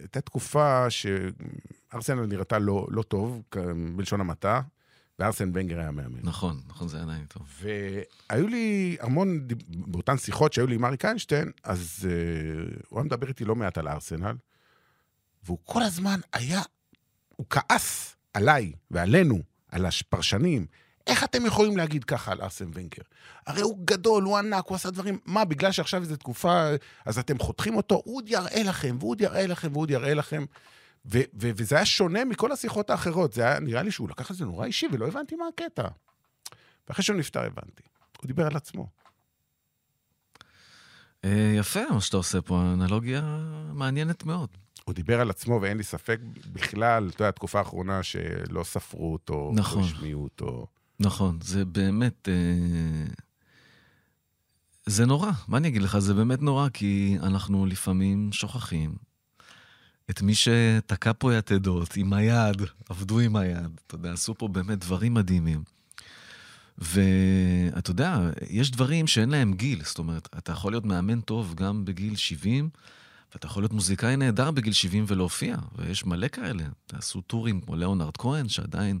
הייתה 0.00 0.20
תקופה 0.20 0.86
שארסנל 0.90 2.26
נראתה 2.26 2.58
לא, 2.58 2.86
לא 2.90 3.02
טוב, 3.02 3.42
בלשון 3.96 4.20
המעטה, 4.20 4.60
וארסן 5.18 5.50
ונגר 5.54 5.78
היה 5.78 5.90
מאמן. 5.90 6.18
נכון, 6.22 6.60
נכון, 6.66 6.88
זה 6.88 6.96
היה 6.96 7.06
נעים 7.06 7.26
טוב. 7.26 7.42
והיו 7.60 8.48
לי 8.48 8.96
המון, 9.00 9.48
באותן 9.68 10.18
שיחות 10.18 10.52
שהיו 10.52 10.66
לי 10.66 10.74
עם 10.74 10.84
אריק 10.84 11.04
איינשטיין, 11.04 11.50
אז 11.64 12.08
uh, 12.08 12.84
הוא 12.88 12.98
היה 12.98 13.04
מדבר 13.04 13.28
איתי 13.28 13.44
לא 13.44 13.56
מעט 13.56 13.78
על 13.78 13.88
ארסנל, 13.88 14.36
והוא 15.44 15.58
כל 15.64 15.82
הזמן 15.82 16.20
היה, 16.32 16.62
הוא 17.28 17.46
כעס 17.50 18.16
עליי 18.34 18.72
ועלינו, 18.90 19.42
על 19.68 19.86
הפרשנים. 19.86 20.66
איך 21.06 21.24
אתם 21.24 21.46
יכולים 21.46 21.76
להגיד 21.76 22.04
ככה 22.04 22.32
על 22.32 22.40
ארסן 22.40 22.70
ונקר? 22.74 23.02
הרי 23.46 23.60
הוא 23.62 23.78
גדול, 23.84 24.22
הוא 24.22 24.38
ענק, 24.38 24.66
הוא 24.66 24.74
עשה 24.74 24.90
דברים... 24.90 25.18
מה, 25.24 25.44
בגלל 25.44 25.72
שעכשיו 25.72 26.00
איזו 26.02 26.16
תקופה, 26.16 26.70
אז 27.04 27.18
אתם 27.18 27.38
חותכים 27.38 27.76
אותו? 27.76 28.02
הוא 28.04 28.16
עוד 28.16 28.28
יראה 28.28 28.62
לכם, 28.62 28.96
והוא 28.98 29.10
עוד 29.10 29.20
יראה 29.20 29.46
לכם, 29.46 29.68
והוא 29.72 29.82
עוד 29.82 29.90
יראה 29.90 30.14
לכם. 30.14 30.44
ו- 31.06 31.18
ו- 31.18 31.50
וזה 31.56 31.76
היה 31.76 31.84
שונה 31.84 32.24
מכל 32.24 32.52
השיחות 32.52 32.90
האחרות. 32.90 33.32
זה 33.32 33.42
היה, 33.42 33.60
נראה 33.60 33.82
לי 33.82 33.90
שהוא 33.90 34.08
לקח 34.08 34.30
את 34.30 34.36
זה 34.36 34.44
נורא 34.44 34.66
אישי, 34.66 34.86
ולא 34.92 35.06
הבנתי 35.06 35.36
מה 35.36 35.44
הקטע. 35.54 35.88
ואחרי 36.88 37.04
שהוא 37.04 37.16
נפטר 37.16 37.40
הבנתי. 37.40 37.82
הוא 38.20 38.26
דיבר 38.26 38.46
על 38.46 38.56
עצמו. 38.56 38.86
אה, 41.24 41.54
יפה 41.58 41.80
מה 41.90 42.00
שאתה 42.00 42.16
עושה 42.16 42.42
פה, 42.42 42.62
אנלוגיה 42.62 43.22
מעניינת 43.72 44.24
מאוד. 44.24 44.48
הוא 44.84 44.94
דיבר 44.94 45.20
על 45.20 45.30
עצמו, 45.30 45.58
ואין 45.62 45.76
לי 45.76 45.82
ספק 45.82 46.18
בכלל, 46.52 47.08
אתה 47.08 47.22
יודע, 47.22 47.28
התקופה 47.28 47.58
האחרונה 47.58 48.02
שלא 48.02 48.64
ספרו 48.64 49.12
אותו, 49.12 49.50
נכון. 49.54 49.82
לא 49.82 49.86
השמיעו 49.86 50.22
אותו. 50.22 50.66
נכון, 51.04 51.38
זה 51.42 51.64
באמת... 51.64 52.28
אה, 52.28 53.12
זה 54.86 55.06
נורא, 55.06 55.30
מה 55.48 55.56
אני 55.56 55.68
אגיד 55.68 55.82
לך? 55.82 55.98
זה 55.98 56.14
באמת 56.14 56.42
נורא, 56.42 56.68
כי 56.68 57.16
אנחנו 57.22 57.66
לפעמים 57.66 58.32
שוכחים 58.32 58.94
את 60.10 60.22
מי 60.22 60.34
שתקע 60.34 61.12
פה 61.18 61.34
יתדות 61.34 61.96
עם 61.96 62.12
היד, 62.12 62.62
עבדו 62.88 63.18
עם 63.18 63.36
היד, 63.36 63.80
אתה 63.86 63.94
יודע, 63.94 64.12
עשו 64.12 64.34
פה 64.34 64.48
באמת 64.48 64.78
דברים 64.78 65.14
מדהימים. 65.14 65.62
ואתה 66.78 67.90
יודע, 67.90 68.30
יש 68.50 68.70
דברים 68.70 69.06
שאין 69.06 69.30
להם 69.30 69.54
גיל, 69.54 69.84
זאת 69.84 69.98
אומרת, 69.98 70.28
אתה 70.38 70.52
יכול 70.52 70.72
להיות 70.72 70.86
מאמן 70.86 71.20
טוב 71.20 71.54
גם 71.54 71.84
בגיל 71.84 72.16
70, 72.16 72.68
ואתה 73.32 73.46
יכול 73.46 73.62
להיות 73.62 73.72
מוזיקאי 73.72 74.16
נהדר 74.16 74.50
בגיל 74.50 74.72
70 74.72 75.04
ולהופיע, 75.08 75.56
ויש 75.78 76.06
מלא 76.06 76.28
כאלה. 76.28 76.64
תעשו 76.86 77.20
טורים 77.20 77.60
כמו 77.60 77.76
ליאונרד 77.76 78.16
כהן, 78.16 78.48
שעדיין... 78.48 79.00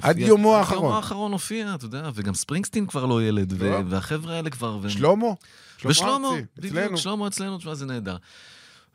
עד 0.00 0.18
יומו 0.18 0.54
עד 0.54 0.58
האחרון. 0.58 0.84
יומו 0.84 0.96
האחרון 0.96 1.32
הופיע, 1.32 1.74
אתה 1.74 1.84
יודע, 1.84 2.10
וגם 2.14 2.34
ספרינגסטין 2.34 2.86
כבר 2.86 3.06
לא 3.06 3.22
ילד, 3.22 3.52
לא. 3.52 3.80
והחבר'ה 3.88 4.34
האלה 4.36 4.50
כבר... 4.50 4.88
שלמה? 4.88 5.26
ושלמה, 5.84 6.28
בדיוק. 6.56 6.96
שלמה 6.96 7.26
אצלנו, 7.26 7.58
תשמע, 7.58 7.74
זה 7.74 7.86
נהדר. 7.86 8.16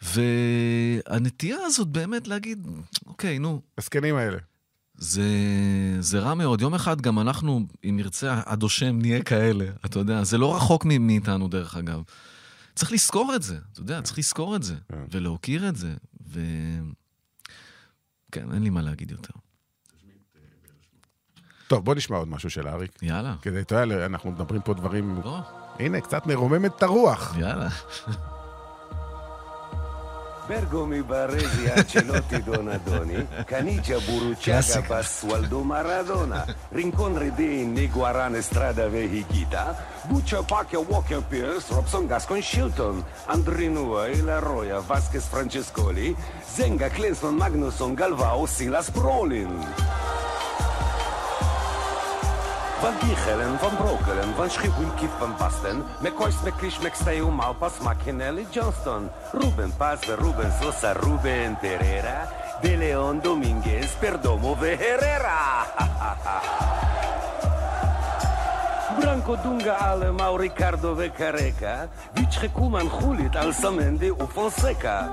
והנטייה 0.02 1.58
הזאת 1.66 1.88
באמת 1.88 2.28
להגיד, 2.28 2.68
אוקיי, 3.06 3.40
נו, 3.40 3.62
הזקנים 3.78 4.16
האלה. 4.16 4.38
זה, 4.98 5.24
זה 6.00 6.20
רע 6.20 6.34
מאוד. 6.34 6.62
יום 6.62 6.74
אחד 6.74 7.02
גם 7.02 7.20
אנחנו, 7.20 7.66
אם 7.84 7.98
נרצה, 7.98 8.42
עד 8.46 8.64
או 8.64 8.70
שם 8.70 9.00
נהיה 9.00 9.24
כאלה, 9.24 9.66
אתה 9.86 10.00
יודע, 10.00 10.24
זה 10.24 10.38
לא 10.38 10.56
רחוק 10.56 10.86
מאיתנו, 10.86 11.48
דרך 11.48 11.78
אגב. 11.78 12.02
צריך 12.76 12.92
לזכור 12.92 13.36
את 13.36 13.44
זה, 13.44 13.58
אתה 13.74 13.80
יודע, 13.80 14.02
צריך 14.02 14.18
לזכור 14.20 14.56
את 14.56 14.64
זה, 14.64 14.76
כן. 14.92 15.04
ולהוקיר 15.12 15.70
את 15.70 15.76
זה, 15.76 15.94
ו... 16.28 16.42
כן, 18.32 18.52
אין 18.54 18.64
לי 18.64 18.70
מה 18.70 18.82
להגיד 18.82 19.12
יותר. 19.12 19.34
טוב, 21.68 21.86
בוא 21.86 21.96
נשמע 21.96 22.18
עוד 22.18 22.28
משהו 22.28 22.50
של 22.50 22.68
אריק. 22.68 22.92
יאללה, 23.02 23.34
כדי, 23.42 23.60
אתה 23.62 23.76
יודע, 23.76 24.06
אנחנו 24.06 24.32
מדברים 24.32 24.62
פה 24.62 24.74
דברים... 24.74 25.16
בוא, 25.24 25.38
הנה, 25.80 26.02
קצת 26.02 26.28
נרומם 26.28 26.66
את 26.66 26.84
הרוח. 26.84 27.36
יאללה. 27.38 27.68
Bergo 30.48 30.86
mi 30.86 31.02
baresi 31.02 31.64
Ancelotti 31.76 32.40
Donadoni, 32.48 33.20
Canigia 33.46 34.00
Buruciaga 34.00 34.82
Pasqualdo 34.82 35.62
Maradona, 35.62 36.42
Rincon 36.72 37.14
Redini 37.22 37.86
Guarane 37.92 38.42
Strada 38.42 38.88
Vehigita, 38.88 39.76
Buccia 40.08 40.42
Pacchia 40.52 40.80
Walker 40.80 41.22
Pierce, 41.30 41.70
Robson 41.76 42.08
Gascon 42.08 42.42
Shilton, 42.42 43.04
Andrinua 43.28 44.08
Ilaroya 44.18 44.80
Vasquez 44.80 45.26
Francescoli, 45.28 46.16
Zenga 46.56 46.90
Clinton 46.96 47.36
Magnusson 47.38 47.94
Galvao 47.94 48.48
Silas 48.48 48.90
Brolin. 48.90 49.52
Van 52.82 52.94
Dichelen, 53.00 53.58
van 53.60 53.76
Brokelen, 53.76 54.36
van 54.36 54.50
Schiwinki, 54.50 55.08
van 55.20 55.36
Basten, 55.38 55.84
McCoys, 56.02 56.36
McClish, 56.44 56.80
McStale, 56.80 57.32
Malpas, 57.32 57.74
McKinley, 57.82 58.46
Johnston, 58.50 59.10
Ruben 59.32 59.74
Paz, 59.78 60.00
Ruben 60.06 60.52
Sosa, 60.62 60.94
Ruben 60.94 61.58
Terera, 61.62 62.30
De 62.62 62.78
Leon 62.78 63.20
Dominguez, 63.22 63.96
Perdomo, 64.00 64.56
Herrera. 64.56 65.66
Branko 69.00 69.36
Dunga 69.38 69.78
ale 69.78 70.12
mał 70.12 70.38
Ricardo 70.38 70.96
Vecareca, 70.96 71.88
Wicz 72.16 72.38
Hekuman 72.38 72.88
Hulit, 72.90 73.36
Alsamendi 73.36 74.12
u 74.12 74.28
Fonseca. 74.28 75.10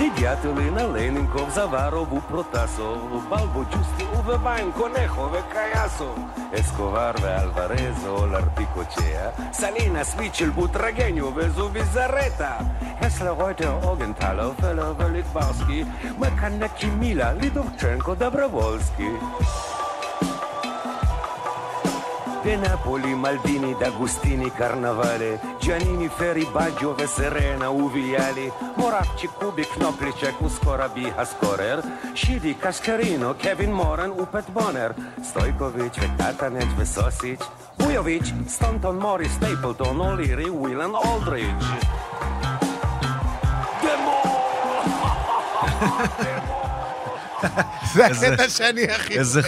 Хидятелина, 0.00 0.86
Лейненков, 0.86 1.52
Заварову, 1.54 2.22
Протасов, 2.22 3.28
Балбо, 3.28 3.66
Чусти, 3.66 4.06
Увебайн, 4.18 4.72
Конехове, 4.72 5.42
Каясов, 5.52 6.16
Есковарве, 6.56 7.28
Альварезо, 7.28 8.10
Лартикочея, 8.32 9.34
Салинас, 9.52 10.16
Вичел, 10.18 10.52
Бутрагеньове, 10.52 11.50
Зубизарета, 11.50 12.64
Хесле, 12.98 13.34
Ройте, 13.38 13.68
Огенталов, 13.68 14.58
Велик, 14.60 15.26
Барский, 15.34 15.84
Меканеки, 16.16 16.86
Мила, 16.86 17.34
Лидовченко, 17.34 18.16
Добровольский. 18.16 19.12
De 22.42 22.56
Napoli, 22.56 23.14
Maldini, 23.14 23.74
D'Agostini, 23.74 24.50
Carnavale, 24.50 25.38
Giannini, 25.60 26.08
Ferri, 26.08 26.46
Baggio, 26.46 26.96
Serena, 27.06 27.68
Uviali, 27.70 28.50
Moravci, 28.76 29.26
Kubik, 29.26 29.68
Knoplicek, 29.76 30.40
Uskorabi, 30.40 31.12
Haskorer, 31.14 31.82
Shidi, 32.14 32.54
Kaskarino, 32.54 33.36
Kevin 33.36 33.72
Moran, 33.72 34.10
Upet 34.10 34.50
Bonner, 34.52 34.94
Stojkovic, 35.22 36.16
Katanec, 36.16 36.70
Vesosic, 36.78 37.40
Vujovic, 37.78 38.32
Stanton, 38.48 38.96
Morris, 38.96 39.32
Stapleton, 39.34 40.00
O'Leary, 40.00 40.48
Willan, 40.48 40.94
Aldridge. 40.94 41.66
דמו! 43.82 44.22
זה 47.92 48.06
הקטע 48.06 48.48
שאני 48.48 48.84
הכי... 48.84 49.18
איזה 49.18 49.40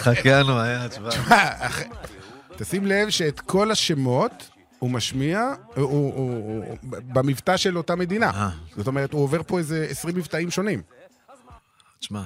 הוא 0.49 0.59
היה, 0.59 0.89
תשמע. 0.89 1.09
תשים 2.57 2.87
לב 2.87 3.11
שאת 3.11 3.41
כל 3.41 3.71
השמות 3.71 4.51
הוא 4.79 4.91
משמיע 4.91 5.55
הוא, 5.75 5.85
הוא, 5.85 6.15
הוא, 6.15 6.65
הוא, 6.65 6.79
במבטא 6.91 7.57
של 7.57 7.77
אותה 7.77 7.97
מדינה. 7.97 8.31
אה. 8.31 8.51
זאת 8.77 8.87
אומרת, 8.87 9.13
הוא 9.13 9.23
עובר 9.23 9.43
פה 9.43 9.59
איזה 9.59 9.87
20 9.91 10.17
מבטאים 10.17 10.51
שונים. 10.51 10.83
תשמע, 11.99 12.25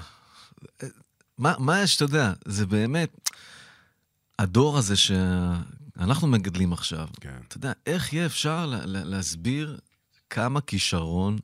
מה, 1.38 1.54
מה 1.58 1.82
יש, 1.82 1.96
אתה 1.96 2.04
יודע, 2.04 2.32
זה 2.44 2.66
באמת, 2.66 3.30
הדור 4.38 4.78
הזה 4.78 4.96
שאנחנו 4.96 6.28
מגדלים 6.28 6.72
עכשיו, 6.72 7.08
כן. 7.20 7.38
אתה 7.48 7.56
יודע, 7.56 7.72
איך 7.86 8.12
יהיה 8.12 8.26
אפשר 8.26 8.66
לה, 8.66 8.86
לה, 8.86 9.04
להסביר 9.04 9.78
כמה 10.30 10.60
כישרון 10.60 11.38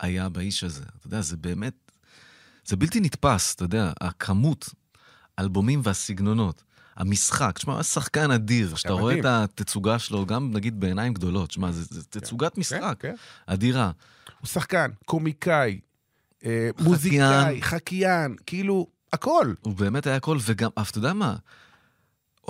היה 0.00 0.28
באיש 0.28 0.64
הזה? 0.64 0.84
אתה 0.98 1.06
יודע, 1.06 1.20
זה 1.20 1.36
באמת, 1.36 1.74
זה 2.66 2.76
בלתי 2.76 3.00
נתפס, 3.00 3.54
אתה 3.54 3.64
יודע, 3.64 3.92
הכמות, 4.00 4.68
האלבומים 5.38 5.80
והסגנונות. 5.84 6.62
המשחק, 6.96 7.52
תשמע, 7.58 7.82
שחקן 7.82 8.30
אדיר, 8.30 8.74
שאתה 8.74 8.92
רואה 8.92 9.16
מדהים. 9.16 9.34
את 9.44 9.50
התצוגה 9.58 9.98
שלו, 9.98 10.26
גם 10.26 10.50
נגיד 10.52 10.80
בעיניים 10.80 11.14
גדולות, 11.14 11.48
תשמע, 11.48 11.72
זה 11.72 12.04
תצוגת 12.04 12.58
משחק 12.58 12.96
כן. 12.98 13.14
אדירה. 13.46 13.90
הוא 14.40 14.48
שחקן, 14.48 14.90
קומיקאי, 15.04 15.80
אה, 16.44 16.70
מוזיקאי, 16.80 17.62
חקיין, 17.62 18.36
כאילו, 18.46 18.86
הכל. 19.12 19.54
הוא 19.60 19.74
באמת 19.74 20.06
היה 20.06 20.16
הכל, 20.16 20.38
וגם, 20.40 20.70
אבל 20.76 20.86
אתה 20.90 20.98
יודע 20.98 21.12
מה? 21.12 21.36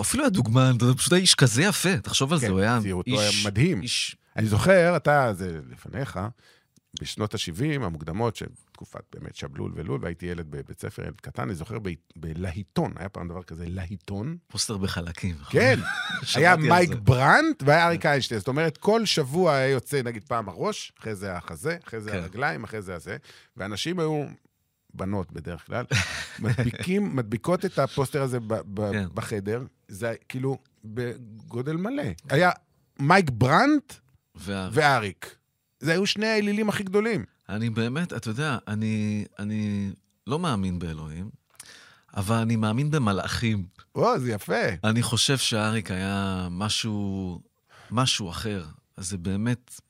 אפילו 0.01 0.23
היה 0.23 0.29
דוגמן, 0.29 0.73
אתה 0.77 0.85
פשוט 0.97 1.13
היה 1.13 1.21
איש 1.21 1.35
כזה 1.35 1.63
יפה, 1.63 1.97
תחשוב 1.97 2.33
על 2.33 2.39
כן, 2.39 2.45
זה, 2.47 2.51
הוא 2.51 2.59
היה 2.59 2.79
איש... 3.07 3.19
היה 3.19 3.31
מדהים. 3.45 3.81
איש... 3.81 4.15
אני 4.35 4.47
זוכר, 4.47 4.97
אתה, 4.97 5.33
זה 5.33 5.59
לפניך, 5.71 6.19
בשנות 7.01 7.33
ה-70 7.33 7.83
המוקדמות, 7.85 8.35
שתקופת 8.35 9.03
באמת 9.15 9.35
שבלול 9.35 9.71
ולול, 9.75 9.99
והייתי 10.03 10.25
ילד 10.25 10.45
בבית 10.51 10.79
ספר, 10.81 11.03
ילד 11.03 11.21
קטן, 11.21 11.43
אני 11.43 11.55
זוכר 11.55 11.77
בלהיטון, 12.15 12.93
היה 12.95 13.09
פעם 13.09 13.27
דבר 13.27 13.43
כזה, 13.43 13.65
להיטון. 13.67 14.37
פוסטר 14.47 14.77
בחלקים. 14.77 15.35
כן, 15.49 15.79
היה 16.35 16.55
מייק. 16.55 16.89
ברנט 17.03 17.63
והיה 17.65 17.87
אריק 17.87 18.05
איינשטיין. 18.05 18.39
זאת 18.39 18.47
אומרת, 18.47 18.77
כל 18.77 19.05
שבוע 19.05 19.53
היה 19.53 19.67
יוצא, 19.69 20.01
נגיד, 20.01 20.23
פעם 20.23 20.49
הראש, 20.49 20.91
אחרי 20.99 21.15
זה 21.15 21.33
החזה, 21.37 21.77
אחרי 21.87 22.01
זה 22.01 22.11
כן. 22.11 22.17
הרגליים, 22.17 22.63
אחרי 22.63 22.81
זה 22.81 22.95
הזה, 22.95 23.17
ואנשים 23.57 23.99
היו, 23.99 24.25
בנות 24.93 25.31
בדרך 25.31 25.65
כלל, 25.65 25.85
מדביקים, 26.39 27.15
מדביקות 27.15 27.65
את 27.65 27.79
הפוסטר 27.79 28.21
הזה 28.21 28.39
ב- 28.39 28.53
ב- 28.73 28.91
כן. 28.91 29.05
בחדר, 29.13 29.63
זה 29.87 30.13
כאילו 30.29 30.57
בגודל 30.85 31.75
מלא. 31.75 32.03
היה 32.29 32.51
מייק 32.99 33.29
ברנט 33.29 33.93
וה- 34.35 34.69
ואריק. 34.71 35.35
זה 35.85 35.91
היו 35.91 36.05
שני 36.05 36.27
האלילים 36.27 36.69
הכי 36.69 36.83
גדולים. 36.83 37.25
אני 37.49 37.69
באמת, 37.69 38.13
אתה 38.13 38.29
יודע, 38.29 38.57
אני, 38.67 39.25
אני 39.39 39.91
לא 40.27 40.39
מאמין 40.39 40.79
באלוהים, 40.79 41.29
אבל 42.15 42.35
אני 42.35 42.55
מאמין 42.55 42.91
במלאכים. 42.91 43.65
או, 43.95 44.19
זה 44.19 44.31
יפה. 44.31 44.65
אני 44.83 45.01
חושב 45.01 45.37
שאריק 45.37 45.91
היה 45.91 46.47
משהו, 46.51 47.39
משהו 47.91 48.29
אחר. 48.29 48.65
זה 48.97 49.17
באמת... 49.17 49.81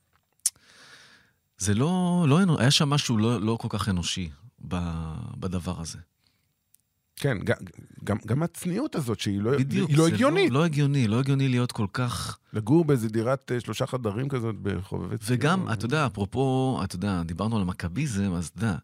זה 1.58 1.74
לא, 1.74 2.24
לא 2.28 2.40
היה 2.58 2.70
שם 2.70 2.90
משהו 2.90 3.18
לא, 3.18 3.40
לא 3.40 3.58
כל 3.60 3.68
כך 3.70 3.88
אנושי 3.88 4.30
בדבר 5.38 5.80
הזה. 5.80 5.98
כן, 7.16 7.38
גם, 7.44 7.56
גם, 8.04 8.16
גם 8.26 8.42
הצניעות 8.42 8.94
הזאת, 8.94 9.20
שהיא 9.20 9.40
לא, 9.40 9.58
בדיוק. 9.58 9.90
היא 9.90 9.98
לא 9.98 10.06
הגיונית. 10.06 10.50
לא, 10.52 10.60
לא 10.60 10.64
הגיוני, 10.64 11.08
לא 11.08 11.20
הגיוני 11.20 11.48
להיות 11.48 11.72
כל 11.72 11.86
כך... 11.92 12.38
לגור 12.52 12.84
באיזה 12.84 13.08
דירת 13.08 13.52
אה, 13.52 13.60
שלושה 13.60 13.86
חדרים 13.86 14.28
כזאת 14.28 14.54
בחובבי 14.62 15.18
ציון. 15.18 15.38
וגם, 15.38 15.72
אתה 15.72 15.84
יודע, 15.84 16.06
אפרופו, 16.06 16.80
אתה 16.84 16.96
יודע, 16.96 17.22
דיברנו 17.22 17.56
על 17.56 17.62
המכביזם, 17.62 18.32
אז 18.34 18.46
אתה 18.46 18.64
יודע, 18.64 18.76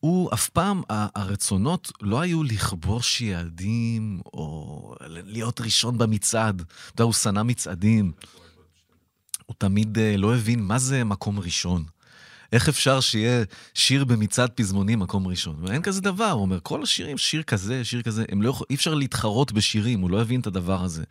הוא 0.00 0.30
אף 0.34 0.48
פעם, 0.48 0.82
הרצונות 0.88 1.92
לא 2.00 2.20
היו 2.20 2.42
לכבוש 2.42 3.20
יעדים, 3.20 4.20
או 4.24 4.94
להיות 5.08 5.60
ראשון 5.60 5.98
במצעד. 5.98 6.60
אתה 6.60 6.92
יודע, 6.92 7.04
הוא 7.04 7.12
שנא 7.12 7.42
מצעדים. 7.42 8.12
הוא 9.46 9.54
תמיד 9.58 9.98
אה, 9.98 10.16
לא 10.16 10.34
הבין 10.34 10.62
מה 10.62 10.78
זה 10.78 11.04
מקום 11.04 11.40
ראשון. 11.40 11.84
איך 12.52 12.68
אפשר 12.68 13.00
שיהיה 13.00 13.44
שיר 13.74 14.04
במצעד 14.04 14.50
פזמונים 14.50 14.98
מקום 14.98 15.26
ראשון? 15.26 15.56
אין 15.72 15.82
כזה 15.82 16.00
דבר, 16.00 16.30
הוא 16.30 16.42
אומר, 16.42 16.58
כל 16.62 16.82
השירים, 16.82 17.18
שיר 17.18 17.42
כזה, 17.42 17.84
שיר 17.84 18.02
כזה, 18.02 18.24
הם 18.28 18.42
לא 18.42 18.48
יכול, 18.50 18.66
אי 18.70 18.74
אפשר 18.74 18.94
להתחרות 18.94 19.52
בשירים, 19.52 20.00
הוא 20.00 20.10
לא 20.10 20.20
הבין 20.20 20.40
את 20.40 20.46
הדבר 20.46 20.84
הזה. 20.84 21.04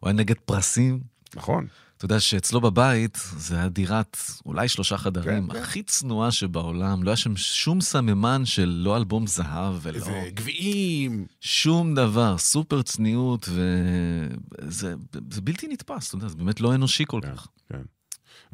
הוא 0.00 0.08
היה 0.08 0.16
נגד 0.16 0.36
פרסים, 0.44 1.00
נכון. 1.36 1.66
אתה 1.96 2.04
יודע 2.04 2.20
שאצלו 2.20 2.60
בבית 2.60 3.18
זה 3.36 3.56
היה 3.56 3.68
דירת 3.68 4.16
אולי 4.46 4.68
שלושה 4.68 4.98
חדרים, 4.98 5.46
כן, 5.46 5.52
כן. 5.52 5.62
הכי 5.62 5.82
צנועה 5.82 6.30
שבעולם, 6.30 7.02
לא 7.02 7.10
היה 7.10 7.16
שם 7.16 7.36
שום 7.36 7.80
סממן 7.80 8.44
של 8.44 8.68
לא 8.84 8.96
אלבום 8.96 9.26
זהב 9.26 9.74
ולא... 9.82 9.96
איזה 9.96 10.28
גביעים. 10.34 11.26
שום 11.40 11.94
דבר, 11.94 12.38
סופר 12.38 12.82
צניעות, 12.82 13.48
וזה 13.48 14.94
זה 15.30 15.40
בלתי 15.40 15.68
נתפס, 15.68 16.08
אתה 16.08 16.16
יודע, 16.16 16.28
זה 16.28 16.36
באמת 16.36 16.60
לא 16.60 16.74
אנושי 16.74 17.04
כל 17.06 17.20
כך. 17.22 17.48
כן. 17.68 17.82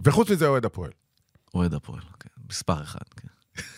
וחוץ 0.05 0.31
מזה, 0.31 0.49
אוהד 0.49 0.65
הפועל. 0.65 0.91
אוהד 1.55 1.75
הפועל, 1.75 2.01
כן, 2.21 2.29
מספר 2.51 2.83
אחד, 2.83 3.01
כן. 3.17 3.29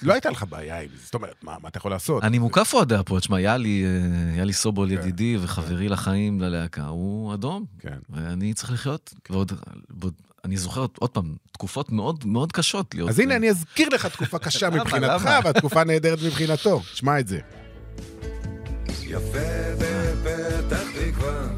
לא 0.02 0.12
הייתה 0.12 0.30
לך 0.30 0.44
בעיה 0.48 0.80
עם 0.80 0.88
זה, 0.88 1.04
זאת 1.04 1.14
אומרת, 1.14 1.34
מה, 1.42 1.56
מה 1.62 1.68
אתה 1.68 1.78
יכול 1.78 1.90
לעשות? 1.90 2.24
אני 2.24 2.38
מוקף 2.38 2.74
אוהדי 2.74 2.94
הפועל, 2.94 3.20
תשמע, 3.20 3.40
יאלי, 3.40 3.84
אה, 3.84 4.38
יאלי 4.38 4.52
סובול 4.52 4.88
כן, 4.88 4.94
ידידי 4.94 5.36
וחברי 5.40 5.88
לחיים 5.88 6.40
ללהקה, 6.40 6.86
הוא 6.86 7.34
אדום, 7.34 7.64
כן. 7.78 7.98
ואני 8.10 8.54
צריך 8.54 8.72
לחיות, 8.72 9.14
ועוד, 9.30 9.52
ועוד, 9.90 10.14
אני 10.44 10.56
זוכר 10.56 10.86
עוד 10.98 11.10
פעם, 11.10 11.34
תקופות 11.52 11.92
מאוד 11.92 12.26
מאוד 12.26 12.52
קשות 12.52 12.94
להיות... 12.94 13.08
אז 13.08 13.18
הנה, 13.18 13.36
אני 13.36 13.50
אזכיר 13.50 13.88
לך 13.88 14.06
תקופה 14.06 14.38
קשה 14.38 14.70
מבחינתך? 14.80 15.28
והתקופה 15.44 15.84
נהדרת 15.84 16.18
מבחינתו. 16.26 16.82
שמע 16.82 17.20
את 17.20 17.28
זה. 17.28 17.40
יפה 19.02 19.38
בפתח 19.78 20.82
תקווה. 21.00 21.48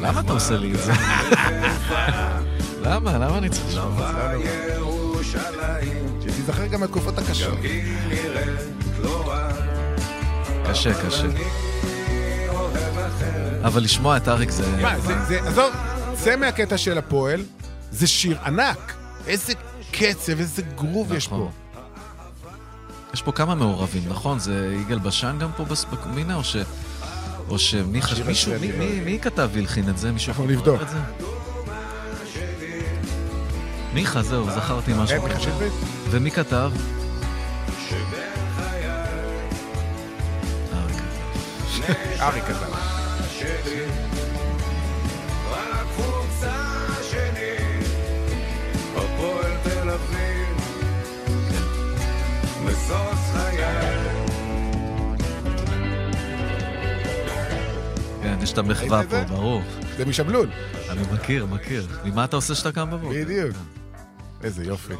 למה 0.00 0.20
אתה 0.20 0.32
עושה 0.32 0.56
לי 0.56 0.72
את 0.72 0.78
זה? 0.78 0.92
למה? 2.84 3.18
למה 3.18 3.38
אני 3.38 3.48
צריך 3.48 3.66
לשמוע? 3.68 4.32
ירושלים, 5.36 6.18
שתיזכר 6.22 6.66
גם 6.66 6.80
מהתקופות 6.80 7.18
הקשות. 7.18 7.58
היא 7.62 7.84
נראית 8.08 8.60
לא 9.02 9.28
רע. 9.28 9.48
קשה, 10.70 11.06
קשה. 11.06 11.26
אבל 13.64 13.82
לשמוע 13.82 14.16
את 14.16 14.28
אריק 14.28 14.50
זה... 14.50 14.76
מה, 14.82 14.98
זה, 15.00 15.14
זה, 15.24 15.40
עזוב, 15.48 15.72
צא 16.14 16.36
מהקטע 16.36 16.78
של 16.78 16.98
הפועל, 16.98 17.44
זה 17.90 18.06
שיר 18.06 18.38
ענק. 18.44 18.94
איזה 19.26 19.52
קצב, 19.92 20.38
איזה 20.40 20.62
גרוב 20.62 21.12
יש 21.12 21.26
נכון. 21.26 21.38
פה. 21.38 21.50
יש 23.14 23.22
פה 23.22 23.32
כמה 23.32 23.54
מעורבים, 23.54 24.02
נכון? 24.08 24.38
זה 24.38 24.76
יגאל 24.80 24.98
בשן 24.98 25.36
גם 25.40 25.50
פה 25.56 25.64
בקומינה, 25.92 26.34
או 26.34 26.44
ש... 26.44 26.56
או 27.48 27.58
שמי 27.58 28.02
חשב... 28.02 28.12
השיר 28.12 28.26
מישהו, 28.26 28.52
הזה, 28.54 28.60
מי- 28.66 28.72
אני 28.72 28.78
לא 28.78 28.84
מי- 28.94 29.00
מי 29.12 29.18
כתב 29.22 29.50
והלחין 29.52 29.88
את 29.88 29.98
זה? 29.98 30.12
מישהו 30.12 30.30
אנחנו 30.30 30.44
יכול 30.44 30.56
נבדוק. 30.56 30.74
לברר 30.80 30.82
את 30.82 30.88
זה? 30.88 31.26
מיכה, 33.96 34.22
זהו, 34.22 34.50
זכרתי 34.50 34.92
משהו. 34.96 35.20
כן, 35.20 35.28
מיכה 35.28 35.40
שטרית? 35.40 35.72
ומי 36.10 36.30
כתב? 36.30 36.70
אריק 42.20 42.44
כתב. 42.44 42.72
כן, 58.22 58.38
יש 58.42 58.52
את 58.52 58.58
המחווה 58.58 59.02
פה? 59.10 59.24
ברור. 59.24 59.62
זה 59.96 60.04
משבלול. 60.04 60.48
אני 60.90 61.00
מכיר, 61.12 61.46
מכיר. 61.46 61.86
ממה 62.04 62.24
אתה 62.24 62.36
עושה 62.36 62.54
שאתה 62.54 62.72
קם 62.72 62.90
בבוקר? 62.90 63.14
בדיוק. 63.24 63.56
איזה 64.46 64.64
יופי. 64.64 64.94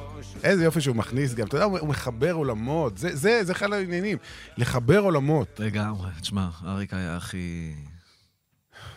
איזה 0.44 0.64
יופי 0.64 0.80
שהוא 0.80 0.96
מכניס 0.96 1.34
גם, 1.34 1.46
אתה 1.46 1.56
יודע, 1.56 1.64
הוא 1.64 1.88
מחבר 1.88 2.32
עולמות. 2.32 2.98
זה, 2.98 3.16
זה, 3.16 3.44
זה 3.44 3.52
אחד 3.52 3.72
העניינים. 3.72 4.18
לחבר 4.56 4.98
עולמות. 4.98 5.60
לגמרי. 5.60 6.10
תשמע, 6.20 6.48
אריק 6.64 6.94
היה 6.94 7.16
הכי... 7.16 7.74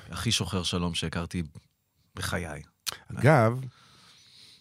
הכי 0.10 0.32
שוחר 0.32 0.64
שלום 0.64 0.94
שהכרתי 0.94 1.44
בחיי. 2.16 2.62
אגב, 3.16 3.62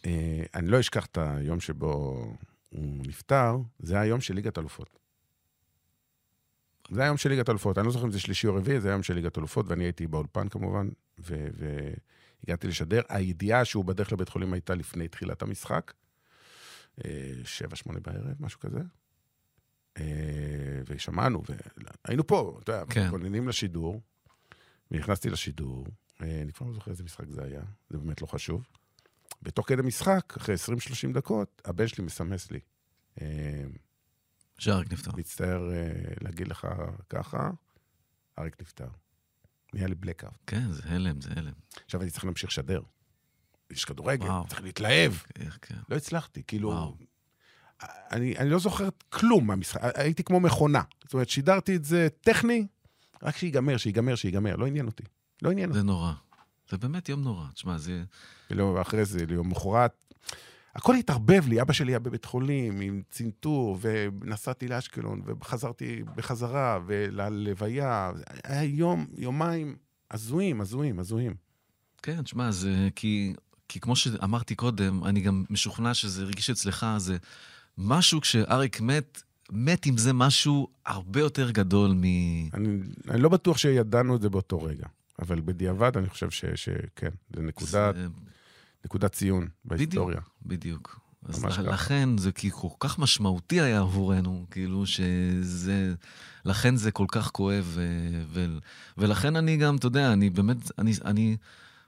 אה, 0.06 0.42
אני 0.54 0.68
לא 0.68 0.80
אשכח 0.80 1.06
את 1.06 1.18
היום 1.20 1.60
שבו 1.60 2.16
הוא 2.68 3.06
נפטר, 3.06 3.56
זה 3.78 4.00
היום 4.00 4.20
של 4.20 4.34
ליגת 4.34 4.58
אלופות. 4.58 4.97
זה 6.90 7.02
היום 7.02 7.16
של 7.16 7.28
ליגת 7.28 7.48
אלופות. 7.48 7.78
אני 7.78 7.86
לא 7.86 7.92
זוכר 7.92 8.04
אם 8.04 8.10
זה 8.10 8.20
שלישי 8.20 8.46
או 8.46 8.54
רביעי, 8.54 8.80
זה 8.80 8.88
היום 8.88 9.02
של 9.02 9.14
ליגת 9.14 9.38
אלופות, 9.38 9.66
ואני 9.68 9.84
הייתי 9.84 10.06
באולפן 10.06 10.48
כמובן, 10.48 10.88
והגעתי 11.18 12.68
לשדר. 12.68 13.02
הידיעה 13.08 13.64
שהוא 13.64 13.84
בדרך 13.84 14.12
לבית 14.12 14.28
חולים 14.28 14.52
הייתה 14.52 14.74
לפני 14.74 15.08
תחילת 15.08 15.42
המשחק, 15.42 15.92
אה, 17.04 17.32
שבע, 17.44 17.76
שמונה 17.76 18.00
בערב, 18.00 18.34
משהו 18.40 18.60
כזה. 18.60 18.80
אה, 19.98 20.04
ושמענו, 20.86 21.42
והיינו 22.04 22.26
פה, 22.26 22.58
אתה 22.62 22.72
יודע, 22.72 22.84
כן. 22.90 23.04
מתכוננים 23.04 23.48
לשידור, 23.48 24.00
ונכנסתי 24.90 25.30
לשידור, 25.30 25.86
אה, 26.22 26.40
אני 26.42 26.52
כבר 26.52 26.66
לא 26.66 26.72
זוכר 26.72 26.90
איזה 26.90 27.04
משחק 27.04 27.30
זה 27.30 27.44
היה, 27.44 27.62
זה 27.90 27.98
באמת 27.98 28.22
לא 28.22 28.26
חשוב. 28.26 28.66
בתוך 29.42 29.68
כדי 29.68 29.82
משחק, 29.82 30.34
אחרי 30.36 30.54
20-30 30.54 31.12
דקות, 31.14 31.62
הבן 31.64 31.86
שלי 31.86 32.04
מסמס 32.04 32.50
לי. 32.50 32.60
אה, 34.58 34.62
שאריק 34.64 34.92
נפטר. 34.92 35.10
מצטער 35.16 35.70
אה, 35.72 35.92
להגיד 36.20 36.48
לך 36.48 36.66
ככה, 37.08 37.50
אריק 38.38 38.60
נפטר. 38.60 38.88
נהיה 39.74 39.86
לי 39.86 39.94
blackout. 40.04 40.34
כן, 40.46 40.72
זה 40.72 40.82
הלם, 40.86 41.20
זה 41.20 41.30
הלם. 41.36 41.52
עכשיו 41.84 42.02
אני 42.02 42.10
צריך 42.10 42.24
להמשיך 42.24 42.50
לשדר. 42.50 42.80
יש 43.70 43.84
כדורגל, 43.84 44.26
וואו. 44.26 44.46
צריך 44.48 44.62
להתלהב. 44.62 45.12
כן, 45.34 45.48
כן. 45.62 45.76
לא 45.88 45.96
הצלחתי, 45.96 46.42
כאילו... 46.46 46.68
וואו. 46.68 46.96
אני, 48.12 48.38
אני 48.38 48.50
לא 48.50 48.58
זוכר 48.58 48.88
כלום 49.08 49.46
מהמשחק, 49.46 49.80
הייתי 49.94 50.24
כמו 50.24 50.40
מכונה. 50.40 50.82
זאת 51.04 51.14
אומרת, 51.14 51.28
שידרתי 51.28 51.76
את 51.76 51.84
זה 51.84 52.08
טכני, 52.20 52.66
רק 53.22 53.36
שיגמר, 53.36 53.76
שיגמר, 53.76 54.14
שיגמר. 54.14 54.56
לא 54.56 54.66
עניין 54.66 54.86
אותי. 54.86 55.02
לא 55.42 55.50
עניין 55.50 55.68
אותי. 55.68 55.78
זה 55.78 55.84
נורא. 55.84 56.12
זה 56.70 56.78
באמת 56.78 57.08
יום 57.08 57.22
נורא. 57.22 57.46
תשמע, 57.54 57.78
זה... 57.78 58.04
ולא, 58.50 58.82
אחרי 58.82 59.04
זה, 59.04 59.26
ליום 59.26 59.50
מחרת, 59.50 60.07
הכל 60.78 60.94
התערבב 60.94 61.48
לי, 61.48 61.62
אבא 61.62 61.72
שלי 61.72 61.92
היה 61.92 61.98
בבית 61.98 62.24
חולים 62.24 62.80
עם 62.80 63.02
צנתור, 63.10 63.78
ונסעתי 63.80 64.68
לאשקלון, 64.68 65.22
וחזרתי 65.26 66.02
בחזרה, 66.16 66.78
וללוויה. 66.86 68.12
היה 68.44 68.64
יום, 68.64 69.06
יומיים 69.16 69.76
הזויים, 70.10 70.60
הזויים, 70.60 70.98
הזויים. 70.98 71.34
כן, 72.02 72.22
תשמע, 72.22 72.50
זה 72.50 72.88
כי... 72.94 73.34
כי 73.70 73.80
כמו 73.80 73.96
שאמרתי 73.96 74.54
קודם, 74.54 75.04
אני 75.04 75.20
גם 75.20 75.44
משוכנע 75.50 75.94
שזה 75.94 76.22
הרגיש 76.22 76.50
אצלך, 76.50 76.86
זה 76.96 77.16
משהו 77.78 78.20
כשאריק 78.20 78.80
מת, 78.80 79.22
מת 79.52 79.86
עם 79.86 79.96
זה 79.96 80.12
משהו 80.12 80.68
הרבה 80.86 81.20
יותר 81.20 81.50
גדול 81.50 81.90
מ... 81.94 82.02
אני, 82.54 82.78
אני 83.10 83.20
לא 83.22 83.28
בטוח 83.28 83.58
שידענו 83.58 84.16
את 84.16 84.20
זה 84.20 84.30
באותו 84.30 84.62
רגע, 84.62 84.86
אבל 85.18 85.40
בדיעבד 85.40 85.96
אני 85.96 86.08
חושב 86.08 86.30
שכן, 86.30 87.10
זה 87.36 87.42
נקודת, 87.42 87.94
זה- 87.94 88.06
נקודת 88.84 89.12
ציון 89.12 89.48
בהיסטוריה. 89.64 90.20
בדיוק. 90.42 91.00
אז. 91.24 91.44
לכן 91.58 92.18
זה 92.18 92.32
כי 92.32 92.50
כל 92.50 92.68
כך 92.80 92.98
משמעותי 92.98 93.60
היה 93.60 93.80
עבורנו, 93.80 94.46
כאילו 94.50 94.86
שזה... 94.86 95.94
לכן 96.44 96.76
זה 96.76 96.90
כל 96.90 97.06
כך 97.08 97.30
כואב, 97.30 97.64
ו, 97.74 97.86
ו, 98.28 98.46
ולכן 98.98 99.36
אני 99.36 99.56
גם, 99.56 99.76
אתה 99.76 99.86
יודע, 99.86 100.12
אני 100.12 100.30
באמת, 100.30 100.56
אני, 100.78 100.92
אני 101.04 101.36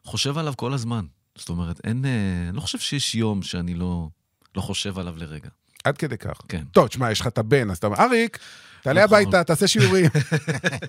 חושב 0.04 0.38
עליו 0.38 0.54
כל 0.56 0.72
הזמן. 0.72 1.04
זאת 1.36 1.48
אומרת, 1.48 1.80
אין... 1.84 2.04
אה, 2.04 2.48
אני 2.48 2.56
לא 2.56 2.60
חושב 2.60 2.78
שיש 2.78 3.14
יום 3.14 3.42
שאני 3.42 3.74
לא, 3.74 4.08
לא 4.56 4.60
חושב 4.60 4.98
עליו 4.98 5.16
לרגע. 5.16 5.48
עד 5.84 5.98
כדי 5.98 6.18
כך. 6.18 6.40
כן. 6.48 6.64
טוב, 6.72 6.86
תשמע, 6.88 7.10
יש 7.10 7.20
לך 7.20 7.26
את 7.26 7.38
הבן, 7.38 7.70
אז 7.70 7.76
אתה 7.76 7.86
אומר, 7.86 7.98
אריק, 8.00 8.38
תעלה 8.82 9.04
נכון. 9.04 9.18
הביתה, 9.18 9.44
תעשה 9.44 9.66
שיעורים. 9.66 10.10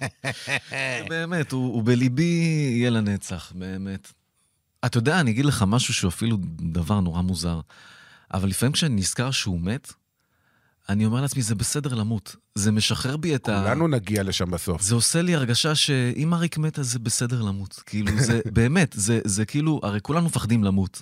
באמת, 1.09 1.51
הוא, 1.51 1.73
הוא 1.73 1.83
בליבי 1.85 2.23
יהיה 2.77 2.89
לנצח, 2.89 3.51
באמת. 3.55 4.11
אתה 4.85 4.97
יודע, 4.97 5.19
אני 5.19 5.31
אגיד 5.31 5.45
לך 5.45 5.65
משהו 5.67 5.93
שהוא 5.93 6.09
אפילו 6.09 6.37
דבר 6.59 6.99
נורא 6.99 7.21
מוזר, 7.21 7.59
אבל 8.33 8.49
לפעמים 8.49 8.73
כשאני 8.73 8.95
נזכר 8.95 9.31
שהוא 9.31 9.59
מת, 9.59 9.93
אני 10.89 11.05
אומר 11.05 11.21
לעצמי, 11.21 11.41
זה 11.41 11.55
בסדר 11.55 11.93
למות. 11.93 12.35
זה 12.55 12.71
משחרר 12.71 13.17
בי 13.17 13.35
את 13.35 13.49
ה... 13.49 13.61
כולנו 13.63 13.87
נגיע 13.87 14.23
לשם 14.23 14.51
בסוף. 14.51 14.81
זה 14.81 14.95
עושה 14.95 15.21
לי 15.21 15.35
הרגשה 15.35 15.75
שאם 15.75 16.33
אריק 16.33 16.57
מת, 16.57 16.79
אז 16.79 16.91
זה 16.91 16.99
בסדר 16.99 17.41
למות. 17.41 17.83
כאילו, 17.85 18.11
זה 18.19 18.41
באמת, 18.53 18.93
זה, 18.97 19.19
זה 19.23 19.45
כאילו, 19.45 19.79
הרי 19.83 20.01
כולנו 20.01 20.25
מפחדים 20.25 20.63
למות. 20.63 21.01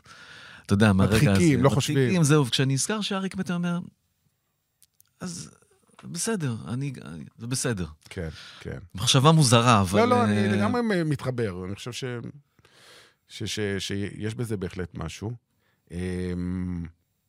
אתה 0.65 0.73
יודע, 0.73 0.93
מהרגע 0.93 1.15
הזה. 1.15 1.31
מדחיקים, 1.31 1.63
לא 1.63 1.69
חושבים. 1.69 1.97
מדחיקים, 1.97 2.23
זהו, 2.23 2.45
כשאני 2.45 2.73
נזכר 2.73 3.01
שאריק 3.01 3.35
מת, 3.35 3.49
אני 3.49 3.55
אומר, 3.55 3.79
אז 5.19 5.49
בסדר, 6.03 6.55
אני, 6.67 6.93
זה 7.37 7.47
בסדר. 7.47 7.85
כן, 8.09 8.29
כן. 8.59 8.77
מחשבה 8.95 9.31
מוזרה, 9.31 9.81
אבל... 9.81 9.99
לא, 9.99 10.07
לא, 10.07 10.23
אני 10.23 10.37
אה, 10.37 10.47
לגמרי 10.47 10.81
מתחבר. 11.05 11.65
אני 11.65 11.75
חושב 11.75 11.91
ש... 11.91 12.03
ש... 13.29 13.43
ש... 13.43 13.59
שיש 13.79 14.35
בזה 14.35 14.57
בהחלט 14.57 14.95
משהו. 14.95 15.31
אמ, 15.91 16.85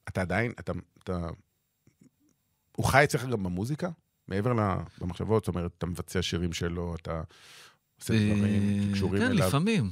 אתה 0.08 0.20
עדיין, 0.20 0.52
אתה... 0.60 0.72
אתה... 1.04 1.28
הוא 2.76 2.86
חי 2.86 3.04
אצלך 3.04 3.24
גם 3.24 3.42
במוזיקה? 3.42 3.90
מעבר 4.28 4.52
למחשבות, 5.00 5.44
זאת 5.44 5.54
אומרת, 5.54 5.70
אתה 5.78 5.86
מבצע 5.86 6.22
שירים 6.22 6.52
שלו, 6.52 6.94
אתה 6.94 7.22
עושה 8.00 8.14
דברים 8.14 8.44
אה, 8.44 8.88
שקשורים 8.90 9.22
כן, 9.22 9.30
אליו. 9.30 9.46
לפעמים. 9.46 9.90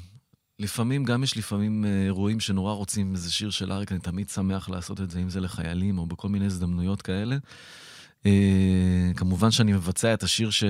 לפעמים, 0.59 1.05
גם 1.05 1.23
יש 1.23 1.37
לפעמים 1.37 1.85
אה, 1.85 2.05
אירועים 2.05 2.41
שנורא 2.41 2.73
רוצים 2.73 3.15
איזה 3.15 3.33
שיר 3.33 3.51
של 3.51 3.73
אריק, 3.73 3.93
אני 3.93 4.01
תמיד 4.01 4.29
שמח 4.29 4.69
לעשות 4.69 5.01
את 5.01 5.11
זה, 5.11 5.19
אם 5.19 5.31
זה 5.31 5.41
לחיילים 5.41 5.99
או 5.99 6.07
בכל 6.07 6.29
מיני 6.29 6.47
הזדמנויות 6.47 7.03
כאלה. 7.03 7.37
אה, 8.27 9.11
כמובן 9.17 9.51
שאני 9.51 9.73
מבצע 9.73 10.15
את 10.15 10.23
השיר 10.23 10.51
ש... 10.51 10.65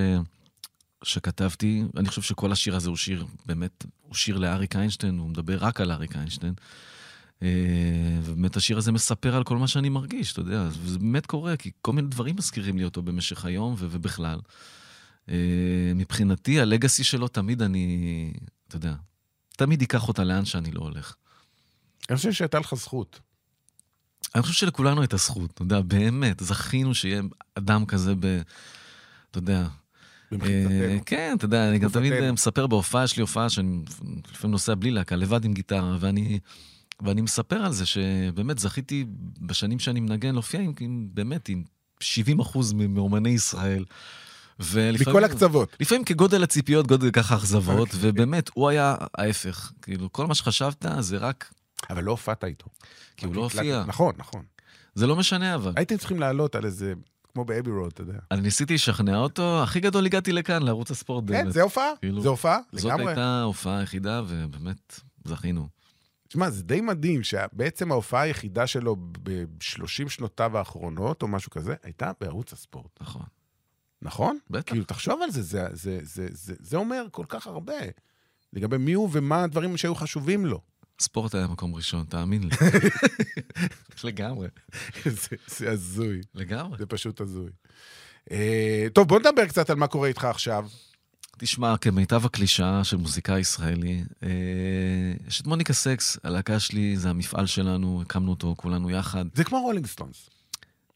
שכתבתי, 1.05 1.83
אני 1.97 2.09
חושב 2.09 2.23
שכל 2.23 2.53
השיר 2.53 2.77
הזה 2.77 2.89
הוא 2.89 2.97
שיר, 2.97 3.27
באמת, 3.47 3.85
הוא 4.03 4.15
שיר 4.15 4.39
לאריק 4.39 4.77
איינשטיין, 4.77 5.19
הוא 5.19 5.29
מדבר 5.29 5.59
רק 5.61 5.81
על 5.81 5.93
אריק 5.93 6.17
איינשטיין. 6.17 6.55
אה, 7.43 7.49
ובאמת 8.23 8.57
השיר 8.57 8.79
הזה 8.79 8.93
מספר 8.93 9.37
על 9.37 9.45
כל 9.45 9.57
מה 9.57 9.69
שאני 9.69 9.89
מרגיש, 9.89 10.33
אתה 10.33 10.41
יודע, 10.41 10.69
וזה 10.73 10.99
באמת 10.99 11.27
קורה, 11.27 11.57
כי 11.57 11.71
כל 11.83 11.93
מיני 11.93 12.09
דברים 12.09 12.37
מזכירים 12.37 12.79
לי 12.79 12.85
אותו 12.85 13.03
במשך 13.03 13.45
היום 13.45 13.75
ובכלל. 13.79 14.39
אה, 15.29 15.35
מבחינתי, 15.95 16.61
הלגאסי 16.61 17.05
שלו 17.05 17.29
תמיד 17.29 17.63
אני, 17.63 18.33
אתה 18.69 18.77
יודע, 18.77 18.95
תמיד 19.57 19.81
ייקח 19.81 20.09
אותה 20.09 20.25
לאן 20.25 20.45
שאני 20.45 20.71
לא 20.71 20.81
הולך. 20.81 21.15
אני 22.11 22.17
חושב 22.17 22.33
שהייתה 22.33 22.59
לך 22.59 22.75
זכות. 22.75 23.21
אני 24.35 24.43
חושב 24.43 24.55
שלכולנו 24.55 25.01
הייתה 25.01 25.17
זכות, 25.17 25.51
אתה 25.51 25.63
יודע, 25.63 25.81
באמת, 25.81 26.41
זכינו 26.41 26.95
שיהיה 26.95 27.23
אדם 27.55 27.87
כזה 27.87 28.15
ב... 28.21 28.41
אתה 29.31 29.39
יודע, 29.39 29.67
במחיצתנו. 30.33 31.01
כן, 31.07 31.35
אתה 31.37 31.45
יודע, 31.45 31.69
אני 31.69 31.79
גם 31.79 31.91
תמיד. 31.91 32.13
אה, 32.13 32.33
מספר 32.33 32.67
בהופעה 32.67 33.07
שלי, 33.07 33.21
הופעה 33.21 33.51
שאני 33.51 33.83
לפעמים 34.33 34.53
נוסע 34.53 34.75
בלי 34.75 34.91
להקה, 34.91 35.17
לבד 35.17 35.45
עם 35.45 35.53
גיטרה, 35.53 35.97
ואני, 36.01 36.39
ואני 37.03 37.21
מספר 37.21 37.57
על 37.57 37.73
זה 37.73 37.87
שבאמת 37.87 38.59
זכיתי 38.59 39.05
בשנים 39.41 39.79
שאני 39.79 40.01
מנגן 40.01 40.33
להופיע 40.35 40.61
עם, 40.61 40.73
עם 40.81 41.09
באמת, 41.15 41.49
עם 41.49 41.63
70 42.01 42.41
אחוז 42.41 42.73
מאומני 42.73 43.29
ישראל. 43.31 43.85
ולפעמים- 44.61 45.17
מכל 45.17 45.25
הקצוות. 45.25 45.77
לפעמים 45.81 46.05
כגודל 46.05 46.43
הציפיות, 46.43 46.87
גודל 46.87 47.11
ככה 47.11 47.37
אכזבות, 47.37 47.79
אוקיי. 47.95 47.99
ובאמת, 48.03 48.51
הוא 48.55 48.69
היה 48.69 48.95
ההפך. 49.19 49.73
כאילו, 49.83 50.13
כל 50.13 50.27
מה 50.27 50.35
שחשבת 50.35 50.85
זה 51.01 51.17
רק... 51.17 51.53
אבל 51.91 52.05
לא 52.05 52.11
הופעת 52.11 52.45
איתו. 52.45 52.67
כי 53.17 53.27
הוא 53.27 53.35
לא 53.35 53.41
הופיע. 53.41 53.85
נכון, 53.87 54.15
נכון. 54.19 54.43
זה 54.95 55.07
לא 55.07 55.17
משנה, 55.17 55.55
אבל. 55.55 55.73
הייתם 55.77 55.97
צריכים 55.97 56.21
לעלות 56.21 56.55
על 56.55 56.65
איזה, 56.65 56.93
כמו 57.39 57.45
באבי 57.45 57.71
רוד, 57.71 57.91
אתה 57.93 58.03
יודע. 58.03 58.19
אני 58.31 58.41
ניסיתי 58.41 58.75
לשכנע 58.75 59.19
אותו, 59.19 59.63
הכי 59.63 59.81
גדול 59.81 60.07
הגעתי 60.07 60.33
לכאן, 60.33 60.63
לערוץ 60.63 60.91
הספורט. 60.91 61.25
כן, 61.29 61.51
זה 61.51 61.63
הופעה, 61.63 61.91
כאילו, 62.01 62.23
זה 62.23 62.29
הופעה, 62.29 62.59
זאת 62.73 62.85
לגמרי. 62.85 63.07
הייתה 63.07 63.25
ההופעה 63.25 63.79
היחידה, 63.79 64.23
ובאמת, 64.29 65.01
זכינו. 65.25 65.69
תשמע, 66.29 66.51
זה 66.51 66.63
די 66.63 66.81
מדהים 66.81 67.23
שבעצם 67.23 67.93
ההופעה 67.93 68.23
היחידה 68.23 68.67
שלו 68.67 68.97
ב-30 69.23 70.09
שנותיו 70.09 70.59
האחרונות, 70.59 71.23
או 71.23 71.29
משהו 71.29 71.51
כזה, 71.51 71.75
הייתה 71.83 72.13
בערוץ 72.21 72.53
הספורט. 72.53 73.01
נכון. 73.01 73.27
נכון? 74.03 74.39
בטח. 74.51 74.73
כאילו, 74.73 74.85
תחשוב 74.85 75.23
על 75.23 75.31
זה, 75.31 75.43
זה, 75.43 75.67
זה, 75.73 75.99
זה, 76.03 76.29
זה, 76.33 76.55
זה 76.61 76.77
אומר 76.77 77.07
כל 77.11 77.25
כך 77.29 77.47
הרבה. 77.47 77.75
לגבי 78.53 78.79
מי 78.79 78.93
הוא 78.93 79.09
ומה 79.13 79.45
הדברים 79.45 79.77
שהיו 79.77 79.95
חשובים 79.95 80.47
לו. 80.47 80.61
ספורט 81.01 81.35
היה 81.35 81.47
מקום 81.47 81.75
ראשון, 81.75 82.05
תאמין 82.09 82.43
לי. 82.43 82.51
לגמרי. 84.05 84.49
זה, 85.05 85.37
זה 85.47 85.71
הזוי, 85.71 86.21
לגמרי. 86.35 86.79
זה 86.79 86.87
פשוט 86.87 87.21
הזוי. 87.21 87.51
אה, 88.31 88.87
טוב, 88.93 89.09
בוא 89.09 89.19
נדבר 89.19 89.47
קצת 89.47 89.71
על 89.71 89.77
מה 89.77 89.87
קורה 89.87 90.09
איתך 90.09 90.25
עכשיו. 90.25 90.69
תשמע, 91.39 91.77
כמיטב 91.77 92.27
הקלישאה 92.27 92.85
של 92.85 92.97
מוזיקאי 92.97 93.41
ישראלי, 93.41 94.05
אה, 94.23 94.29
יש 95.29 95.41
את 95.41 95.47
מוניקה 95.47 95.73
סקס, 95.73 96.19
הלהקה 96.25 96.61
שלי, 96.61 96.97
זה 96.97 97.11
המפעל 97.11 97.47
שלנו, 97.47 98.03
הקמנו 98.03 98.31
אותו 98.31 98.55
כולנו 98.57 98.91
יחד. 98.91 99.25
זה 99.35 99.45
כמו 99.45 99.61
רולינג 99.61 99.87
סטונס. 99.87 100.31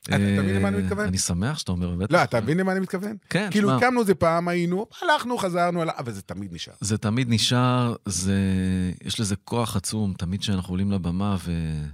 אתה 0.03 0.13
אה, 0.13 0.19
מבין 0.19 0.57
למה 0.57 0.69
אני 0.69 0.83
מתכוון? 0.83 1.07
אני 1.07 1.19
שמח 1.19 1.59
שאתה 1.59 1.73
אומר, 1.73 1.91
באמת. 1.91 2.13
לא, 2.13 2.23
אתה 2.23 2.41
מבין 2.41 2.59
למה 2.59 2.73
אני 2.73 2.81
מתכוון? 2.81 3.17
כן, 3.31 3.49
כאילו, 3.51 3.69
שמע. 3.69 3.77
הקמנו 3.77 4.01
את 4.01 4.07
זה 4.07 4.15
פעם, 4.15 4.49
היינו, 4.49 4.87
הלכנו, 5.03 5.39
חזרנו, 5.39 5.83
אבל 5.83 6.13
זה 6.13 6.23
תמיד 6.23 6.53
נשאר. 6.53 6.75
זה 6.81 6.99
תמיד 6.99 7.27
נשאר, 7.31 7.95
זה... 8.05 8.39
יש 9.05 9.21
לזה 9.21 9.37
כוח 9.37 9.77
עצום, 9.77 10.15
תמיד 10.19 10.41
כשאנחנו 10.41 10.73
עולים 10.73 10.93
לבמה, 10.93 11.37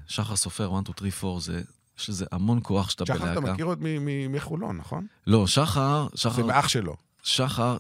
ושחר 0.07 0.37
סופר, 0.37 0.75
1, 0.79 0.87
2, 0.97 1.11
3, 1.11 1.25
4, 1.25 1.41
זה... 1.41 1.61
יש 1.99 2.09
לזה 2.11 2.25
המון 2.33 2.61
כוח 2.63 2.91
שאתה 2.91 3.07
שחר, 3.07 3.19
בלהקה. 3.19 3.33
אתה 3.33 3.41
מכיר 3.41 3.67
עוד 3.67 3.85
מחולון, 4.31 4.77
נכון? 4.77 5.07
לא, 5.27 5.47
שחר, 5.47 6.07
זה 6.13 6.19
שחר, 6.19 6.47
מאח 6.47 6.69
שלו. 6.69 6.97
שחר, 7.23 7.77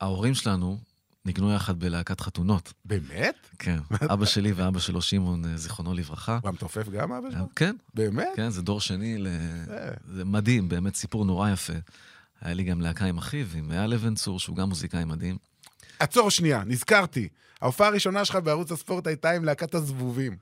ההורים 0.00 0.34
שלנו 0.34 0.78
ניגנו 1.24 1.52
יחד 1.52 1.80
בלהקת 1.80 2.20
חתונות. 2.20 2.72
באמת? 2.84 3.34
כן, 3.58 3.78
אבא 4.12 4.24
שלי 4.24 4.52
ואבא 4.52 4.78
שלו, 4.78 5.02
שמעון, 5.02 5.44
אה, 5.44 5.56
זיכרונו 5.56 5.94
לברכה. 5.94 6.38
הוא 6.42 6.48
המתופף 6.48 6.88
גם 6.88 7.12
אבא 7.12 7.30
שלו? 7.30 7.48
כן, 7.56 7.76
באמת? 7.94 8.28
כן, 8.36 8.50
זה 8.50 8.62
דור 8.62 8.80
שני, 8.80 9.18
ל... 9.18 9.26
אה. 9.26 9.90
זה 10.14 10.24
מדהים, 10.24 10.68
באמת 10.68 10.94
סיפור 10.94 11.24
נורא 11.24 11.50
יפה. 11.50 11.72
היה 12.40 12.54
לי 12.54 12.64
גם 12.64 12.80
להקה 12.80 13.04
עם 13.04 13.18
אחיו, 13.18 13.46
עם 13.54 13.72
אייל 13.72 13.94
אבן 13.94 14.14
צור, 14.14 14.40
שהוא 14.40 14.56
גם 14.56 14.68
מוזיקאי 14.68 15.04
מדהים. 15.04 15.36
עצור 15.98 16.30
שנייה, 16.30 16.64
נזכרתי. 16.66 17.28
ההופעה 17.60 17.88
הראשונה 17.88 18.24
שלך 18.24 18.36
בערוץ 18.36 18.72
הספורט 18.72 19.06
הייתה 19.06 19.30
עם 19.30 19.44
להקת 19.44 19.74
הזבובים. 19.74 20.36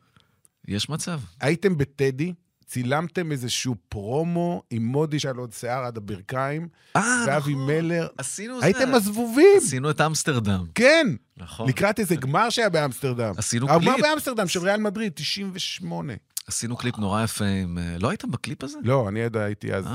יש 0.69 0.89
מצב. 0.89 1.21
הייתם 1.41 1.79
בטדי, 1.79 2.33
צילמתם 2.71 3.33
איזשהו 3.33 3.75
פרומו 3.89 4.63
עם 4.71 4.87
מודי 4.87 5.19
שהיה 5.19 5.35
לו 5.35 5.43
עוד 5.43 5.53
שיער 5.53 5.85
עד 5.85 5.97
הברכיים, 5.97 6.69
אה, 6.97 7.25
ואבי 7.27 7.53
נכון. 7.53 7.67
מלר. 7.67 8.09
עשינו 8.19 8.61
זה. 8.61 8.67
הייתם 8.67 8.95
הזבובים! 8.95 9.57
עשינו 9.57 9.91
את 9.91 10.01
אמסטרדם. 10.01 10.65
כן! 10.75 11.07
נכון. 11.37 11.69
לקראת 11.69 12.01
איזה 12.01 12.17
גמר 12.17 12.51
שהיה 12.51 12.69
באמסטרדם. 12.69 13.35
עשינו 13.37 13.71
הגמר 13.71 13.93
קליפ. 13.95 14.07
באמסטרדם 14.07 14.49
של 14.49 14.61
ריאל 14.61 14.81
מדריד, 14.81 15.13
98. 15.15 16.13
עשינו 16.47 16.77
קליפ 16.77 16.99
נורא 16.99 17.23
יפה 17.23 17.45
עם... 17.45 17.79
אה, 17.79 17.97
לא 17.99 18.09
היית 18.11 18.25
בקליפ 18.25 18.65
הזה? 18.65 18.79
לא, 18.83 19.09
אני 19.09 19.25
עוד 19.25 19.37
הייתי 19.37 19.75
אז... 19.75 19.87
אה. 19.87 19.93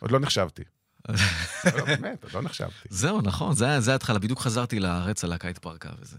עוד 0.00 0.10
לא 0.10 0.20
נחשבתי. 0.20 0.62
לא, 1.76 1.84
באמת, 1.84 2.24
עוד 2.24 2.32
לא 2.32 2.42
נחשבתי. 2.42 2.88
זהו, 2.90 3.20
נכון, 3.20 3.54
זה 3.54 3.64
היה 3.64 3.80
זה 3.80 3.92
ההתחלה. 3.92 4.18
בדיוק 4.18 4.40
חזרתי 4.40 4.80
לארץ, 4.80 5.24
הלהקה 5.24 5.48
התפרקה 5.48 5.88
וזה. 6.00 6.16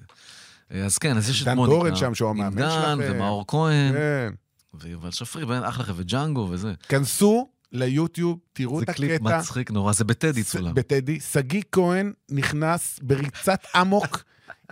אז 0.86 0.98
כן, 0.98 1.18
אז 1.18 1.30
יש 1.30 1.42
את 1.42 1.48
דן 1.48 1.56
מוניקה. 1.56 1.78
גורן 1.78 1.96
שם, 1.96 2.16
שהוא 2.16 2.30
המאמן 2.30 2.64
עם 2.64 2.70
דן 2.70 2.70
שלכם. 2.70 3.14
ומאור 3.16 3.46
כהן, 3.48 3.94
כן. 3.94 4.34
ויובל 4.82 5.12
שפרי, 5.12 5.46
באמת 5.46 5.64
אחלה 5.68 5.84
חבר'ה, 5.84 6.02
וג'אנגו 6.02 6.48
וזה. 6.52 6.74
כנסו 6.90 7.50
ליוטיוב, 7.72 8.40
תראו 8.54 8.80
זה 8.80 8.84
את 8.84 8.90
קליפ 8.90 9.22
הקטע. 9.22 9.38
מצחיק 9.38 9.72
נורא, 9.72 9.94
זה 9.94 10.04
בטדי 10.04 10.44
צולם. 10.44 10.74
בטדי. 10.74 11.20
שגיא 11.20 11.62
כהן 11.72 12.14
נכנס 12.30 13.00
בריצת 13.02 13.60
אמוק. 13.82 14.24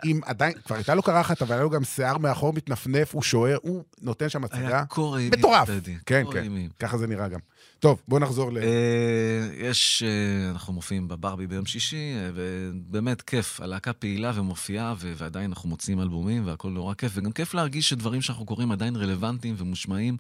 עם 0.04 0.20
עדיין, 0.26 0.54
כבר 0.66 0.76
הייתה 0.76 0.96
לו 0.96 1.04
קרחת, 1.04 1.42
אבל 1.42 1.54
היה 1.54 1.64
לו 1.64 1.70
גם 1.70 1.84
שיער 1.84 2.18
מאחור 2.18 2.54
מתנפנף, 2.54 3.16
הוא 3.16 3.24
שוער, 3.24 3.58
הוא 3.62 3.84
נותן 4.02 4.30
שם 4.30 4.44
הצגה. 4.44 4.68
היה 4.68 4.86
קור 4.86 5.18
אימים. 5.18 5.32
מטורף. 5.40 5.70
כן, 6.06 6.24
כן. 6.34 6.52
ככה 6.80 6.98
זה 6.98 7.08
נראה 7.08 7.28
גם. 7.28 7.40
טוב, 7.80 8.02
בואו 8.08 8.22
נחזור 8.22 8.52
ל... 8.52 8.58
אה, 8.58 9.68
יש, 9.70 10.04
אה, 10.04 10.52
אנחנו 10.52 10.74
מופיעים 10.74 11.08
בברבי 11.08 11.48
ביום 11.48 11.66
שישי, 11.66 12.14
אה, 12.16 12.30
ובאמת 12.34 13.22
כיף. 13.22 13.62
הלהקה 13.62 13.94
פעילה 13.94 14.32
ומופיעה, 14.36 14.94
ועדיין 15.00 15.50
אנחנו 15.50 15.70
מוציאים 15.70 16.02
אלבומים, 16.02 16.48
והכל 16.48 16.70
נורא 16.70 16.94
כיף. 16.94 17.12
וגם 17.16 17.32
כיף 17.32 17.54
להרגיש 17.54 17.90
שדברים 17.90 18.22
שאנחנו 18.22 18.46
קוראים 18.46 18.72
עדיין 18.72 18.96
רלוונטיים 18.96 19.56
ומושמעים, 19.58 20.18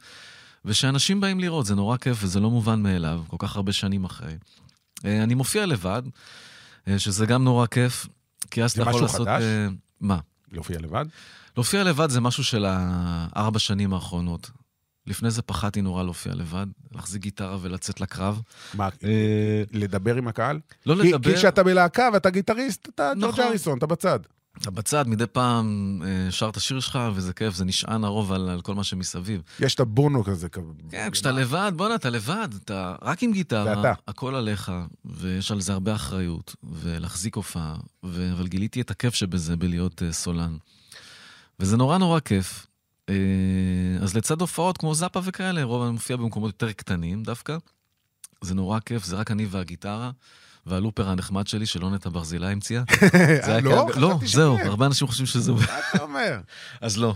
ושאנשים 0.65 1.21
באים 1.21 1.39
לראות, 1.39 1.65
זה 1.65 1.75
נורא 1.75 1.97
כיף 1.97 2.17
וזה 2.21 2.39
לא 2.39 2.49
מובן 2.49 2.81
מאליו, 2.81 3.23
כל 3.27 3.37
כך 3.39 3.55
הרבה 3.55 3.73
שנים 3.73 4.05
אחרי. 4.05 4.33
אני 5.03 5.33
מופיע 5.33 5.65
לבד, 5.65 6.01
שזה 6.97 7.25
גם 7.25 7.43
נורא 7.43 7.65
כיף, 7.65 8.07
כי 8.51 8.63
אז 8.63 8.73
זה 8.73 8.81
אתה 8.81 8.89
יכול 8.89 9.03
משהו 9.03 9.13
לעשות... 9.13 9.27
חדש? 9.27 9.43
אה, 9.43 9.67
מה? 10.01 10.19
להופיע 10.51 10.79
לבד? 10.79 11.05
להופיע 11.57 11.83
לבד 11.83 12.09
זה 12.09 12.21
משהו 12.21 12.43
של 12.43 12.65
הארבע 12.67 13.59
שנים 13.59 13.93
האחרונות. 13.93 14.51
לפני 15.07 15.31
זה 15.31 15.41
פחדתי 15.41 15.81
נורא 15.81 16.03
להופיע 16.03 16.33
לבד, 16.35 16.65
להחזיק 16.95 17.21
גיטרה 17.21 17.57
ולצאת 17.61 18.01
לקרב. 18.01 18.41
מה, 18.73 18.89
אה, 19.03 19.63
לדבר 19.71 20.15
עם 20.15 20.27
הקהל? 20.27 20.59
לא 20.85 21.01
כי- 21.01 21.09
לדבר, 21.09 21.31
כי 21.31 21.37
כשאתה 21.37 21.63
בלהקה 21.63 22.09
ואתה 22.13 22.29
גיטריסט, 22.29 22.89
אתה 22.95 23.11
ג'ורג' 23.19 23.29
נכון. 23.33 23.45
אריסון, 23.45 23.77
אתה 23.77 23.85
בצד. 23.85 24.19
אתה 24.61 24.71
בצד, 24.71 25.07
מדי 25.07 25.25
פעם 25.27 26.01
אה, 26.05 26.31
שר 26.31 26.49
את 26.49 26.57
השיר 26.57 26.79
שלך, 26.79 26.99
וזה 27.13 27.33
כיף, 27.33 27.55
זה 27.55 27.65
נשען 27.65 28.03
הרוב 28.03 28.31
על, 28.31 28.49
על 28.49 28.61
כל 28.61 28.75
מה 28.75 28.83
שמסביב. 28.83 29.41
יש 29.59 29.75
את 29.75 29.79
הבונו 29.79 30.23
כזה. 30.23 30.47
כן, 30.91 31.09
כשאתה 31.11 31.31
לבד, 31.31 31.71
בואנה, 31.75 31.95
אתה 31.95 32.09
לבד, 32.09 32.47
אתה 32.63 32.95
רק 33.01 33.23
עם 33.23 33.31
גיטרה. 33.31 33.93
הכל 34.07 34.35
עליך, 34.35 34.71
ויש 35.05 35.51
על 35.51 35.61
זה 35.61 35.73
הרבה 35.73 35.95
אחריות, 35.95 36.55
ולהחזיק 36.63 37.35
הופעה, 37.35 37.75
ו... 38.05 38.29
אבל 38.33 38.47
גיליתי 38.47 38.81
את 38.81 38.91
הכיף 38.91 39.13
שבזה 39.13 39.55
בלהיות 39.55 40.01
uh, 40.01 40.13
סולן. 40.13 40.57
וזה 41.59 41.77
נורא 41.77 41.97
נורא 41.97 42.19
כיף. 42.19 42.67
Uh, 43.09 43.13
אז 44.03 44.15
לצד 44.15 44.41
הופעות 44.41 44.77
כמו 44.77 44.95
זאפה 44.95 45.19
וכאלה, 45.23 45.63
רוב 45.63 45.83
אני 45.83 45.91
מופיע 45.91 46.17
במקומות 46.17 46.47
יותר 46.47 46.71
קטנים 46.71 47.23
דווקא. 47.23 47.57
זה 48.41 48.55
נורא 48.55 48.79
כיף, 48.79 49.05
זה 49.05 49.15
רק 49.15 49.31
אני 49.31 49.45
והגיטרה. 49.45 50.11
והלופר 50.65 51.09
הנחמד 51.09 51.47
שלי, 51.47 51.65
שלא 51.65 51.89
נטע 51.89 52.09
ברזילי 52.09 52.47
המציאה. 52.47 52.83
לא? 53.63 53.87
לא, 53.95 54.19
זהו. 54.25 54.57
הרבה 54.57 54.85
אנשים 54.85 55.07
חושבים 55.07 55.25
שזה... 55.25 55.51
מה 55.51 55.79
אתה 55.89 56.03
אומר? 56.03 56.39
אז 56.81 56.97
לא. 56.97 57.15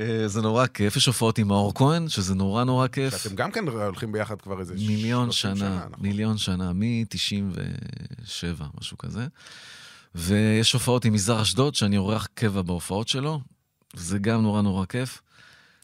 אה, 0.00 0.28
זה 0.28 0.40
נורא 0.40 0.66
כיף, 0.66 0.96
יש 0.96 1.06
הופעות 1.06 1.38
עם 1.38 1.48
מאור 1.48 1.74
כהן, 1.74 2.08
שזה 2.08 2.34
נורא 2.34 2.64
נורא 2.64 2.86
כיף. 2.86 3.22
שאתם 3.22 3.34
גם 3.34 3.50
כן 3.50 3.68
הולכים 3.68 4.12
ביחד 4.12 4.40
כבר 4.40 4.60
איזה... 4.60 4.74
מיליון 4.74 5.32
30 5.32 5.56
שנה, 5.56 5.76
נכון? 5.76 5.92
מיליון 5.98 6.38
שנה, 6.38 6.72
מ-97, 6.72 8.64
משהו 8.80 8.98
כזה. 8.98 9.26
ויש 10.14 10.72
הופעות 10.72 11.04
עם 11.04 11.14
יזהר 11.14 11.42
אשדוד, 11.42 11.74
שאני 11.74 11.96
אורח 11.96 12.28
קבע 12.34 12.62
בהופעות 12.62 13.08
שלו, 13.08 13.40
זה 13.96 14.18
גם 14.18 14.42
נורא 14.42 14.62
נורא 14.62 14.86
כיף. 14.86 15.22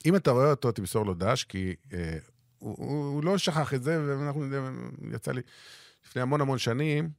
אם 0.07 0.17
אתה 0.17 0.31
רואה 0.31 0.51
אותו, 0.51 0.73
תמסור 0.73 1.07
לו 1.07 1.15
דש, 1.15 1.45
כי 1.45 1.75
אה, 1.93 2.19
הוא, 2.59 2.77
הוא, 2.79 3.15
הוא 3.15 3.25
לא 3.25 3.39
שכח 3.39 3.75
את 3.75 3.83
זה, 3.83 4.03
ואנחנו, 4.07 4.45
יצא 5.13 5.33
לי 5.33 5.41
לפני 6.07 6.23
המון 6.23 6.41
המון 6.41 6.59
שנים, 6.59 7.11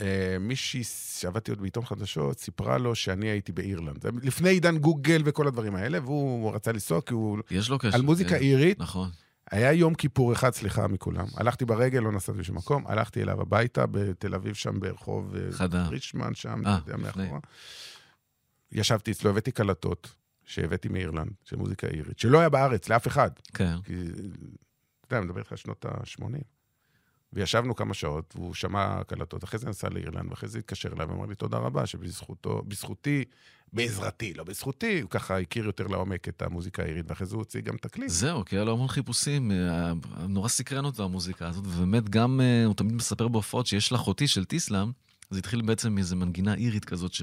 אה, 0.00 0.36
מישהי 0.40 0.84
שעבדתי 1.18 1.50
עוד 1.50 1.60
בעיתון 1.60 1.84
חדשות, 1.84 2.38
סיפרה 2.38 2.78
לו 2.78 2.94
שאני 2.94 3.26
הייתי 3.26 3.52
באירלנד. 3.52 4.02
זה 4.02 4.08
לפני 4.22 4.48
עידן 4.48 4.78
גוגל 4.78 5.22
וכל 5.24 5.46
הדברים 5.46 5.74
האלה, 5.74 5.98
והוא 6.00 6.54
רצה 6.54 6.72
לנסוע 6.72 7.00
כי 7.00 7.14
הוא... 7.14 7.38
יש 7.50 7.70
לו 7.70 7.78
קשר. 7.78 7.94
על 7.94 8.02
מוזיקה 8.02 8.30
כן, 8.30 8.36
אירית, 8.36 8.80
נכון. 8.80 9.10
היה 9.50 9.72
יום 9.72 9.94
כיפור 9.94 10.32
אחד, 10.32 10.54
סליחה 10.54 10.88
מכולם. 10.88 11.26
הלכתי 11.36 11.64
ברגל, 11.64 11.98
לא 12.00 12.12
נסעתי 12.12 12.38
לשום 12.38 12.56
מקום, 12.56 12.86
הלכתי 12.86 13.22
אליו 13.22 13.40
הביתה 13.40 13.86
בתל 13.86 14.34
אביב, 14.34 14.54
שם 14.54 14.80
ברחוב 14.80 15.36
אה, 15.36 15.52
חדה. 15.52 15.86
ריצ'מן, 15.88 16.34
שם, 16.34 16.66
אה, 16.66 16.78
אתה 16.84 16.92
יודע. 16.92 17.02
מאחורה. 17.02 17.38
ישבתי 18.72 19.10
אצלו, 19.10 19.30
הבאתי 19.30 19.52
קלטות 19.52 20.14
שהבאתי 20.44 20.88
מאירלנד, 20.88 21.32
של 21.44 21.56
מוזיקה 21.56 21.86
אירית, 21.86 22.18
שלא 22.18 22.38
היה 22.38 22.48
בארץ, 22.48 22.88
לאף 22.88 23.06
אחד. 23.06 23.30
כן. 23.54 23.82
כי, 23.84 23.92
אתה 23.92 25.14
יודע, 25.14 25.18
אני 25.18 25.26
מדבר 25.26 25.38
איתך 25.38 25.52
על 25.52 25.58
שנות 25.58 25.84
ה-80. 25.84 26.24
וישבנו 27.32 27.76
כמה 27.76 27.94
שעות, 27.94 28.34
והוא 28.36 28.54
שמע 28.54 29.04
קלטות, 29.04 29.44
אחרי 29.44 29.58
זה 29.58 29.68
נסע 29.68 29.88
לאירלנד, 29.88 30.30
ואחרי 30.30 30.48
זה 30.48 30.58
התקשר 30.58 30.92
אליי 30.92 31.06
ואמר 31.06 31.26
לי 31.26 31.34
תודה 31.34 31.58
רבה, 31.58 31.86
שבזכותו, 31.86 32.62
בזכותי, 32.68 33.24
בעזרתי, 33.72 34.34
לא 34.34 34.44
בזכותי, 34.44 35.00
הוא 35.00 35.10
ככה 35.10 35.38
הכיר 35.38 35.64
יותר 35.64 35.86
לעומק 35.86 36.28
את 36.28 36.42
המוזיקה 36.42 36.82
האירית, 36.82 37.06
ואחרי 37.08 37.26
זה 37.26 37.34
הוא 37.34 37.40
הוציא 37.40 37.60
גם 37.60 37.76
תקליט. 37.76 38.08
זהו, 38.08 38.44
כי 38.44 38.56
היה 38.56 38.64
לו 38.64 38.72
המון 38.72 38.88
חיפושים, 38.88 39.52
אה, 39.52 39.92
נורא 40.28 40.48
סקרן 40.48 40.84
אותו 40.84 41.04
המוזיקה 41.04 41.48
הזאת, 41.48 41.66
ובאמת 41.66 42.08
גם, 42.08 42.40
אה, 42.40 42.64
הוא 42.64 42.74
תמיד 42.74 42.94
מספר 42.94 43.28
בהופעות 43.28 43.66
שיש 43.66 43.92
לאחותי 43.92 44.28
של 44.28 44.44
טיסלאם, 44.44 44.90
זה 45.30 45.38
התחיל 45.38 45.62
בעצם 45.62 45.94
מאיזו 45.94 46.16
מנגינה 46.16 46.54
אירית 46.54 46.84
כזאת 46.84 47.12
ש... 47.12 47.22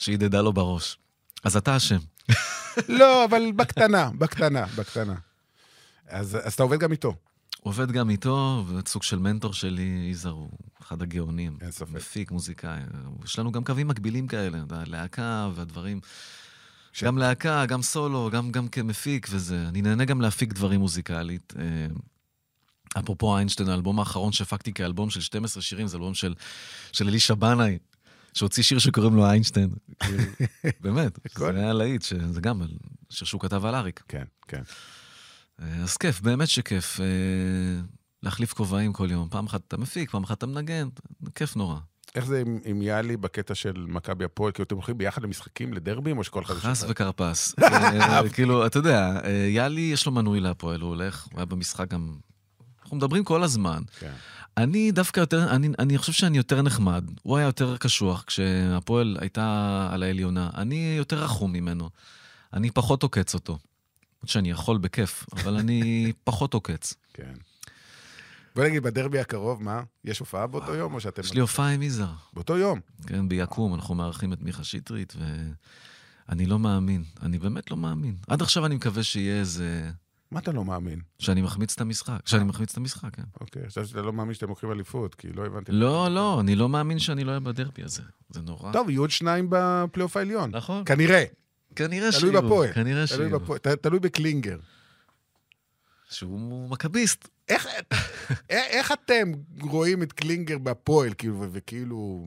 שהדהדה 0.00 0.40
לו 0.42 0.52
בראש. 0.52 0.98
אז 1.44 1.56
אתה 1.56 1.76
אשם. 1.76 1.98
לא, 2.88 3.24
אבל 3.24 3.42
בקטנה, 3.56 4.10
בקטנה, 4.18 4.66
בקטנה. 4.76 5.14
אז, 6.08 6.38
אז 6.42 6.52
אתה 6.54 6.62
עובד 6.62 6.78
גם 6.78 6.92
איתו. 6.92 7.14
עובד 7.60 7.92
גם 7.92 8.10
איתו, 8.10 8.64
באמת 8.68 8.88
סוג 8.88 9.02
של 9.02 9.18
מנטור 9.18 9.52
שלי, 9.54 10.08
יזהר 10.10 10.32
הוא 10.32 10.50
אחד 10.82 11.02
הגאונים. 11.02 11.56
אין 11.60 11.70
ספק. 11.70 11.90
מפיק, 11.92 12.30
מוזיקאי. 12.30 12.80
יש 13.24 13.38
לנו 13.38 13.52
גם 13.52 13.64
קווים 13.64 13.88
מקבילים 13.88 14.26
כאלה, 14.26 14.58
אתה 14.58 14.74
יודע, 14.74 14.82
להקה 14.86 15.50
והדברים. 15.54 16.00
ש- 16.92 17.04
גם 17.04 17.18
להקה, 17.18 17.66
גם 17.66 17.82
סולו, 17.82 18.30
גם, 18.32 18.50
גם 18.50 18.68
כמפיק 18.68 19.26
וזה. 19.30 19.64
אני 19.68 19.82
נהנה 19.82 20.04
גם 20.04 20.20
להפיק 20.20 20.52
דברים 20.52 20.80
מוזיקלית. 20.80 21.52
אה, 21.58 21.64
אפרופו 23.00 23.36
איינשטיין, 23.36 23.68
האלבום 23.68 23.98
האחרון 23.98 24.32
שהפקתי 24.32 24.72
כאלבום 24.72 25.10
של 25.10 25.20
12 25.20 25.62
שירים, 25.62 25.86
זה 25.86 25.96
אלבום 25.96 26.14
של, 26.14 26.34
של 26.92 27.08
אלישע 27.08 27.34
בנאי, 27.34 27.78
שהוציא 28.34 28.62
שיר 28.62 28.78
שקוראים 28.78 29.16
לו 29.16 29.26
איינשטיין. 29.26 29.70
באמת. 30.80 31.18
זה 31.38 31.58
היה 31.58 31.72
להיט, 31.72 32.02
שזה 32.02 32.40
גם 32.40 32.62
שיר 33.10 33.26
שהוא 33.26 33.40
כתב 33.40 33.64
על 33.64 33.74
אריק. 33.74 34.02
כן, 34.08 34.24
כן. 34.48 34.62
אה, 35.62 35.76
אז 35.82 35.96
כיף, 35.96 36.20
באמת 36.20 36.48
שכיף. 36.48 37.00
אה, 37.00 37.06
להחליף 38.22 38.52
כובעים 38.52 38.92
כל 38.92 39.10
יום. 39.10 39.28
פעם 39.28 39.46
אחת 39.46 39.60
אתה 39.68 39.76
מפיק, 39.76 40.10
פעם 40.10 40.24
אחת 40.24 40.38
אתה 40.38 40.46
מנגן, 40.46 40.88
כיף 41.34 41.56
נורא. 41.56 41.76
איך 42.14 42.24
זה 42.24 42.40
עם, 42.40 42.58
עם 42.64 42.82
יאלי 42.82 43.16
בקטע 43.16 43.54
של 43.54 43.86
מכבי 43.88 44.24
הפועל? 44.24 44.52
כאילו, 44.52 44.66
אתם 44.66 44.74
הולכים 44.74 44.98
ביחד 44.98 45.22
למשחקים, 45.22 45.74
לדרבים, 45.74 46.18
או 46.18 46.24
שכל 46.24 46.42
אחד... 46.42 46.54
חס? 46.54 46.84
וכרפס. 46.88 47.54
אה, 47.62 48.28
כאילו, 48.28 48.66
אתה 48.66 48.78
יודע, 48.78 49.20
יאלי, 49.48 49.80
יש 49.80 50.06
לו 50.06 50.12
מנוי 50.12 50.40
להפועל, 50.40 50.80
הוא 50.80 50.88
הולך, 50.88 51.24
הוא 51.24 51.36
היה 51.36 51.44
במשחק 51.44 51.88
גם 51.88 52.14
אנחנו 52.90 52.96
מדברים 52.96 53.24
כל 53.24 53.42
הזמן. 53.42 53.82
כן. 53.98 54.12
אני 54.56 54.92
דווקא 54.92 55.20
יותר, 55.20 55.50
אני, 55.50 55.68
אני 55.78 55.98
חושב 55.98 56.12
שאני 56.12 56.36
יותר 56.36 56.62
נחמד. 56.62 57.04
הוא 57.22 57.36
היה 57.36 57.46
יותר 57.46 57.76
קשוח 57.76 58.24
כשהפועל 58.26 59.16
הייתה 59.20 59.88
על 59.92 60.02
העליונה. 60.02 60.50
אני 60.54 60.94
יותר 60.98 61.24
רחום 61.24 61.52
ממנו. 61.52 61.90
אני 62.52 62.70
פחות 62.70 63.02
עוקץ 63.02 63.34
אותו. 63.34 63.58
שאני 64.24 64.50
יכול 64.50 64.78
בכיף, 64.78 65.26
אבל 65.32 65.56
אני 65.56 66.12
פחות 66.24 66.54
עוקץ. 66.54 66.94
כן. 67.14 67.32
בוא 68.54 68.64
נגיד, 68.64 68.82
בדרבי 68.82 69.18
הקרוב, 69.18 69.62
מה? 69.62 69.82
יש 70.04 70.18
הופעה 70.18 70.46
באותו 70.46 70.74
יום, 70.74 70.94
או 70.94 71.00
שאתם... 71.00 71.22
יש 71.22 71.34
לי 71.34 71.40
הופעה 71.40 71.68
עם 71.68 71.82
יזהר. 71.82 72.14
באותו 72.32 72.58
יום. 72.58 72.80
כן, 73.06 73.28
ביקום, 73.28 73.74
אנחנו 73.74 73.94
מארחים 73.94 74.32
את 74.32 74.42
מיכה 74.42 74.64
שטרית, 74.64 75.14
ואני 76.28 76.46
לא 76.46 76.58
מאמין. 76.58 77.04
אני 77.22 77.38
באמת 77.38 77.70
לא 77.70 77.76
מאמין. 77.76 78.16
עד 78.28 78.42
עכשיו 78.42 78.66
אני 78.66 78.74
מקווה 78.74 79.02
שיהיה 79.02 79.40
איזה... 79.40 79.90
מה 80.32 80.40
אתה 80.40 80.52
לא 80.52 80.64
מאמין? 80.64 81.00
שאני 81.18 81.42
מחמיץ 81.42 81.72
את 81.74 81.80
המשחק. 81.80 82.20
שאני 82.26 82.44
מחמיץ 82.44 82.70
את 82.70 82.76
המשחק, 82.76 83.14
כן. 83.16 83.22
אוקיי, 83.40 83.62
חשבתי 83.68 83.88
שאתה 83.88 84.02
לא 84.02 84.12
מאמין 84.12 84.34
שאתם 84.34 84.48
לוקחים 84.48 84.72
אליפות, 84.72 85.14
כי 85.14 85.32
לא 85.32 85.46
הבנתי. 85.46 85.72
לא, 85.72 86.08
לא, 86.14 86.40
אני 86.40 86.56
לא 86.56 86.68
מאמין 86.68 86.98
שאני 86.98 87.24
לא 87.24 87.30
אהיה 87.30 87.40
בדרבי 87.40 87.82
הזה. 87.82 88.02
זה 88.30 88.40
נורא. 88.40 88.72
טוב, 88.72 88.90
יהיו 88.90 89.00
עוד 89.02 89.10
שניים 89.10 89.46
בפלייאוף 89.50 90.16
העליון. 90.16 90.50
נכון. 90.56 90.82
כנראה. 90.86 91.24
כנראה 91.76 92.08
תלוי 92.10 92.32
שיהיו. 92.32 92.42
בפועל. 92.42 92.72
כנראה 92.72 93.06
תלוי 93.06 93.28
שיהיו. 93.28 93.40
בפועל. 93.40 93.58
תלוי 93.58 94.00
בקלינגר. 94.00 94.58
שהוא 96.10 96.68
מכביסט. 96.70 97.28
איך, 97.48 97.66
איך- 98.50 98.92
אתם 98.92 99.32
רואים 99.60 100.02
את 100.02 100.12
קלינגר 100.12 100.58
בהפועל, 100.58 101.12
כאילו, 101.18 101.46
וכאילו... 101.52 102.26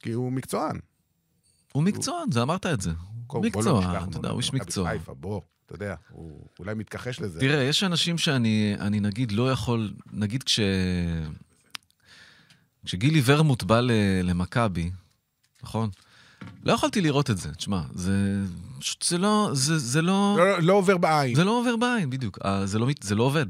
כי 0.00 0.12
הוא 0.12 0.32
מקצוען. 0.32 0.78
הוא 1.72 1.82
מקצוען, 1.82 2.32
זה 2.32 2.42
אמרת 2.42 2.66
את 2.66 2.80
זה. 2.80 2.90
הוא 3.26 3.44
לא 3.44 3.48
מקצוען, 3.48 4.08
אתה 4.08 4.18
יודע, 4.18 4.28
הוא 4.30 4.38
איש 4.38 4.52
מקצוע. 4.54 4.90
אתה 5.68 5.76
יודע, 5.76 5.94
הוא 6.10 6.46
אולי 6.58 6.74
מתכחש 6.74 7.20
לזה. 7.20 7.40
תראה, 7.40 7.62
יש 7.62 7.84
אנשים 7.84 8.18
שאני, 8.18 8.76
אני 8.80 9.00
נגיד 9.00 9.32
לא 9.32 9.52
יכול, 9.52 9.92
נגיד 10.12 10.42
כש... 10.42 10.60
כשגילי 12.84 13.22
ורמוט 13.24 13.62
בא 13.62 13.80
למכבי, 14.22 14.90
נכון? 15.62 15.90
לא 16.64 16.72
יכולתי 16.72 17.00
לראות 17.00 17.30
את 17.30 17.38
זה, 17.38 17.54
תשמע, 17.54 17.82
זה... 17.94 18.42
פשוט 18.78 19.02
זה 19.02 19.18
לא... 19.18 19.50
זה, 19.52 19.78
זה 19.78 20.02
לא... 20.02 20.36
לא, 20.38 20.62
לא 20.62 20.72
עובר 20.72 20.96
בעין. 20.96 21.34
זה 21.34 21.44
לא 21.44 21.60
עובר 21.60 21.76
בעין, 21.76 22.10
בדיוק. 22.10 22.38
אה, 22.44 22.66
זה 22.66 22.78
לא, 22.78 22.88
זה 23.00 23.14
לא 23.14 23.22
עובד. 23.22 23.46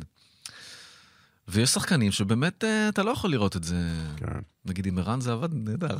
ויש 1.49 1.71
שחקנים 1.71 2.13
שבאמת 2.13 2.65
אה, 2.65 2.89
אתה 2.89 3.03
לא 3.03 3.11
יכול 3.11 3.31
לראות 3.31 3.57
את 3.57 3.65
זה. 3.65 3.77
כן. 4.17 4.27
נגיד 4.65 4.87
עם 4.87 4.99
ערן 4.99 5.21
זה 5.21 5.33
עבד 5.33 5.49
נהדר. 5.53 5.99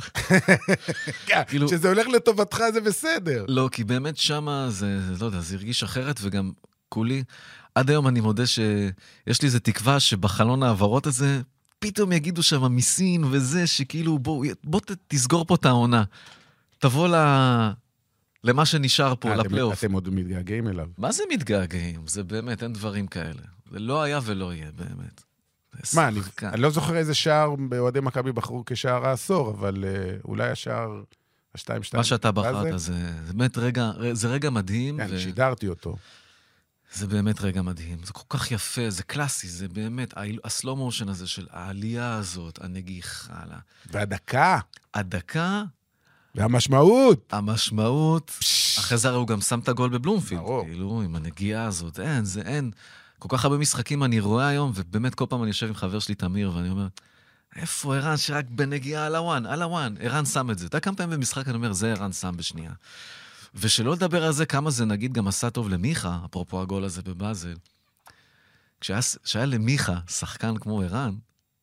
כן, 1.25 1.41
כאילו- 1.47 1.67
כשזה 1.67 1.87
הולך 1.89 2.07
לטובתך 2.07 2.63
זה 2.73 2.81
בסדר. 2.81 3.45
לא, 3.47 3.69
כי 3.71 3.83
באמת 3.83 4.17
שמה 4.17 4.65
זה, 4.69 4.99
לא 5.19 5.25
יודע, 5.25 5.39
זה 5.39 5.55
הרגיש 5.55 5.83
אחרת, 5.83 6.19
וגם 6.21 6.51
כולי, 6.89 7.23
עד 7.75 7.89
היום 7.89 8.07
אני 8.07 8.21
מודה 8.21 8.47
שיש 8.47 9.41
לי 9.41 9.45
איזה 9.45 9.59
תקווה 9.59 9.99
שבחלון 9.99 10.63
ההעברות 10.63 11.07
הזה, 11.07 11.41
פתאום 11.79 12.11
יגידו 12.11 12.43
שם 12.43 12.71
מיסין 12.71 13.23
וזה, 13.23 13.67
שכאילו, 13.67 14.19
בוא, 14.19 14.45
בוא 14.63 14.81
תסגור 15.07 15.45
פה 15.45 15.55
את 15.55 15.65
העונה. 15.65 16.03
תבוא 16.79 17.07
ל... 17.07 17.15
למה 18.43 18.65
שנשאר 18.65 19.13
פה, 19.19 19.29
אה, 19.29 19.35
לפלייאוף. 19.35 19.79
אתם 19.79 19.91
עוד 19.91 20.09
מתגעגעים 20.09 20.67
אליו. 20.67 20.87
מה 20.97 21.11
זה 21.11 21.23
מתגעגעים? 21.31 22.01
זה 22.07 22.23
באמת, 22.23 22.63
אין 22.63 22.73
דברים 22.73 23.07
כאלה. 23.07 23.41
זה 23.71 23.79
לא 23.79 24.01
היה 24.03 24.19
ולא 24.25 24.53
יהיה, 24.53 24.71
באמת. 24.75 25.28
מה, 25.95 26.07
אני. 26.07 26.19
אני 26.43 26.61
לא 26.61 26.69
זוכר 26.69 26.95
איזה 26.97 27.13
שער 27.13 27.55
באוהדי 27.55 27.99
מכבי 27.99 28.31
בחרו 28.31 28.63
כשער 28.65 29.05
העשור, 29.05 29.49
אבל 29.51 29.85
אה, 29.87 30.17
אולי 30.25 30.49
השער 30.49 31.01
השתיים 31.55 31.83
שתיים. 31.83 31.99
מה 31.99 32.03
שאתה? 32.03 32.31
בחרת 32.31 32.79
זה, 32.79 32.93
זה 33.25 33.33
באמת 33.33 33.57
רגע, 33.57 33.91
זה 34.13 34.27
רגע 34.27 34.49
מדהים. 34.49 34.97
כן, 34.97 35.07
ו- 35.11 35.19
שידרתי 35.19 35.67
אותו. 35.67 35.95
זה 36.93 37.07
באמת 37.07 37.41
רגע 37.41 37.61
מדהים, 37.61 37.97
זה 38.03 38.13
כל 38.13 38.37
כך 38.37 38.51
יפה, 38.51 38.89
זה 38.89 39.03
קלאסי, 39.03 39.47
זה 39.47 39.67
באמת, 39.67 40.13
הסלואו 40.43 40.75
מושן 40.75 41.09
הזה 41.09 41.27
של 41.27 41.47
העלייה 41.51 42.13
הזאת, 42.13 42.59
הנגיחה, 42.63 43.33
לה- 43.49 43.59
והדקה, 43.91 44.59
הדקה, 44.93 45.63
והמשמעות. 46.35 47.33
המשמעות, 47.33 48.31
אחרי 48.79 48.97
זה 48.97 49.07
הרי 49.07 49.17
הוא 49.17 49.27
גם 49.27 49.41
שם 49.41 49.59
את 49.59 49.69
הגול 49.69 49.89
בבלומפילד, 49.89 50.41
ברור. 50.41 50.63
כאילו, 50.65 51.01
עם 51.05 51.15
הנגיעה 51.15 51.63
הזאת, 51.65 51.99
אין, 51.99 52.25
זה 52.25 52.41
אין. 52.41 52.71
כל 53.19 53.27
כך 53.31 53.45
הרבה 53.45 53.57
משחקים 53.57 54.03
אני 54.03 54.19
רואה 54.19 54.47
היום, 54.47 54.71
ובאמת 54.75 55.15
כל 55.15 55.25
פעם 55.29 55.41
אני 55.41 55.49
יושב 55.49 55.67
עם 55.67 55.75
חבר 55.75 55.99
שלי, 55.99 56.15
תמיר, 56.15 56.51
ואני 56.55 56.69
אומר, 56.69 56.87
איפה 57.55 57.95
ערן 57.95 58.17
שרק 58.17 58.45
בנגיעה 58.49 59.05
על 59.05 59.15
הוואן, 59.15 59.45
על 59.45 59.61
הוואן, 59.61 59.95
ערן 59.99 60.25
שם 60.25 60.51
את 60.51 60.59
זה. 60.59 60.65
אתה 60.65 60.75
יודע 60.75 60.83
כמה 60.83 60.95
פעמים 60.95 61.19
במשחק 61.19 61.47
אני 61.47 61.55
אומר, 61.55 61.73
זה 61.73 61.91
ערן 61.91 62.11
שם 62.11 62.33
בשנייה. 62.37 62.71
ושלא 63.55 63.93
לדבר 63.93 64.23
על 64.23 64.31
זה 64.31 64.45
כמה 64.45 64.71
זה 64.71 64.85
נגיד 64.85 65.13
גם 65.13 65.27
עשה 65.27 65.49
טוב 65.49 65.69
למיכה, 65.69 66.19
אפרופו 66.25 66.61
הגול 66.61 66.83
הזה 66.83 67.01
בבאזל. 67.01 67.55
כשהיה, 68.81 68.99
כשהיה 69.23 69.45
למיכה 69.45 69.99
שחקן 70.07 70.57
כמו 70.57 70.81
ערן, 70.81 71.15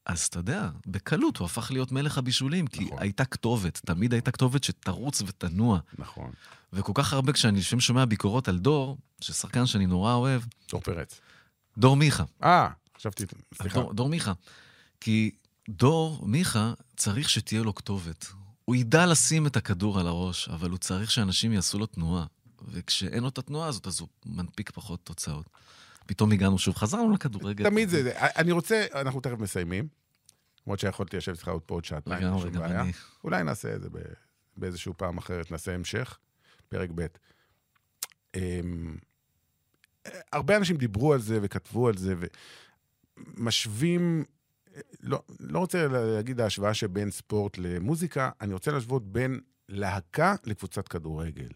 אז 0.07 0.22
אתה 0.24 0.38
יודע, 0.38 0.68
בקלות 0.86 1.36
הוא 1.36 1.44
הפך 1.44 1.70
להיות 1.70 1.92
מלך 1.92 2.18
הבישולים, 2.18 2.66
כי 2.66 2.84
נכון. 2.84 2.98
הייתה 3.00 3.24
כתובת, 3.24 3.80
תמיד 3.84 4.12
הייתה 4.12 4.30
כתובת 4.30 4.64
שתרוץ 4.64 5.22
ותנוע. 5.26 5.78
נכון. 5.98 6.30
וכל 6.72 6.92
כך 6.94 7.12
הרבה 7.12 7.32
כשאני 7.32 7.61
לפעמים 7.61 7.80
שומע 7.80 8.04
ביקורות 8.04 8.48
על 8.48 8.59
דור, 8.59 8.98
ששחקן 9.20 9.66
שאני 9.66 9.86
נורא 9.86 10.12
אוהב, 10.12 10.42
דור 10.70 10.80
פרץ. 10.80 11.20
דור 11.79 11.97
מיכה. 11.97 12.24
אה, 12.43 12.68
חשבתי, 12.97 13.24
סליחה. 13.55 13.81
דור, 13.81 13.93
דור 13.93 14.09
מיכה. 14.09 14.33
כי 15.01 15.31
דור 15.68 16.27
מיכה 16.27 16.72
צריך 16.97 17.31
שתהיה 17.31 17.62
לו 17.62 17.74
כתובת. 17.74 18.27
הוא 18.64 18.77
ידע 18.77 19.07
לשים 19.07 19.47
את 19.47 19.57
הכדור 19.57 20.01
על 20.01 20.07
הראש, 20.07 20.49
אבל 20.49 20.70
הוא 20.70 20.79
צריך 20.79 21.11
שאנשים 21.11 21.53
יעשו 21.53 21.79
לו 21.79 21.87
תנועה. 21.87 22.27
וכשאין 22.68 23.22
לו 23.22 23.29
את 23.29 23.39
התנועה 23.39 23.68
הזאת, 23.68 23.87
אז 23.87 24.01
הוא 24.01 24.09
מנפיק 24.27 24.70
פחות 24.70 25.01
תוצאות. 25.05 25.47
פתאום 26.07 26.33
הגענו 26.33 26.59
שוב, 26.59 26.74
חזרנו 26.77 27.12
לכדורגל. 27.12 27.64
תמיד 27.64 27.89
זה, 27.89 28.03
זה. 28.03 28.12
אני 28.16 28.53
רוצה, 28.53 28.87
אנחנו 28.95 29.20
תכף 29.20 29.39
מסיימים. 29.39 29.89
למרות 30.66 30.81
שיכולתי 30.81 31.16
לשבת 31.16 31.37
איתך 31.37 31.49
עוד 31.49 31.62
פה 31.62 31.74
עוד 31.74 31.85
שעתיים, 31.85 32.27
אין 32.27 32.39
שום 32.39 32.53
בעיה. 32.53 32.81
אני. 32.81 32.93
אולי 33.24 33.45
נעשה 33.45 33.74
את 33.74 33.83
זה 33.83 33.89
באיזשהו 34.57 34.95
פעם 34.97 35.18
אחרת, 35.18 35.51
נעשה 35.51 35.74
המשך, 35.74 36.18
פרק 36.68 36.91
ב'. 36.95 37.07
הרבה 40.32 40.57
אנשים 40.57 40.76
דיברו 40.76 41.12
על 41.12 41.20
זה 41.20 41.38
וכתבו 41.42 41.88
על 41.88 41.96
זה, 41.96 42.14
ומשווים, 43.36 44.24
לא, 45.00 45.22
לא 45.40 45.59
רוצה 45.59 45.88
להגיד 45.88 46.40
ההשוואה 46.40 46.74
שבין 46.74 47.11
ספורט 47.11 47.59
למוזיקה, 47.59 48.30
אני 48.40 48.52
רוצה 48.52 48.70
להשוות 48.70 49.12
בין 49.12 49.40
להקה 49.68 50.34
לקבוצת 50.44 50.88
כדורגל. 50.88 51.48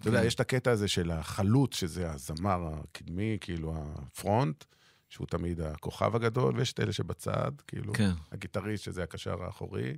אתה 0.00 0.08
יודע, 0.08 0.20
כן. 0.20 0.26
יש 0.26 0.34
את 0.34 0.40
הקטע 0.40 0.70
הזה 0.70 0.88
של 0.88 1.10
החלוץ, 1.10 1.74
שזה 1.74 2.10
הזמר 2.10 2.68
הקדמי, 2.72 3.38
כאילו 3.40 3.74
הפרונט, 3.76 4.64
שהוא 5.08 5.26
תמיד 5.26 5.60
הכוכב 5.60 6.16
הגדול, 6.16 6.56
ויש 6.56 6.72
את 6.72 6.80
אלה 6.80 6.92
שבצד, 6.92 7.52
כאילו, 7.66 7.92
כן. 7.92 8.10
הגיטריסט, 8.32 8.84
שזה 8.84 9.02
הקשר 9.02 9.42
האחורי, 9.42 9.96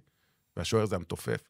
והשוער 0.57 0.87
זה 0.87 0.97
המתופף. 0.97 1.43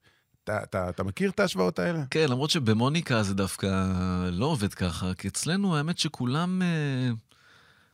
אתה, 0.49 0.63
אתה, 0.63 0.89
אתה 0.89 1.03
מכיר 1.03 1.31
את 1.31 1.41
ההשוואות 1.41 1.79
האלה? 1.79 2.03
כן, 2.11 2.27
למרות 2.29 2.51
שבמוניקה 2.51 3.23
זה 3.23 3.35
דווקא 3.35 3.87
לא 4.33 4.47
עובד 4.47 4.75
ככה, 4.75 5.15
כי 5.15 5.29
אצלנו 5.29 5.77
האמת 5.77 5.99
שכולם... 5.99 6.63
אה, 6.63 7.11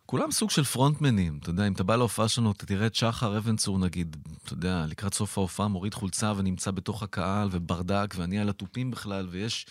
כולם 0.07 0.31
סוג 0.31 0.51
של 0.51 0.65
פרונטמנים, 0.65 1.39
אתה 1.43 1.51
יודע, 1.51 1.67
אם 1.67 1.73
אתה 1.73 1.83
בא 1.83 1.97
להופעה 1.97 2.29
שלנו, 2.29 2.51
אתה 2.51 2.67
תראה 2.67 2.87
את 2.87 2.95
שחר 2.95 3.39
אבן 3.39 3.57
צור, 3.57 3.79
נגיד, 3.79 4.17
אתה 4.45 4.53
יודע, 4.53 4.85
לקראת 4.89 5.15
סוף 5.15 5.39
ההופעה 5.39 5.69
מוריד 5.69 5.95
חולצה 5.95 6.33
ונמצא 6.37 6.71
בתוך 6.71 7.03
הקהל, 7.03 7.49
וברדק, 7.51 8.15
ואני 8.17 8.39
על 8.39 8.49
התופים 8.49 8.91
בכלל, 8.91 9.29
ויש 9.31 9.67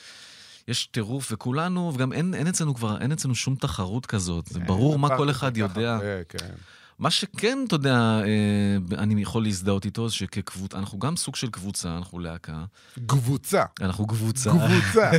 יש 0.68 0.86
טירוף, 0.86 1.32
וכולנו, 1.32 1.92
וגם 1.96 2.14
אין, 2.14 2.34
אין 2.34 2.48
אצלנו 2.48 2.76
כבר, 2.76 3.02
אין 3.02 3.12
אצלנו 3.12 3.36
שום 3.36 3.56
תחרות 3.56 4.06
כזאת, 4.06 4.48
זה 4.48 4.60
ברור 4.60 5.00
מה 5.00 5.08
עברתי 5.08 5.24
כל 5.24 5.30
אחד 5.30 5.58
יודע. 5.58 5.94
הרבה, 5.94 6.24
כן. 6.24 6.54
מה 7.04 7.12
שכן, 7.12 7.58
אתה 7.68 7.76
יודע, 7.76 7.95
אה, 7.95 8.97
אני 8.97 9.22
יכול 9.22 9.43
להזדהות 9.43 9.86
איתו, 9.86 10.10
זה 10.10 10.16
שכקבוצה, 10.16 10.78
אנחנו 10.78 10.99
גם 10.99 11.16
סוג 11.16 11.36
של 11.36 11.49
קבוצה, 11.49 11.97
אנחנו 11.97 12.20
להקה, 12.20 12.66
קבוצה. 13.06 13.64
אנחנו 13.82 14.08
קבוצה. 14.08 14.51
קבוצה. 14.51 15.12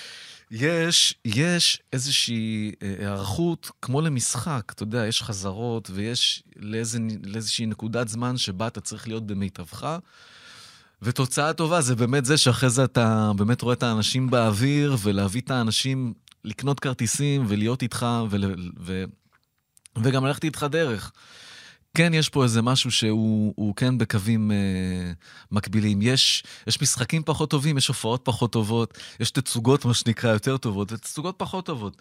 יש, 0.50 1.14
יש 1.24 1.82
איזושהי 1.92 2.72
אה, 2.82 2.94
היערכות 2.98 3.70
כמו 3.82 4.00
למשחק, 4.00 4.72
אתה 4.74 4.82
יודע, 4.82 5.06
יש 5.06 5.22
חזרות 5.22 5.90
ויש 5.94 6.42
לאיזה, 6.56 6.98
לאיזושהי 7.24 7.66
נקודת 7.66 8.08
זמן 8.08 8.36
שבה 8.36 8.66
אתה 8.66 8.80
צריך 8.80 9.08
להיות 9.08 9.26
במיטבך. 9.26 9.98
ותוצאה 11.02 11.52
טובה 11.52 11.80
זה 11.80 11.96
באמת 11.96 12.24
זה 12.24 12.36
שאחרי 12.36 12.70
זה 12.70 12.84
אתה 12.84 13.32
באמת 13.36 13.62
רואה 13.62 13.74
את 13.74 13.82
האנשים 13.82 14.30
באוויר, 14.30 14.96
ולהביא 15.02 15.40
את 15.40 15.50
האנשים 15.50 16.14
לקנות 16.44 16.80
כרטיסים 16.80 17.44
ולהיות 17.48 17.82
איתך, 17.82 18.06
ול, 18.30 18.72
ו, 18.80 19.04
וגם 20.02 20.26
ללכת 20.26 20.44
איתך 20.44 20.66
דרך. 20.70 21.12
כן, 21.94 22.14
יש 22.14 22.28
פה 22.28 22.44
איזה 22.44 22.62
משהו 22.62 22.90
שהוא 22.90 23.52
הוא 23.56 23.74
כן 23.74 23.98
בקווים 23.98 24.50
אה, 24.50 25.12
מקבילים. 25.50 26.02
יש, 26.02 26.44
יש 26.66 26.82
משחקים 26.82 27.22
פחות 27.22 27.50
טובים, 27.50 27.78
יש 27.78 27.88
הופעות 27.88 28.20
פחות 28.24 28.52
טובות, 28.52 28.98
יש 29.20 29.30
תצוגות, 29.30 29.84
מה 29.84 29.94
שנקרא, 29.94 30.32
יותר 30.32 30.56
טובות, 30.56 30.92
ותצוגות 30.92 31.34
פחות 31.38 31.66
טובות. 31.66 31.96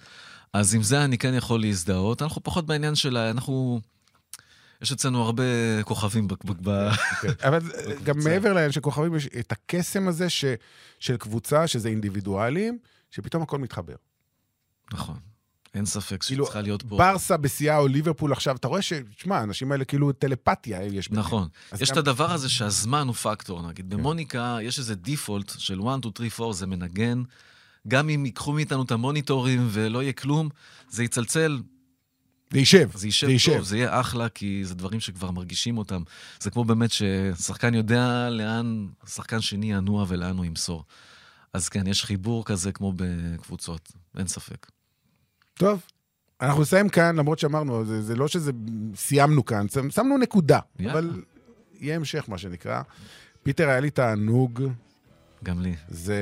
אז 0.53 0.75
עם 0.75 0.83
זה 0.83 1.03
אני 1.03 1.17
כן 1.17 1.33
יכול 1.33 1.61
להזדהות. 1.61 2.21
אנחנו 2.21 2.43
פחות 2.43 2.65
בעניין 2.65 2.95
של... 2.95 3.17
ה- 3.17 3.29
אנחנו... 3.29 3.79
יש 4.81 4.91
אצלנו 4.91 5.23
הרבה 5.23 5.43
כוכבים 5.83 6.27
ב... 6.27 6.89
כן. 7.21 7.31
אבל 7.47 7.59
גם 8.03 8.15
מעבר 8.23 8.53
לעניין 8.53 8.71
של 8.71 8.81
כוכבים, 8.81 9.15
יש 9.15 9.27
את 9.39 9.51
הקסם 9.51 10.07
הזה 10.07 10.29
ש, 10.29 10.45
של 10.99 11.17
קבוצה, 11.17 11.67
שזה 11.67 11.89
אינדיבידואלים, 11.89 12.77
שפתאום 13.11 13.43
הכל 13.43 13.57
מתחבר. 13.59 13.95
נכון. 14.93 15.17
אין 15.75 15.85
ספק 15.85 16.23
כאילו, 16.23 16.45
שצריכה 16.45 16.61
להיות 16.61 16.83
פה. 16.83 16.97
ברסה 16.97 17.37
בשיאה 17.37 17.77
או 17.77 17.87
ליברפול 17.87 18.31
עכשיו, 18.31 18.55
אתה 18.55 18.67
רואה 18.67 18.81
ש... 18.81 18.93
תשמע, 19.17 19.37
האנשים 19.37 19.71
האלה 19.71 19.85
כאילו 19.85 20.11
טלפתיה 20.11 20.83
יש 20.83 21.07
ביניהם. 21.09 21.25
נכון. 21.25 21.47
יש 21.79 21.89
גם- 21.89 21.93
את 21.93 21.97
הדבר 21.97 22.31
הזה 22.31 22.49
שהזמן 22.49 23.07
הוא 23.07 23.15
פקטור, 23.15 23.67
נגיד. 23.67 23.85
כן. 23.91 23.97
במוניקה 23.97 24.57
יש 24.61 24.79
איזה 24.79 24.95
דיפולט 24.95 25.53
של 25.57 25.79
1, 25.87 25.99
2, 26.15 26.29
3, 26.29 26.41
4, 26.41 26.53
זה 26.53 26.67
מנגן. 26.67 27.23
גם 27.87 28.09
אם 28.09 28.25
ייקחו 28.25 28.51
מאיתנו 28.53 28.83
את 28.83 28.91
המוניטורים 28.91 29.67
ולא 29.71 30.03
יהיה 30.03 30.13
כלום, 30.13 30.49
זה 30.89 31.03
יצלצל, 31.03 31.59
זה 32.51 32.59
יישב. 32.59 32.89
זה 32.93 33.07
יישב 33.07 33.27
זה 33.27 33.33
יישב. 33.33 33.53
טוב, 33.55 33.63
זה 33.63 33.77
יהיה 33.77 33.99
אחלה, 34.01 34.29
כי 34.29 34.65
זה 34.65 34.75
דברים 34.75 34.99
שכבר 34.99 35.31
מרגישים 35.31 35.77
אותם. 35.77 36.01
זה 36.39 36.49
כמו 36.49 36.65
באמת 36.65 36.89
ששחקן 36.91 37.73
יודע 37.73 38.29
לאן 38.29 38.87
שחקן 39.07 39.41
שני 39.41 39.71
ינוע 39.73 40.05
ולאן 40.07 40.37
הוא 40.37 40.45
ימסור. 40.45 40.83
אז 41.53 41.69
כן, 41.69 41.87
יש 41.87 42.03
חיבור 42.03 42.45
כזה 42.45 42.71
כמו 42.71 42.93
בקבוצות, 42.95 43.91
אין 44.17 44.27
ספק. 44.27 44.67
טוב, 45.57 45.81
אנחנו 46.41 46.61
נסיים 46.61 46.89
כאן, 46.89 47.15
למרות 47.15 47.39
שאמרנו, 47.39 47.85
זה, 47.85 48.01
זה 48.01 48.15
לא 48.15 48.27
שזה 48.27 48.51
סיימנו 48.95 49.45
כאן, 49.45 49.65
שמנו 49.89 50.17
נקודה, 50.17 50.59
יאללה. 50.79 50.93
אבל 50.93 51.23
יהיה 51.79 51.95
המשך, 51.95 52.25
מה 52.27 52.37
שנקרא. 52.37 52.81
פיטר, 53.43 53.69
היה 53.69 53.79
לי 53.79 53.89
תענוג. 53.89 54.63
גם 55.43 55.61
לי. 55.61 55.75
זה... 55.87 56.19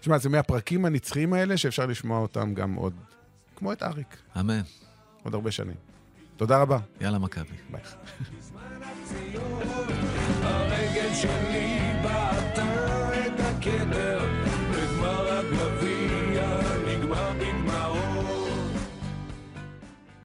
תשמע, 0.00 0.18
זה 0.18 0.28
מהפרקים 0.28 0.84
הנצחיים 0.84 1.32
האלה 1.32 1.56
שאפשר 1.56 1.86
לשמוע 1.86 2.18
אותם 2.18 2.54
גם 2.54 2.74
עוד, 2.74 2.92
כמו 3.56 3.72
את 3.72 3.82
אריק. 3.82 4.16
אמן. 4.40 4.60
עוד 5.22 5.34
הרבה 5.34 5.50
שנים. 5.50 5.76
תודה 6.36 6.58
רבה. 6.62 6.78
יאללה, 7.00 7.18
מכבי. 7.18 7.56
ביי. 7.70 7.80
הרגל 10.42 11.14
שלי 11.14 11.78
בעטה 12.02 13.08
את 13.26 13.40
הכתר 13.40 14.39